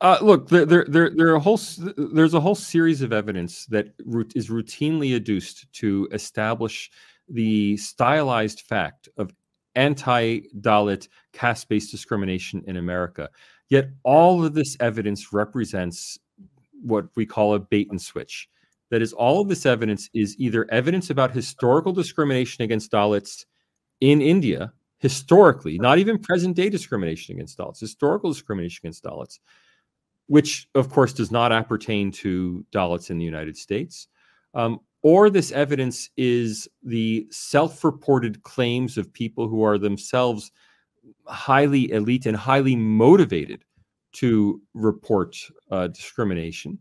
Uh, 0.00 0.18
look, 0.20 0.48
there, 0.48 0.66
there, 0.66 0.84
there, 0.86 1.10
there 1.10 1.28
are 1.28 1.36
a 1.36 1.40
whole, 1.40 1.58
there's 1.96 2.34
a 2.34 2.40
whole 2.40 2.54
series 2.54 3.00
of 3.00 3.14
evidence 3.14 3.64
that 3.66 3.94
is 4.34 4.50
routinely 4.50 5.16
adduced 5.16 5.72
to 5.72 6.06
establish 6.12 6.90
the 7.30 7.76
stylized 7.78 8.60
fact 8.60 9.08
of 9.16 9.32
anti-Dalit 9.76 11.08
caste-based 11.32 11.90
discrimination 11.90 12.64
in 12.66 12.76
America. 12.76 13.30
Yet 13.68 13.90
all 14.02 14.44
of 14.44 14.54
this 14.54 14.76
evidence 14.80 15.32
represents 15.32 16.18
what 16.82 17.06
we 17.14 17.26
call 17.26 17.54
a 17.54 17.58
bait 17.58 17.90
and 17.90 18.00
switch. 18.00 18.48
That 18.90 19.02
is, 19.02 19.12
all 19.12 19.40
of 19.40 19.48
this 19.48 19.66
evidence 19.66 20.08
is 20.14 20.36
either 20.38 20.70
evidence 20.70 21.10
about 21.10 21.32
historical 21.32 21.92
discrimination 21.92 22.62
against 22.62 22.92
Dalits 22.92 23.44
in 24.00 24.20
India, 24.20 24.72
historically, 24.98 25.78
not 25.78 25.98
even 25.98 26.18
present 26.18 26.54
day 26.54 26.70
discrimination 26.70 27.34
against 27.34 27.58
Dalits, 27.58 27.80
historical 27.80 28.30
discrimination 28.30 28.82
against 28.84 29.02
Dalits, 29.02 29.40
which 30.26 30.68
of 30.74 30.88
course 30.90 31.12
does 31.12 31.32
not 31.32 31.50
appertain 31.50 32.12
to 32.12 32.64
Dalits 32.70 33.10
in 33.10 33.18
the 33.18 33.24
United 33.24 33.56
States. 33.56 34.08
Um, 34.54 34.80
or 35.06 35.30
this 35.30 35.52
evidence 35.52 36.10
is 36.16 36.68
the 36.82 37.24
self 37.30 37.84
reported 37.84 38.42
claims 38.42 38.98
of 38.98 39.12
people 39.12 39.46
who 39.46 39.62
are 39.62 39.78
themselves 39.78 40.50
highly 41.26 41.88
elite 41.92 42.26
and 42.26 42.36
highly 42.36 42.74
motivated 42.74 43.62
to 44.10 44.60
report 44.74 45.36
uh, 45.70 45.86
discrimination. 45.86 46.76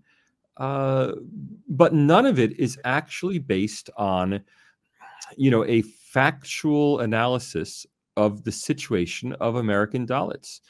Uh, 0.58 1.12
but 1.70 1.94
none 1.94 2.26
of 2.26 2.40
it 2.40 2.60
is 2.60 2.80
actually 2.84 3.38
based 3.38 3.92
on, 3.96 4.42
you 5.38 5.52
know, 5.52 5.64
a 5.66 5.84
factual 5.84 7.02
analysis 7.02 7.86
of 8.18 8.44
the 8.44 8.52
situation 8.52 9.34
of 9.34 9.54
American 9.56 10.08
Dalits. 10.08 10.62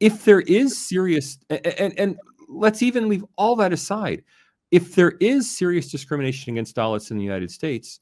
If 0.00 0.24
there 0.24 0.40
is 0.40 0.76
serious, 0.76 1.38
and, 1.50 1.66
and, 1.66 1.98
and 2.00 2.16
let's 2.48 2.82
even 2.82 3.08
leave 3.08 3.24
all 3.36 3.54
that 3.54 3.72
aside, 3.72 4.24
if 4.70 4.94
there 4.94 5.12
is 5.20 5.50
serious 5.50 5.90
discrimination 5.90 6.52
against 6.52 6.76
Dalits 6.76 7.10
in 7.10 7.18
the 7.18 7.24
United 7.24 7.50
States, 7.50 8.00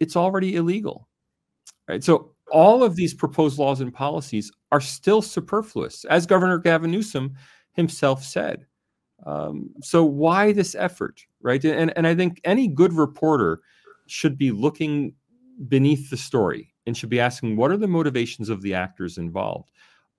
it's 0.00 0.16
already 0.16 0.56
illegal. 0.56 1.08
Right. 1.88 2.02
So 2.02 2.32
all 2.52 2.82
of 2.82 2.96
these 2.96 3.14
proposed 3.14 3.58
laws 3.58 3.80
and 3.80 3.92
policies 3.92 4.50
are 4.72 4.80
still 4.80 5.22
superfluous, 5.22 6.04
as 6.06 6.26
Governor 6.26 6.58
Gavin 6.58 6.90
Newsom 6.90 7.34
himself 7.72 8.24
said. 8.24 8.66
Um, 9.24 9.70
so 9.82 10.04
why 10.04 10.52
this 10.52 10.74
effort, 10.74 11.24
right? 11.40 11.64
And 11.64 11.96
and 11.96 12.06
I 12.06 12.14
think 12.14 12.40
any 12.44 12.68
good 12.68 12.92
reporter 12.92 13.60
should 14.06 14.36
be 14.36 14.50
looking 14.50 15.14
beneath 15.68 16.10
the 16.10 16.16
story 16.16 16.74
and 16.86 16.96
should 16.96 17.08
be 17.08 17.20
asking 17.20 17.56
what 17.56 17.70
are 17.70 17.76
the 17.76 17.88
motivations 17.88 18.48
of 18.48 18.62
the 18.62 18.74
actors 18.74 19.18
involved. 19.18 19.70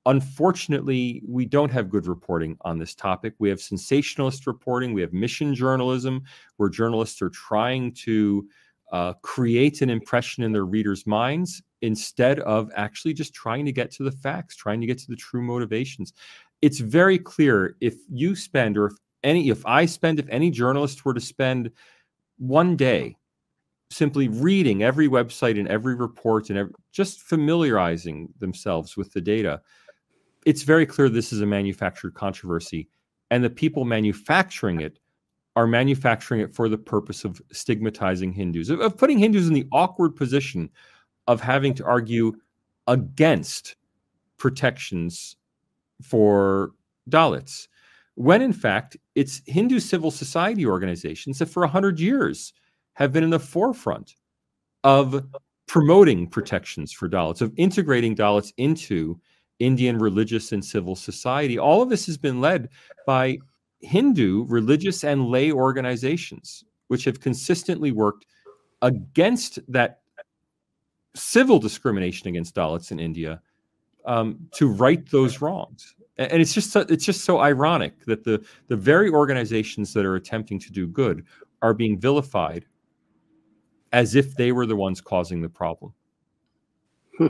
Unfortunately, 0.08 1.22
we 1.28 1.45
don't 1.45 1.70
have 1.70 1.89
good 1.89 2.08
reporting 2.08 2.58
on 2.62 2.80
this 2.80 2.95
topic. 2.95 3.34
We 3.39 3.49
have 3.49 3.60
sensationalist 3.60 4.47
reporting. 4.47 4.93
We 4.93 5.01
have 5.01 5.12
mission 5.12 5.53
journalism, 5.53 6.24
where 6.55 6.70
journalists 6.70 7.22
are 7.22 7.30
trying 7.30 7.91
to 8.05 8.47
uh, 8.93 9.14
create 9.22 9.82
an 9.82 9.89
impression 9.89 10.45
in 10.45 10.53
their 10.53 10.64
readers' 10.64 11.05
minds 11.05 11.62
instead 11.82 12.39
of 12.39 12.72
actually 12.74 13.14
just 13.14 13.34
trying 13.34 13.66
to 13.66 13.74
get 13.74 13.91
to 13.91 14.03
the 14.03 14.12
facts, 14.14 14.55
trying 14.55 14.80
to 14.80 14.88
get 14.88 14.97
to 14.99 15.08
the 15.10 15.16
true 15.18 15.41
motivations. 15.41 16.14
It's 16.62 16.80
very 16.80 17.20
clear 17.20 17.76
if 17.82 17.95
you 18.10 18.34
spend, 18.34 18.78
or 18.78 18.86
if 18.86 18.93
any, 19.24 19.49
if 19.49 19.66
I 19.66 19.86
spend, 19.86 20.20
if 20.20 20.30
any 20.30 20.51
journalist 20.51 21.03
were 21.03 21.14
to 21.16 21.20
spend 21.20 21.70
one 22.38 22.78
day 22.78 23.18
simply 23.91 24.30
reading 24.30 24.84
every 24.84 25.10
website 25.10 25.60
and 25.60 25.68
every 25.68 25.95
report 25.95 26.49
and 26.49 26.60
every, 26.60 26.74
just 26.93 27.24
familiarizing 27.24 28.30
themselves 28.39 28.95
with 28.95 29.12
the 29.12 29.22
data, 29.22 29.62
it's 30.46 30.64
very 30.64 30.86
clear 30.86 31.10
this 31.10 31.34
is 31.34 31.42
a 31.42 31.46
manufactured 31.46 32.14
controversy. 32.14 32.88
And 33.30 33.44
the 33.44 33.50
people 33.50 33.84
manufacturing 33.86 34.80
it 34.80 35.00
are 35.56 35.68
manufacturing 35.68 36.40
it 36.40 36.54
for 36.54 36.70
the 36.70 36.78
purpose 36.78 37.26
of 37.26 37.42
stigmatizing 37.52 38.32
Hindus, 38.32 38.70
of, 38.70 38.80
of 38.80 38.98
putting 38.98 39.18
Hindus 39.18 39.48
in 39.48 39.54
the 39.54 39.68
awkward 39.72 40.16
position 40.16 40.70
of 41.28 41.42
having 41.42 41.74
to 41.74 41.86
argue 41.86 42.34
against 42.86 43.76
protections 44.38 45.36
for 46.02 46.72
Dalits, 47.10 47.68
when 48.16 48.42
in 48.42 48.54
fact 48.54 48.98
it's 49.16 49.42
Hindu 49.48 49.80
civil 49.80 50.12
society 50.12 50.66
organizations 50.66 51.40
that 51.40 51.48
for 51.48 51.62
100 51.62 52.00
years 52.00 52.54
have 52.94 53.12
been 53.12 53.24
in 53.24 53.30
the 53.32 53.40
forefront 53.40 54.16
of 54.84 55.26
promoting 55.68 56.28
protections 56.28 56.92
for 56.92 57.10
Dalits, 57.10 57.42
of 57.42 57.52
integrating 57.58 58.16
Dalits 58.16 58.54
into 58.58 59.20
Indian 59.60 59.97
religious 59.97 60.51
and 60.51 60.64
civil 60.64 60.95
society. 60.95 61.58
All 61.58 61.82
of 61.82 61.89
this 61.89 62.05
has 62.05 62.18
been 62.18 62.41
led 62.41 62.70
by 63.05 63.39
Hindu 63.82 64.45
religious 64.47 65.03
and 65.03 65.28
lay 65.28 65.51
organizations, 65.51 66.64
which 66.88 67.05
have 67.05 67.20
consistently 67.20 67.91
worked 67.91 68.26
against 68.82 69.60
that 69.68 70.01
civil 71.16 71.60
discrimination 71.60 72.28
against 72.28 72.55
Dalits 72.55 72.91
in 72.91 72.99
India 72.99 73.41
um, 74.05 74.38
to 74.53 74.68
right 74.68 75.10
those 75.10 75.41
wrongs. 75.41 75.95
And 76.18 76.41
it's 76.41 76.53
just 76.53 76.72
so, 76.72 76.82
it's 76.89 77.05
just 77.05 77.26
so 77.26 77.39
ironic 77.39 78.05
that 78.05 78.24
the 78.24 78.43
the 78.70 78.76
very 78.76 79.10
organizations 79.10 79.93
that 79.93 80.05
are 80.05 80.16
attempting 80.16 80.60
to 80.60 80.72
do 80.72 80.88
good 80.88 81.26
are 81.62 81.74
being 81.74 81.99
vilified 81.99 82.66
as 83.93 84.16
if 84.16 84.36
they 84.36 84.51
were 84.51 84.66
the 84.66 84.76
ones 84.76 84.99
causing 84.99 85.41
the 85.41 85.49
problem. 85.49 85.93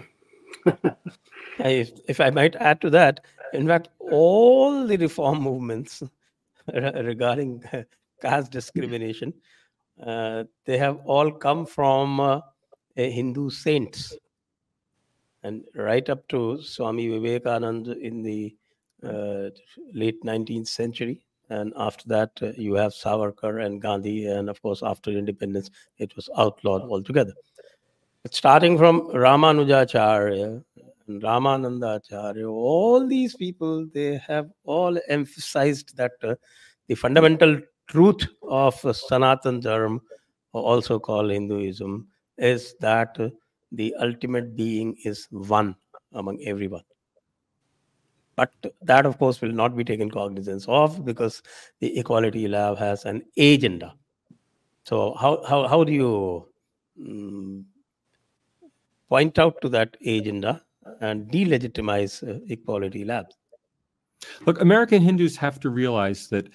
if, 1.59 1.91
if 2.07 2.19
I 2.19 2.29
might 2.29 2.55
add 2.55 2.81
to 2.81 2.89
that, 2.91 3.21
in 3.53 3.67
fact, 3.67 3.89
all 3.99 4.85
the 4.85 4.97
reform 4.97 5.41
movements 5.41 6.03
regarding 6.73 7.63
caste 8.21 8.51
discrimination, 8.51 9.33
uh, 10.05 10.43
they 10.65 10.77
have 10.77 10.99
all 11.05 11.31
come 11.31 11.65
from 11.65 12.19
uh, 12.19 12.41
Hindu 12.95 13.49
saints. 13.49 14.15
And 15.43 15.63
right 15.75 16.07
up 16.09 16.27
to 16.29 16.61
Swami 16.61 17.07
Vivekananda 17.07 17.97
in 17.97 18.21
the 18.21 18.55
uh, 19.03 19.49
late 19.93 20.23
19th 20.23 20.67
century. 20.67 21.21
And 21.49 21.73
after 21.77 22.07
that, 22.09 22.31
uh, 22.41 22.51
you 22.57 22.73
have 22.73 22.91
Savarkar 22.91 23.65
and 23.65 23.81
Gandhi. 23.81 24.25
And 24.25 24.49
of 24.49 24.61
course, 24.61 24.83
after 24.83 25.11
independence, 25.11 25.69
it 25.97 26.15
was 26.15 26.29
outlawed 26.37 26.81
altogether. 26.81 27.33
Starting 28.29 28.77
from 28.77 29.09
Ramanujacharya 29.11 30.63
and 31.07 31.21
Ramanandacharya, 31.21 32.49
all 32.49 33.07
these 33.07 33.35
people, 33.35 33.87
they 33.93 34.17
have 34.27 34.49
all 34.63 34.97
emphasized 35.07 35.95
that 35.97 36.11
uh, 36.23 36.35
the 36.87 36.95
fundamental 36.95 37.59
truth 37.87 38.27
of 38.43 38.75
Sanatan 38.95 39.59
Dharma, 39.59 39.99
also 40.53 40.99
called 40.99 41.31
Hinduism, 41.31 42.07
is 42.37 42.75
that 42.79 43.17
the 43.71 43.95
ultimate 43.99 44.55
being 44.55 44.95
is 45.03 45.27
one 45.31 45.75
among 46.13 46.41
everyone. 46.43 46.83
But 48.35 48.51
that, 48.83 49.05
of 49.05 49.17
course, 49.17 49.41
will 49.41 49.51
not 49.51 49.75
be 49.75 49.83
taken 49.83 50.11
cognizance 50.11 50.65
of 50.67 51.03
because 51.03 51.41
the 51.79 51.97
Equality 51.97 52.47
Lab 52.47 52.77
has 52.77 53.05
an 53.05 53.23
agenda. 53.37 53.95
So, 54.83 55.15
how, 55.19 55.43
how, 55.43 55.67
how 55.67 55.83
do 55.83 55.91
you 55.91 56.47
um, 57.03 57.65
point 59.09 59.39
out 59.39 59.59
to 59.61 59.69
that 59.69 59.97
agenda 60.05 60.61
and 61.01 61.31
delegitimize 61.31 62.27
uh, 62.27 62.39
Equality 62.47 63.05
Labs? 63.05 63.35
Look, 64.45 64.61
American 64.61 65.01
Hindus 65.01 65.35
have 65.37 65.59
to 65.61 65.69
realize 65.69 66.27
that 66.29 66.49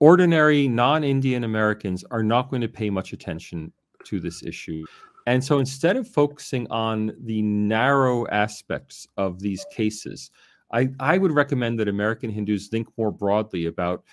ordinary 0.00 0.68
non 0.68 1.04
Indian 1.04 1.44
Americans 1.44 2.04
are 2.10 2.22
not 2.22 2.50
going 2.50 2.62
to 2.62 2.68
pay 2.68 2.90
much 2.90 3.12
attention 3.12 3.72
to 4.04 4.20
this 4.20 4.42
issue. 4.44 4.84
And 5.26 5.42
so 5.42 5.58
instead 5.58 5.96
of 5.96 6.06
focusing 6.06 6.66
on 6.70 7.12
the 7.22 7.40
narrow 7.42 8.26
aspects 8.28 9.06
of 9.16 9.40
these 9.40 9.64
cases, 9.72 10.30
I, 10.72 10.90
I 11.00 11.18
would 11.18 11.32
recommend 11.32 11.78
that 11.78 11.88
American 11.88 12.30
Hindus 12.30 12.68
think 12.68 12.88
more 12.98 13.10
broadly 13.10 13.66
about 13.66 14.04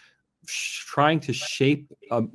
trying 0.47 1.19
to 1.19 1.33
shape 1.33 1.91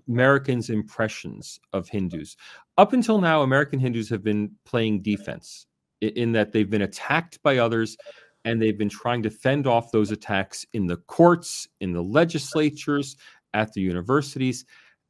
Americans' 0.09 0.70
impressions 0.70 1.59
of 1.72 1.88
Hindus. 1.88 2.36
Up 2.76 2.92
until 2.92 3.20
now, 3.20 3.42
American 3.42 3.78
Hindus 3.78 4.09
have 4.11 4.22
been 4.22 4.50
playing 4.64 5.02
defense 5.02 5.66
in, 6.01 6.32
that 6.32 6.53
they've 6.53 6.70
been 6.70 6.82
attacked 6.82 7.42
by 7.42 7.59
others 7.59 7.97
and 8.44 8.62
they've 8.62 8.78
been 8.78 8.88
trying 8.88 9.22
to 9.24 9.30
fend 9.30 9.66
off 9.66 9.90
those 9.90 10.12
attacks 10.12 10.64
in 10.72 10.86
the 10.86 10.99
courts, 11.09 11.66
in 11.80 11.92
the 11.92 12.03
legislatures, 12.03 13.16
at 13.55 13.72
the 13.72 13.80
universities. 13.80 14.64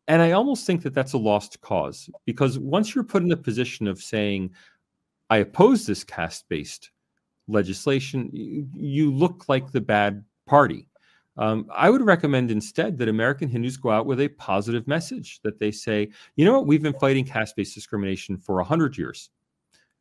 And 0.09 0.23
I 0.23 0.33
almost 0.33 0.67
think 0.67 0.83
that 0.83 0.95
that's 0.95 1.13
a 1.13 1.19
lost 1.19 1.61
cause 1.61 2.09
because 2.25 2.59
once 2.59 2.95
you're 2.95 3.05
put 3.05 3.23
in 3.23 3.29
the 3.29 3.37
position 3.37 3.89
of 3.89 4.01
saying, 4.01 4.51
I 5.29 5.39
oppose 5.39 5.87
this 5.87 6.05
caste 6.05 6.49
based 6.49 6.91
legislation, 7.49 8.31
you, 8.33 8.69
you, 8.75 9.13
look 9.13 9.49
like 9.49 9.71
the 9.71 9.81
bad 9.81 10.25
party. 10.47 10.89
Um, 11.37 11.67
I 11.75 11.91
would 11.91 12.03
recommend 12.03 12.51
instead 12.51 12.97
that 12.99 13.09
American 13.09 13.49
Hindus 13.49 13.77
go 13.77 13.91
out 13.91 14.07
with 14.07 14.21
a 14.21 14.29
positive 14.29 14.87
message 14.87 15.41
that 15.43 15.59
they 15.59 15.71
say, 15.71 16.09
you 16.37 16.45
know 16.45 16.55
what, 16.55 16.67
we've 16.67 16.83
been 16.83 16.99
fighting 16.99 17.25
caste 17.25 17.57
based 17.57 17.75
discrimination 17.75 18.39
for 18.39 18.57
100 18.57 18.97
years. 18.97 19.31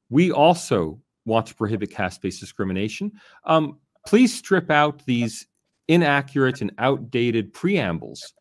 We 0.09 0.31
also 0.31 0.99
want 1.25 1.47
to 1.47 1.55
prohibit 1.55 1.91
caste 1.91 2.21
based 2.21 2.39
discrimination. 2.39 3.11
Um, 3.45 3.79
please 4.05 4.33
strip 4.33 4.69
out 4.69 5.03
these 5.05 5.47
inaccurate 5.87 6.61
and 6.61 6.71
outdated 6.77 7.53
preambles 7.53 8.33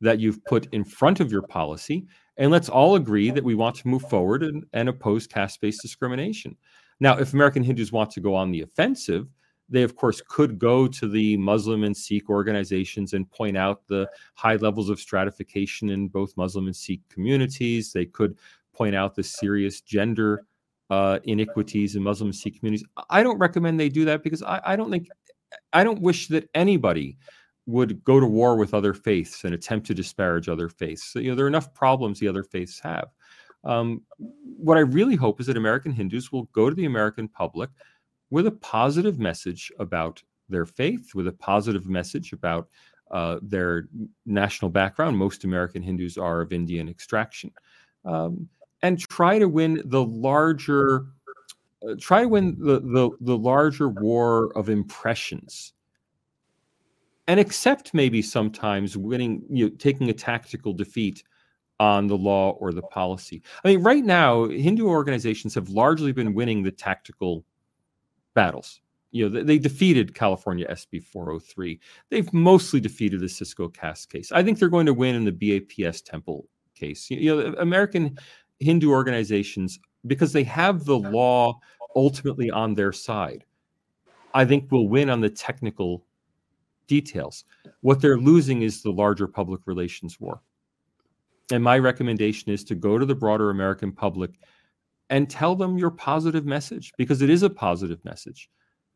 that 0.00 0.20
you've 0.20 0.44
put 0.44 0.72
in 0.72 0.84
front 0.84 1.20
of 1.20 1.32
your 1.32 1.42
policy. 1.42 2.06
And 2.36 2.50
let's 2.50 2.68
all 2.68 2.94
agree 2.94 3.30
that 3.30 3.42
we 3.42 3.54
want 3.54 3.76
to 3.76 3.88
move 3.88 4.02
forward 4.02 4.42
and, 4.42 4.64
and 4.72 4.88
oppose 4.88 5.26
caste 5.26 5.60
based 5.60 5.82
discrimination. 5.82 6.56
Now, 7.00 7.18
if 7.18 7.32
American 7.32 7.62
Hindus 7.62 7.92
want 7.92 8.10
to 8.12 8.20
go 8.20 8.34
on 8.34 8.50
the 8.50 8.62
offensive, 8.62 9.28
they, 9.68 9.82
of 9.82 9.96
course, 9.96 10.22
could 10.28 10.58
go 10.58 10.86
to 10.86 11.08
the 11.08 11.36
Muslim 11.36 11.84
and 11.84 11.96
Sikh 11.96 12.30
organizations 12.30 13.12
and 13.12 13.30
point 13.30 13.56
out 13.56 13.86
the 13.86 14.08
high 14.34 14.56
levels 14.56 14.88
of 14.88 14.98
stratification 14.98 15.90
in 15.90 16.08
both 16.08 16.36
Muslim 16.36 16.66
and 16.66 16.76
Sikh 16.76 17.06
communities. 17.10 17.92
They 17.92 18.06
could 18.06 18.38
point 18.72 18.94
out 18.94 19.14
the 19.14 19.22
serious 19.22 19.80
gender 19.80 20.46
uh, 20.90 21.18
iniquities 21.24 21.96
in 21.96 22.02
Muslim 22.02 22.32
Sikh 22.32 22.58
communities. 22.58 22.86
I 23.10 23.22
don't 23.22 23.38
recommend 23.38 23.78
they 23.78 23.88
do 23.88 24.04
that 24.06 24.22
because 24.22 24.42
I, 24.42 24.60
I 24.64 24.76
don't 24.76 24.90
think, 24.90 25.08
I 25.72 25.84
don't 25.84 26.00
wish 26.00 26.28
that 26.28 26.48
anybody 26.54 27.18
would 27.66 28.02
go 28.02 28.18
to 28.18 28.26
war 28.26 28.56
with 28.56 28.72
other 28.72 28.94
faiths 28.94 29.44
and 29.44 29.54
attempt 29.54 29.86
to 29.86 29.94
disparage 29.94 30.48
other 30.48 30.68
faiths. 30.68 31.04
So, 31.04 31.18
you 31.18 31.30
know, 31.30 31.36
there 31.36 31.44
are 31.44 31.48
enough 31.48 31.74
problems 31.74 32.18
the 32.18 32.28
other 32.28 32.42
faiths 32.42 32.80
have. 32.80 33.08
Um, 33.64 34.02
what 34.18 34.78
I 34.78 34.80
really 34.80 35.16
hope 35.16 35.40
is 35.40 35.46
that 35.46 35.56
American 35.56 35.92
Hindus 35.92 36.32
will 36.32 36.44
go 36.44 36.70
to 36.70 36.74
the 36.74 36.86
American 36.86 37.28
public 37.28 37.70
with 38.30 38.46
a 38.46 38.52
positive 38.52 39.18
message 39.18 39.70
about 39.78 40.22
their 40.48 40.64
faith, 40.64 41.14
with 41.14 41.28
a 41.28 41.32
positive 41.32 41.86
message 41.86 42.32
about 42.32 42.68
uh, 43.10 43.38
their 43.42 43.88
national 44.24 44.70
background. 44.70 45.16
Most 45.16 45.44
American 45.44 45.82
Hindus 45.82 46.16
are 46.16 46.40
of 46.40 46.52
Indian 46.52 46.88
extraction, 46.88 47.50
um, 48.04 48.48
and 48.82 48.98
try 48.98 49.38
to 49.38 49.48
win 49.48 49.82
the 49.84 50.04
larger, 50.04 51.06
uh, 51.88 51.94
try 51.98 52.22
to 52.22 52.28
win 52.28 52.56
the, 52.58 52.80
the 52.80 53.10
the 53.20 53.36
larger 53.36 53.88
war 53.88 54.56
of 54.56 54.68
impressions, 54.68 55.72
and 57.26 57.40
accept 57.40 57.94
maybe 57.94 58.22
sometimes 58.22 58.96
winning, 58.96 59.42
you 59.50 59.68
know, 59.68 59.74
taking 59.78 60.08
a 60.10 60.14
tactical 60.14 60.72
defeat 60.72 61.22
on 61.80 62.06
the 62.06 62.16
law 62.16 62.52
or 62.52 62.72
the 62.72 62.82
policy. 62.82 63.42
I 63.64 63.68
mean, 63.68 63.82
right 63.82 64.04
now, 64.04 64.48
Hindu 64.48 64.86
organizations 64.86 65.54
have 65.54 65.68
largely 65.68 66.12
been 66.12 66.34
winning 66.34 66.62
the 66.62 66.72
tactical 66.72 67.44
battles. 68.34 68.80
You 69.10 69.28
know, 69.28 69.42
they, 69.42 69.58
defeated 69.58 70.14
California 70.14 70.66
SB 70.68 71.02
403. 71.02 71.80
They've 72.10 72.30
mostly 72.32 72.78
defeated 72.78 73.20
the 73.20 73.28
Cisco 73.28 73.68
caste 73.68 74.10
case. 74.10 74.32
I 74.32 74.42
think 74.42 74.58
they're 74.58 74.68
going 74.68 74.86
to 74.86 74.92
win 74.92 75.14
in 75.14 75.24
the 75.24 75.32
BAPS 75.32 76.02
temple 76.02 76.46
case. 76.74 77.08
You 77.10 77.36
know, 77.36 77.54
American 77.58 78.18
Hindu 78.60 78.90
organizations, 78.90 79.78
because 80.06 80.32
they 80.32 80.44
have 80.44 80.84
the 80.84 80.98
law 80.98 81.58
ultimately 81.94 82.50
on 82.50 82.74
their 82.74 82.92
side, 82.92 83.44
I 84.34 84.44
think 84.44 84.70
will 84.70 84.88
win 84.88 85.10
on 85.10 85.20
the 85.20 85.30
technical 85.30 86.04
details. 86.86 87.44
What 87.82 88.00
they're 88.00 88.18
losing 88.18 88.62
is 88.62 88.82
the 88.82 88.90
larger 88.90 89.26
public 89.26 89.60
relations 89.66 90.18
war. 90.20 90.40
And 91.50 91.62
my 91.62 91.78
recommendation 91.78 92.52
is 92.52 92.64
to 92.64 92.74
go 92.74 92.98
to 92.98 93.06
the 93.06 93.14
broader 93.14 93.50
American 93.50 93.92
public 93.92 94.32
and 95.10 95.28
tell 95.28 95.54
them 95.54 95.78
your 95.78 95.90
positive 95.90 96.44
message 96.44 96.92
because 96.96 97.22
it 97.22 97.30
is 97.30 97.42
a 97.42 97.50
positive 97.50 98.04
message 98.04 98.50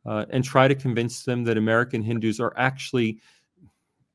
uh, 0.07 0.27
and 0.31 0.45
try 0.45 0.69
to 0.69 0.75
convince 0.75 1.25
them 1.25 1.45
that 1.45 1.57
american 1.57 2.03
hindus 2.03 2.41
are 2.41 2.53
actually 2.57 3.21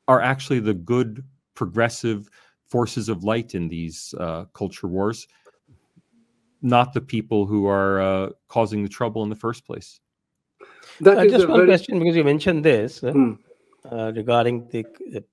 are 0.07 0.21
actually 0.21 0.59
the 0.59 0.73
good 0.73 1.23
progressive 1.55 2.29
forces 2.67 3.09
of 3.09 3.23
light 3.23 3.55
in 3.55 3.67
these 3.67 4.13
uh, 4.19 4.45
culture 4.53 4.87
wars. 4.87 5.27
Not 6.61 6.93
the 6.93 7.01
people 7.01 7.45
who 7.45 7.67
are 7.67 8.01
uh, 8.01 8.29
causing 8.47 8.83
the 8.83 8.89
trouble 8.89 9.23
in 9.23 9.29
the 9.29 9.35
first 9.35 9.65
place. 9.65 9.99
Uh, 11.05 11.25
just 11.25 11.47
one 11.47 11.59
very... 11.59 11.67
question 11.67 11.99
because 11.99 12.15
you 12.15 12.23
mentioned 12.23 12.63
this 12.65 13.03
uh, 13.03 13.11
hmm. 13.11 13.33
Uh, 13.91 14.11
regarding 14.15 14.67
the, 14.69 14.85
the 15.11 15.23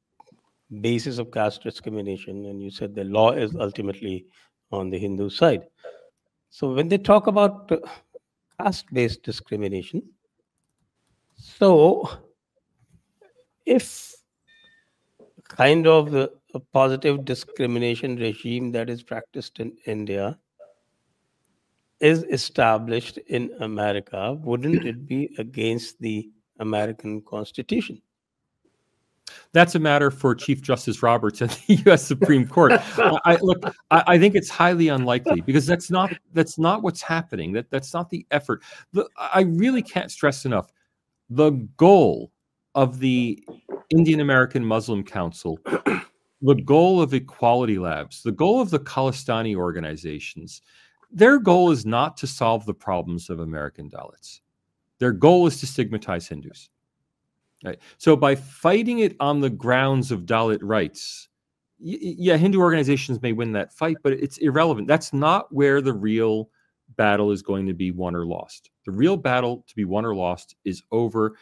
basis 0.81 1.19
of 1.19 1.33
caste 1.33 1.63
discrimination 1.63 2.47
and 2.47 2.63
you 2.63 2.71
said 2.71 2.95
the 2.95 3.03
law 3.03 3.33
is 3.33 3.53
ultimately 3.57 4.27
on 4.71 4.91
the 4.91 4.99
hindu 4.99 5.29
side. 5.29 5.65
So 6.51 6.73
when 6.73 6.87
they 6.87 6.99
talk 6.99 7.27
about 7.27 7.73
caste-based 8.61 9.25
discrimination, 9.25 10.03
so 11.37 12.09
if 13.67 14.15
kind 15.49 15.87
of 15.89 16.13
the, 16.13 16.33
a 16.55 16.61
positive 16.61 17.25
discrimination 17.25 18.17
regime 18.17 18.73
that 18.73 18.89
is 18.89 19.03
practiced 19.03 19.61
in 19.61 19.77
India 19.87 20.39
is 22.01 22.25
established 22.25 23.19
in 23.29 23.51
America, 23.61 24.35
wouldn't 24.43 24.85
it 24.85 25.07
be 25.07 25.35
against 25.39 26.01
the 26.01 26.31
American 26.61 27.23
Constitution? 27.23 28.01
That's 29.53 29.75
a 29.75 29.79
matter 29.79 30.11
for 30.11 30.35
Chief 30.35 30.61
Justice 30.61 31.03
Roberts 31.03 31.41
and 31.41 31.51
the 31.67 31.77
U.S. 31.87 32.05
Supreme 32.05 32.47
Court. 32.47 32.73
I, 32.99 33.39
look, 33.41 33.65
I, 33.91 34.05
I, 34.07 34.19
think 34.19 34.35
it's 34.35 34.51
highly 34.51 34.89
unlikely 34.89 35.41
because 35.41 35.67
that's 35.67 35.91
not 35.91 36.13
that's 36.33 36.59
not 36.59 36.83
what's 36.83 37.01
happening. 37.01 37.53
That 37.53 37.71
that's 37.71 37.95
not 37.95 38.11
the 38.11 38.27
effort. 38.31 38.63
The, 38.93 39.09
I 39.17 39.43
really 39.43 39.83
can't 39.83 40.11
stress 40.11 40.45
enough 40.45 40.71
the 41.31 41.53
goal 41.77 42.33
of 42.75 42.99
the 42.99 43.43
Indian 43.91 44.21
American 44.21 44.65
Muslim 44.65 45.05
Council, 45.05 45.59
the 46.45 46.55
goal 46.55 47.01
of 47.01 47.15
Equality 47.15 47.79
Labs, 47.79 48.23
the 48.23 48.31
goal 48.31 48.61
of 48.61 48.69
the 48.69 48.79
Khalistani 48.79 49.57
organizations. 49.57 50.61
Their 51.11 51.39
goal 51.39 51.71
is 51.71 51.87
not 51.87 52.19
to 52.19 52.27
solve 52.27 52.67
the 52.67 52.75
problems 52.75 53.31
of 53.31 53.41
American 53.41 53.89
Dalits. 53.89 54.41
Their 54.99 55.13
goal 55.13 55.47
is 55.47 55.59
to 55.61 55.67
stigmatize 55.67 56.29
Hindus. 56.29 56.69
Right. 57.65 57.79
So 57.97 58.15
by 58.15 58.35
fighting 58.35 58.99
it 58.99 59.17
on 59.21 59.41
the 59.41 59.49
grounds 59.49 60.13
of 60.13 60.27
Dalit 60.27 60.59
rights, 60.61 61.31
yeah, 61.79 62.37
Hindu 62.37 62.61
organizations 62.61 63.23
may 63.23 63.33
win 63.33 63.53
that 63.53 63.73
fight, 63.73 63.97
but 64.03 64.13
it's 64.13 64.37
irrelevant. 64.39 64.87
That's 64.87 65.15
not 65.15 65.51
where 65.51 65.81
the 65.81 65.95
real 65.95 66.51
battle 66.97 67.31
is 67.31 67.41
going 67.41 67.67
to 67.67 67.75
be 67.75 67.91
won 67.91 68.15
or 68.15 68.27
lost. 68.27 68.71
The 68.85 68.93
real 68.93 69.17
battle 69.17 69.65
to 69.67 69.75
be 69.75 69.87
won 69.87 70.05
or 70.05 70.15
lost 70.15 70.57
is 70.67 70.83
over 70.93 71.37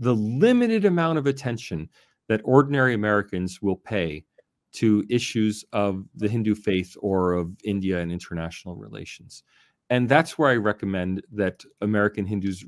the 0.00 0.14
limited 0.14 0.86
amount 0.86 1.18
of 1.18 1.26
attention 1.26 1.90
that 2.28 2.40
ordinary 2.44 2.94
Americans 2.94 3.60
will 3.62 3.76
pay 3.76 4.24
to 4.72 5.04
issues 5.08 5.64
of 5.72 6.04
the 6.14 6.28
Hindu 6.28 6.54
faith 6.54 6.96
or 7.00 7.32
of 7.32 7.56
India 7.64 7.98
and 7.98 8.12
international 8.12 8.76
relations. 8.76 9.42
And 9.88 10.08
that's 10.08 10.36
where 10.36 10.50
I 10.50 10.56
recommend 10.56 11.22
that 11.32 11.64
American 11.80 12.26
Hindus 12.26 12.64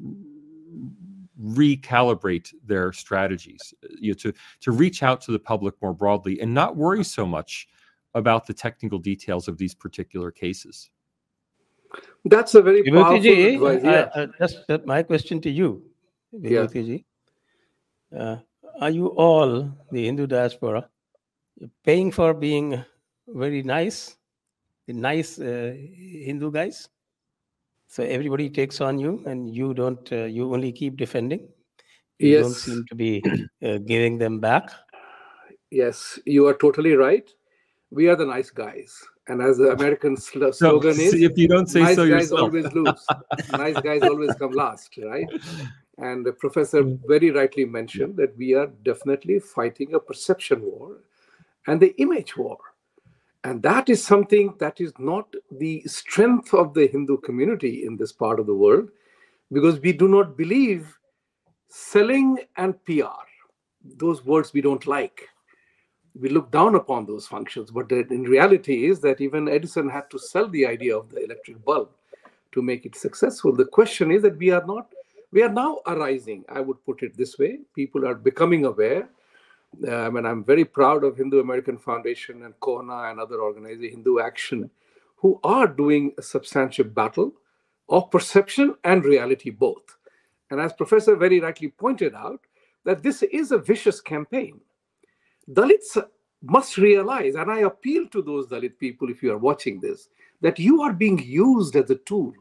recalibrate 1.43 2.53
their 2.65 2.93
strategies 2.93 3.73
you 4.01 4.11
know, 4.11 4.15
to 4.15 4.33
to 4.61 4.73
reach 4.73 5.03
out 5.03 5.21
to 5.21 5.33
the 5.33 5.39
public 5.39 5.75
more 5.81 5.95
broadly 5.95 6.41
and 6.41 6.53
not 6.53 6.77
worry 6.77 7.05
so 7.05 7.25
much 7.25 7.69
about 8.15 8.47
the 8.47 8.55
technical 8.55 8.99
details 8.99 9.47
of 9.47 9.57
these 9.57 9.75
particular 9.75 10.33
cases 10.33 10.91
that's 12.25 12.55
a 12.55 12.63
very 12.63 12.83
powerful 12.83 13.15
advice. 13.17 13.81
Yeah. 13.85 14.09
Uh, 14.15 14.27
just 14.39 14.59
uh, 14.69 14.79
my 14.85 15.03
question 15.03 15.41
to 15.43 15.51
you 15.51 15.83
yeah. 16.33 16.67
Uh, 18.17 18.37
are 18.81 18.91
you 18.91 19.09
all 19.27 19.71
the 19.93 20.05
hindu 20.05 20.27
diaspora 20.27 20.89
paying 21.85 22.11
for 22.11 22.35
being 22.35 22.83
very 23.27 23.63
nice 23.63 24.17
the 24.87 24.93
nice 24.93 25.39
uh, 25.39 25.75
hindu 25.77 26.51
guys 26.51 26.89
so 27.89 28.03
everybody 28.03 28.51
takes 28.51 28.83
on 28.83 28.99
you, 28.99 29.23
and 29.25 29.49
you 29.49 29.73
don't. 29.73 30.13
Uh, 30.13 30.25
you 30.25 30.53
only 30.53 30.73
keep 30.73 30.97
defending. 30.97 31.49
You 32.19 32.29
yes. 32.29 32.43
don't 32.43 32.55
seem 32.55 32.85
to 32.89 32.95
be 32.95 33.23
uh, 33.65 33.79
giving 33.79 34.19
them 34.19 34.41
back. 34.41 34.71
Yes, 35.71 36.19
you 36.27 36.47
are 36.47 36.55
totally 36.55 36.93
right. 36.93 37.29
We 37.91 38.09
are 38.09 38.17
the 38.17 38.27
nice 38.27 38.51
guys, 38.51 38.95
and 39.29 39.41
as 39.41 39.57
the 39.57 39.71
American 39.73 40.19
sl- 40.19 40.51
slogan 40.53 40.95
so, 40.95 41.01
is, 41.01 41.15
if 41.15 41.39
you 41.39 41.49
don't 41.49 41.67
say 41.67 41.81
nice 41.81 41.97
so 41.97 42.07
guys 42.07 42.31
yourself. 42.31 42.41
always 42.41 42.73
lose. 42.75 43.07
nice 43.53 43.81
guys 43.81 44.03
always 44.03 44.35
come 44.35 44.53
last, 44.53 44.99
right? 45.03 45.27
And 45.99 46.25
the 46.25 46.33
professor 46.33 46.83
mm. 46.83 46.99
very 47.07 47.31
rightly 47.31 47.65
mentioned 47.65 48.17
that 48.17 48.37
we 48.37 48.55
are 48.55 48.69
definitely 48.85 49.41
fighting 49.41 49.95
a 49.95 50.01
perception 50.01 50.63
war 50.63 50.99
and 51.67 51.81
the 51.81 51.95
image 52.01 52.37
war 52.37 52.59
and 53.45 53.63
that 53.63 53.89
is 53.89 54.05
something 54.05 54.55
that 54.59 54.81
is 54.81 54.93
not 54.99 55.33
the 55.51 55.83
strength 55.87 56.53
of 56.53 56.75
the 56.75 56.89
Hindu 56.89 57.19
community 57.19 57.87
in 57.87 57.97
this 57.97 58.13
part 58.13 58.41
of 58.41 58.47
the 58.47 58.55
world, 58.55 58.91
because 59.53 59.81
we 59.81 59.93
do 59.93 60.09
not 60.09 60.37
believe 60.37 60.99
selling 61.69 62.39
and 62.57 62.75
PR. 62.85 63.25
Those 63.97 64.25
words 64.25 64.53
we 64.53 64.61
don't 64.61 64.87
like. 64.87 65.29
We 66.19 66.31
look 66.31 66.51
down 66.51 66.75
upon 66.75 67.07
those 67.07 67.27
functions. 67.27 67.71
But 67.71 67.93
in 67.93 68.25
reality 68.25 68.87
is 68.87 69.01
that 69.01 69.21
even 69.21 69.49
Edison 69.49 69.89
had 69.89 70.11
to 70.11 70.19
sell 70.19 70.49
the 70.49 70.67
idea 70.67 70.97
of 70.97 71.09
the 71.11 71.23
electric 71.23 71.65
bulb 71.65 71.91
to 72.53 72.63
make 72.63 72.87
it 72.87 72.97
successful. 72.97 73.55
The 73.55 73.67
question 73.67 74.11
is 74.11 74.23
that 74.23 74.37
we 74.37 74.51
are 74.51 74.67
not, 74.67 74.93
we 75.33 75.43
are 75.43 75.49
now 75.49 75.81
arising, 75.87 76.45
I 76.49 76.61
would 76.61 76.85
put 76.85 77.03
it 77.03 77.17
this 77.17 77.39
way. 77.39 77.61
People 77.75 78.07
are 78.07 78.15
becoming 78.15 78.65
aware 78.65 79.09
um, 79.87 80.17
and 80.17 80.27
I'm 80.27 80.45
very 80.45 80.65
proud 80.65 81.05
of 81.05 81.17
Hindu 81.17 81.41
American 81.41 81.79
Foundation 81.79 82.45
and 82.45 82.59
CoHNA 82.61 83.13
and 83.13 83.21
other 83.21 83.41
organizations, 83.41 83.95
Hindu 83.95 84.19
Action, 84.19 84.71
who 85.17 85.39
are 85.45 85.67
doing 85.67 86.13
a 86.19 86.23
substantial 86.23 86.85
battle 86.85 87.33
of 87.89 88.11
perception 88.11 88.75
and 88.85 89.05
reality 89.05 89.51
both. 89.51 89.97
And 90.51 90.61
as 90.61 90.73
Professor 90.73 91.17
very 91.17 91.41
rightly 91.41 91.69
pointed 91.69 92.15
out, 92.15 92.41
that 92.85 93.03
this 93.03 93.23
is 93.23 93.53
a 93.53 93.59
vicious 93.59 94.01
campaign. 94.01 94.61
Dalits 95.51 96.03
must 96.43 96.79
realize, 96.79 97.35
and 97.35 97.51
I 97.51 97.61
appeal 97.61 98.09
to 98.09 98.23
those 98.23 98.47
Dalit 98.47 98.79
people 98.79 99.11
if 99.11 99.23
you 99.23 99.33
are 99.33 99.39
watching 99.39 99.81
this, 99.81 100.09
that 100.41 100.59
you 100.59 100.83
are 100.83 100.93
being 100.93 101.19
used 101.19 101.77
as 101.77 101.91
a 101.91 101.97
tool. 101.97 102.33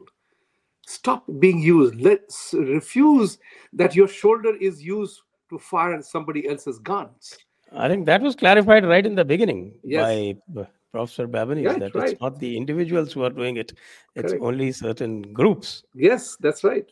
Stop 0.88 1.24
being 1.38 1.60
used. 1.60 1.96
Let's 1.96 2.54
refuse 2.54 3.38
that 3.74 3.94
your 3.94 4.08
shoulder 4.08 4.56
is 4.56 4.82
used 4.82 5.20
to 5.50 5.58
fire 5.58 5.92
at 5.92 6.04
somebody 6.06 6.48
else's 6.48 6.78
guns. 6.78 7.36
I 7.72 7.88
think 7.88 8.06
that 8.06 8.22
was 8.22 8.34
clarified 8.34 8.86
right 8.86 9.04
in 9.04 9.14
the 9.14 9.24
beginning 9.24 9.74
Yes. 9.84 10.06
by 10.06 10.60
uh, 10.62 10.64
Professor 10.90 11.26
Babones 11.26 11.66
Right, 11.66 11.78
that 11.80 11.94
right. 11.94 12.12
it's 12.12 12.20
not 12.22 12.38
the 12.38 12.56
individuals 12.56 13.12
who 13.12 13.22
are 13.24 13.30
doing 13.30 13.58
it; 13.58 13.74
it's 14.14 14.32
Correct. 14.32 14.42
only 14.42 14.72
certain 14.72 15.20
groups. 15.34 15.82
Yes, 15.94 16.36
that's 16.40 16.64
right. 16.64 16.86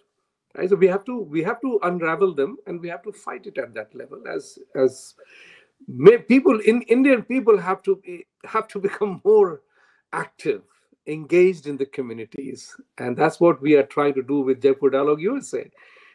Right. 0.54 0.68
So 0.68 0.76
we 0.76 0.88
have 0.88 1.04
to 1.06 1.18
we 1.18 1.42
have 1.42 1.62
to 1.62 1.80
unravel 1.82 2.34
them, 2.34 2.58
and 2.66 2.78
we 2.82 2.88
have 2.88 3.02
to 3.04 3.12
fight 3.12 3.46
it 3.46 3.56
at 3.56 3.72
that 3.72 3.94
level. 3.94 4.22
As 4.28 4.58
as 4.74 5.14
may, 5.88 6.18
people 6.18 6.60
in 6.60 6.82
Indian 6.82 7.22
people 7.22 7.56
have 7.56 7.82
to 7.84 7.96
be, 7.96 8.26
have 8.44 8.68
to 8.68 8.78
become 8.88 9.22
more 9.24 9.62
active, 10.12 10.62
engaged 11.06 11.66
in 11.66 11.76
the 11.76 11.86
communities, 11.86 12.76
and 12.98 13.16
that's 13.16 13.40
what 13.40 13.60
we 13.62 13.76
are 13.76 13.82
trying 13.84 14.14
to 14.14 14.22
do 14.22 14.40
with 14.40 14.62
Jaipur 14.62 14.90
Dialogue 14.90 15.20
USA, 15.20 15.70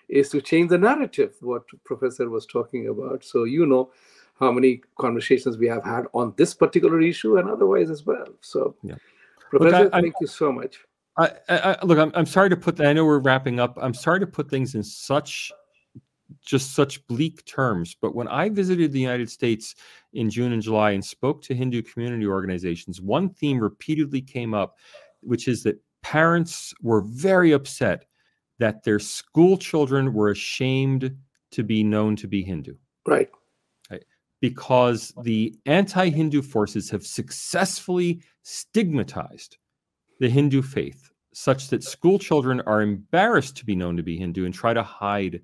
is 0.10 0.30
to 0.30 0.42
change 0.42 0.70
the 0.70 0.78
narrative. 0.78 1.36
What 1.42 1.64
Professor 1.84 2.30
was 2.30 2.46
talking 2.46 2.88
about. 2.90 3.24
So 3.24 3.46
you 3.46 3.66
know 3.66 3.92
how 4.40 4.52
many 4.52 4.82
conversations 5.00 5.58
we 5.58 5.68
have 5.68 5.84
had 5.84 6.06
on 6.14 6.34
this 6.36 6.54
particular 6.54 7.00
issue 7.02 7.38
and 7.38 7.50
otherwise 7.50 7.90
as 7.90 8.06
well. 8.06 8.26
So, 8.42 8.76
Yeah. 8.82 8.96
Professor, 9.50 9.90
I- 9.94 10.02
thank 10.02 10.16
you 10.20 10.28
so 10.28 10.52
much. 10.52 10.80
I, 11.18 11.26
I, 11.50 11.58
I- 11.74 11.86
look, 11.86 12.00
I'm, 12.00 12.12
I'm 12.16 12.26
sorry 12.26 12.50
to 12.50 12.58
put 12.58 12.76
that. 12.78 12.88
I 12.88 12.94
know 12.94 13.06
we're 13.06 13.20
wrapping 13.20 13.60
up. 13.60 13.78
I'm 13.82 13.94
sorry 13.94 14.20
to 14.22 14.28
put 14.28 14.50
things 14.50 14.76
in 14.76 14.84
such, 14.84 15.52
just 16.42 16.74
such 16.76 17.06
bleak 17.08 17.46
terms. 17.46 17.96
But 18.00 18.16
when 18.16 18.28
I 18.28 18.50
visited 18.50 18.92
the 18.92 19.00
United 19.00 19.30
States 19.30 19.76
in 20.14 20.30
June 20.30 20.52
and 20.54 20.62
July 20.62 20.92
and 20.92 21.04
spoke 21.04 21.42
to 21.44 21.56
Hindu 21.56 21.82
community 21.84 22.26
organizations, 22.26 23.02
one 23.02 23.30
theme 23.30 23.60
repeatedly 23.60 24.22
came 24.22 24.54
up, 24.54 24.78
which 25.22 25.48
is 25.48 25.64
that 25.64 25.82
parents 26.02 26.74
were 26.82 27.02
very 27.02 27.52
upset 27.52 28.06
that 28.60 28.84
their 28.84 29.00
school 29.00 29.58
children 29.58 30.14
were 30.14 30.30
ashamed 30.30 31.16
to 31.52 31.64
be 31.64 31.84
known 31.84 32.16
to 32.16 32.28
be 32.28 32.44
Hindu 32.44 32.76
Right. 33.08 33.30
because 34.40 35.14
the 35.24 35.56
anti 35.66 36.10
Hindu 36.10 36.42
forces 36.42 36.90
have 36.90 37.06
successfully 37.06 38.22
stigmatized 38.44 39.58
the 40.20 40.30
Hindu 40.30 40.62
faith 40.62 41.12
such 41.34 41.70
that 41.70 41.84
school 41.84 42.20
children 42.20 42.62
are 42.62 42.82
embarrassed 42.82 43.56
to 43.58 43.66
be 43.66 43.76
known 43.76 43.98
to 43.98 44.04
be 44.04 44.18
Hindu 44.18 44.46
and 44.46 44.54
try 44.54 44.74
to 44.74 44.84
hide 44.84 45.42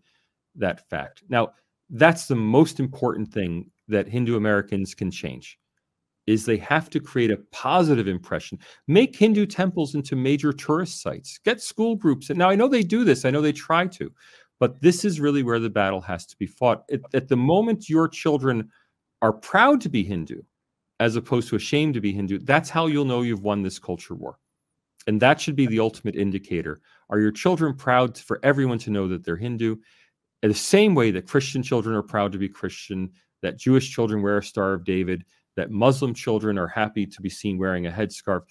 that 0.57 0.89
fact. 0.89 1.23
Now, 1.29 1.53
that's 1.89 2.27
the 2.27 2.35
most 2.35 2.79
important 2.79 3.31
thing 3.31 3.71
that 3.87 4.07
Hindu 4.07 4.35
Americans 4.35 4.93
can 4.93 5.09
change 5.09 5.57
is 6.27 6.45
they 6.45 6.57
have 6.57 6.89
to 6.89 6.99
create 6.99 7.31
a 7.31 7.41
positive 7.51 8.07
impression. 8.07 8.59
Make 8.87 9.15
hindu 9.15 9.45
temples 9.45 9.95
into 9.95 10.15
major 10.15 10.51
tourist 10.51 11.01
sites. 11.01 11.39
Get 11.39 11.61
school 11.61 11.95
groups. 11.95 12.29
And 12.29 12.37
now 12.37 12.49
i 12.49 12.55
know 12.55 12.67
they 12.67 12.83
do 12.83 13.03
this. 13.03 13.25
I 13.25 13.31
know 13.31 13.41
they 13.41 13.53
try 13.53 13.87
to. 13.87 14.11
But 14.59 14.81
this 14.81 15.05
is 15.05 15.19
really 15.19 15.43
where 15.43 15.59
the 15.59 15.69
battle 15.69 16.01
has 16.01 16.25
to 16.27 16.37
be 16.37 16.45
fought. 16.45 16.83
At, 16.91 17.01
at 17.13 17.27
the 17.29 17.37
moment 17.37 17.89
your 17.89 18.07
children 18.07 18.69
are 19.21 19.33
proud 19.33 19.81
to 19.81 19.89
be 19.89 20.03
hindu 20.03 20.41
as 20.99 21.15
opposed 21.15 21.47
to 21.49 21.55
ashamed 21.55 21.93
to 21.93 22.01
be 22.01 22.11
hindu 22.11 22.39
that's 22.39 22.69
how 22.69 22.87
you'll 22.87 23.05
know 23.05 23.21
you've 23.21 23.43
won 23.43 23.63
this 23.63 23.79
culture 23.79 24.13
war. 24.13 24.37
And 25.07 25.21
that 25.21 25.39
should 25.39 25.55
be 25.55 25.67
the 25.67 25.79
ultimate 25.79 26.15
indicator. 26.15 26.81
Are 27.09 27.19
your 27.19 27.31
children 27.31 27.73
proud 27.73 28.17
for 28.17 28.39
everyone 28.43 28.77
to 28.79 28.91
know 28.91 29.07
that 29.07 29.23
they're 29.23 29.37
hindu 29.37 29.77
in 30.43 30.49
the 30.49 30.55
same 30.55 30.95
way 30.95 31.11
that 31.11 31.27
christian 31.27 31.63
children 31.63 31.95
are 31.95 32.03
proud 32.03 32.31
to 32.31 32.37
be 32.37 32.49
christian 32.49 33.09
that 33.41 33.57
jewish 33.57 33.89
children 33.91 34.21
wear 34.21 34.37
a 34.37 34.43
star 34.43 34.73
of 34.73 34.83
david 34.83 35.23
that 35.57 35.71
Muslim 35.71 36.13
children 36.13 36.57
are 36.57 36.67
happy 36.67 37.05
to 37.05 37.21
be 37.21 37.29
seen 37.29 37.57
wearing 37.57 37.87
a 37.87 37.91
headscarf. 37.91 38.43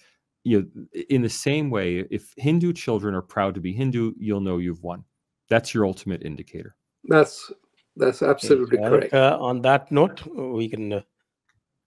You 0.43 0.61
know, 0.61 0.85
in 1.09 1.23
the 1.23 1.29
same 1.29 1.71
way, 1.71 2.05
if 2.11 2.33
Hindu 2.37 2.73
children 2.73 3.15
are 3.15 3.21
proud 3.21 3.55
to 3.55 3.61
be 3.61 3.73
Hindu, 3.73 4.13
you'll 4.19 4.41
know 4.41 4.59
you've 4.59 4.83
won. 4.83 5.03
That's 5.49 5.73
your 5.73 5.85
ultimate 5.85 6.21
indicator. 6.23 6.75
That's 7.05 7.51
that's 7.95 8.21
absolutely 8.21 8.79
I 8.79 8.89
correct. 8.89 9.13
uh, 9.13 9.37
on 9.39 9.61
that 9.61 9.91
note, 9.91 10.21
we 10.27 10.69
can 10.69 10.93
uh, 10.93 11.01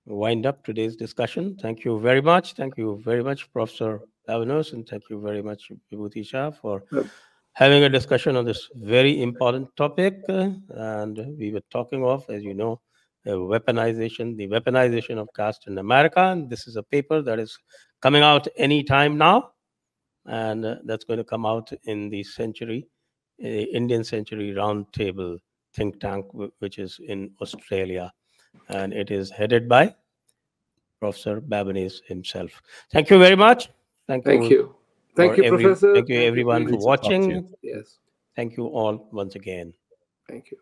wind 0.06 0.46
up 0.46 0.64
today's 0.64 0.96
discussion. 0.96 1.56
Thank 1.62 1.84
you 1.84 2.00
very 2.00 2.20
much. 2.20 2.54
Thank 2.54 2.76
you 2.76 3.00
very 3.04 3.22
much, 3.22 3.50
Professor 3.52 4.00
Babones, 4.26 4.72
and 4.72 4.88
thank 4.88 5.04
you 5.10 5.20
very 5.20 5.42
much, 5.42 5.70
Vibhuti 5.92 6.22
Jha, 6.30 6.56
for 6.56 6.82
Yep. 6.90 7.06
Having 7.60 7.82
a 7.82 7.90
discussion 7.90 8.36
on 8.36 8.46
this 8.46 8.70
very 8.74 9.20
important 9.20 9.68
topic. 9.76 10.14
and 10.26 11.18
we 11.38 11.52
were 11.52 11.60
talking 11.70 12.02
of, 12.02 12.24
as 12.30 12.42
you 12.42 12.54
know, 12.54 12.80
uh, 13.26 13.32
weaponization, 13.32 14.34
the 14.34 14.48
weaponization 14.48 15.18
of 15.18 15.28
caste 15.36 15.66
in 15.66 15.76
America. 15.76 16.20
And 16.20 16.48
this 16.48 16.66
is 16.66 16.76
a 16.76 16.82
paper 16.82 17.20
that 17.20 17.38
is 17.38 17.58
coming 18.00 18.22
out 18.22 18.48
any 18.56 18.82
time 18.82 19.18
now, 19.18 19.50
and 20.24 20.64
that's 20.86 21.04
going 21.04 21.18
to 21.18 21.24
come 21.24 21.44
out 21.44 21.70
in 21.84 22.08
the 22.08 22.22
century, 22.24 22.88
uh, 23.44 23.46
Indian 23.46 24.04
Century 24.04 24.54
Roundtable 24.54 25.36
think 25.74 26.00
tank, 26.00 26.24
wh- 26.32 26.62
which 26.62 26.78
is 26.78 26.98
in 27.08 27.30
Australia, 27.42 28.10
and 28.70 28.94
it 28.94 29.10
is 29.10 29.28
headed 29.28 29.68
by 29.68 29.94
Professor 30.98 31.42
Babones 31.42 32.00
himself. 32.06 32.62
Thank 32.90 33.10
you 33.10 33.18
very 33.18 33.36
much. 33.36 33.68
Thank. 34.06 34.24
Thank 34.24 34.48
you. 34.48 34.74
Thank 35.16 35.36
you, 35.36 35.44
every- 35.44 35.64
Professor. 35.64 35.94
Thank 35.94 36.08
you, 36.08 36.20
everyone, 36.20 36.64
Great 36.64 36.80
for 36.80 36.96
to 36.96 37.02
talk 37.02 37.02
to 37.02 37.14
you. 37.14 37.18
watching. 37.20 37.54
Yes. 37.62 37.98
Thank 38.36 38.56
you 38.56 38.66
all 38.66 39.08
once 39.12 39.34
again. 39.34 39.74
Thank 40.28 40.50
you. 40.50 40.58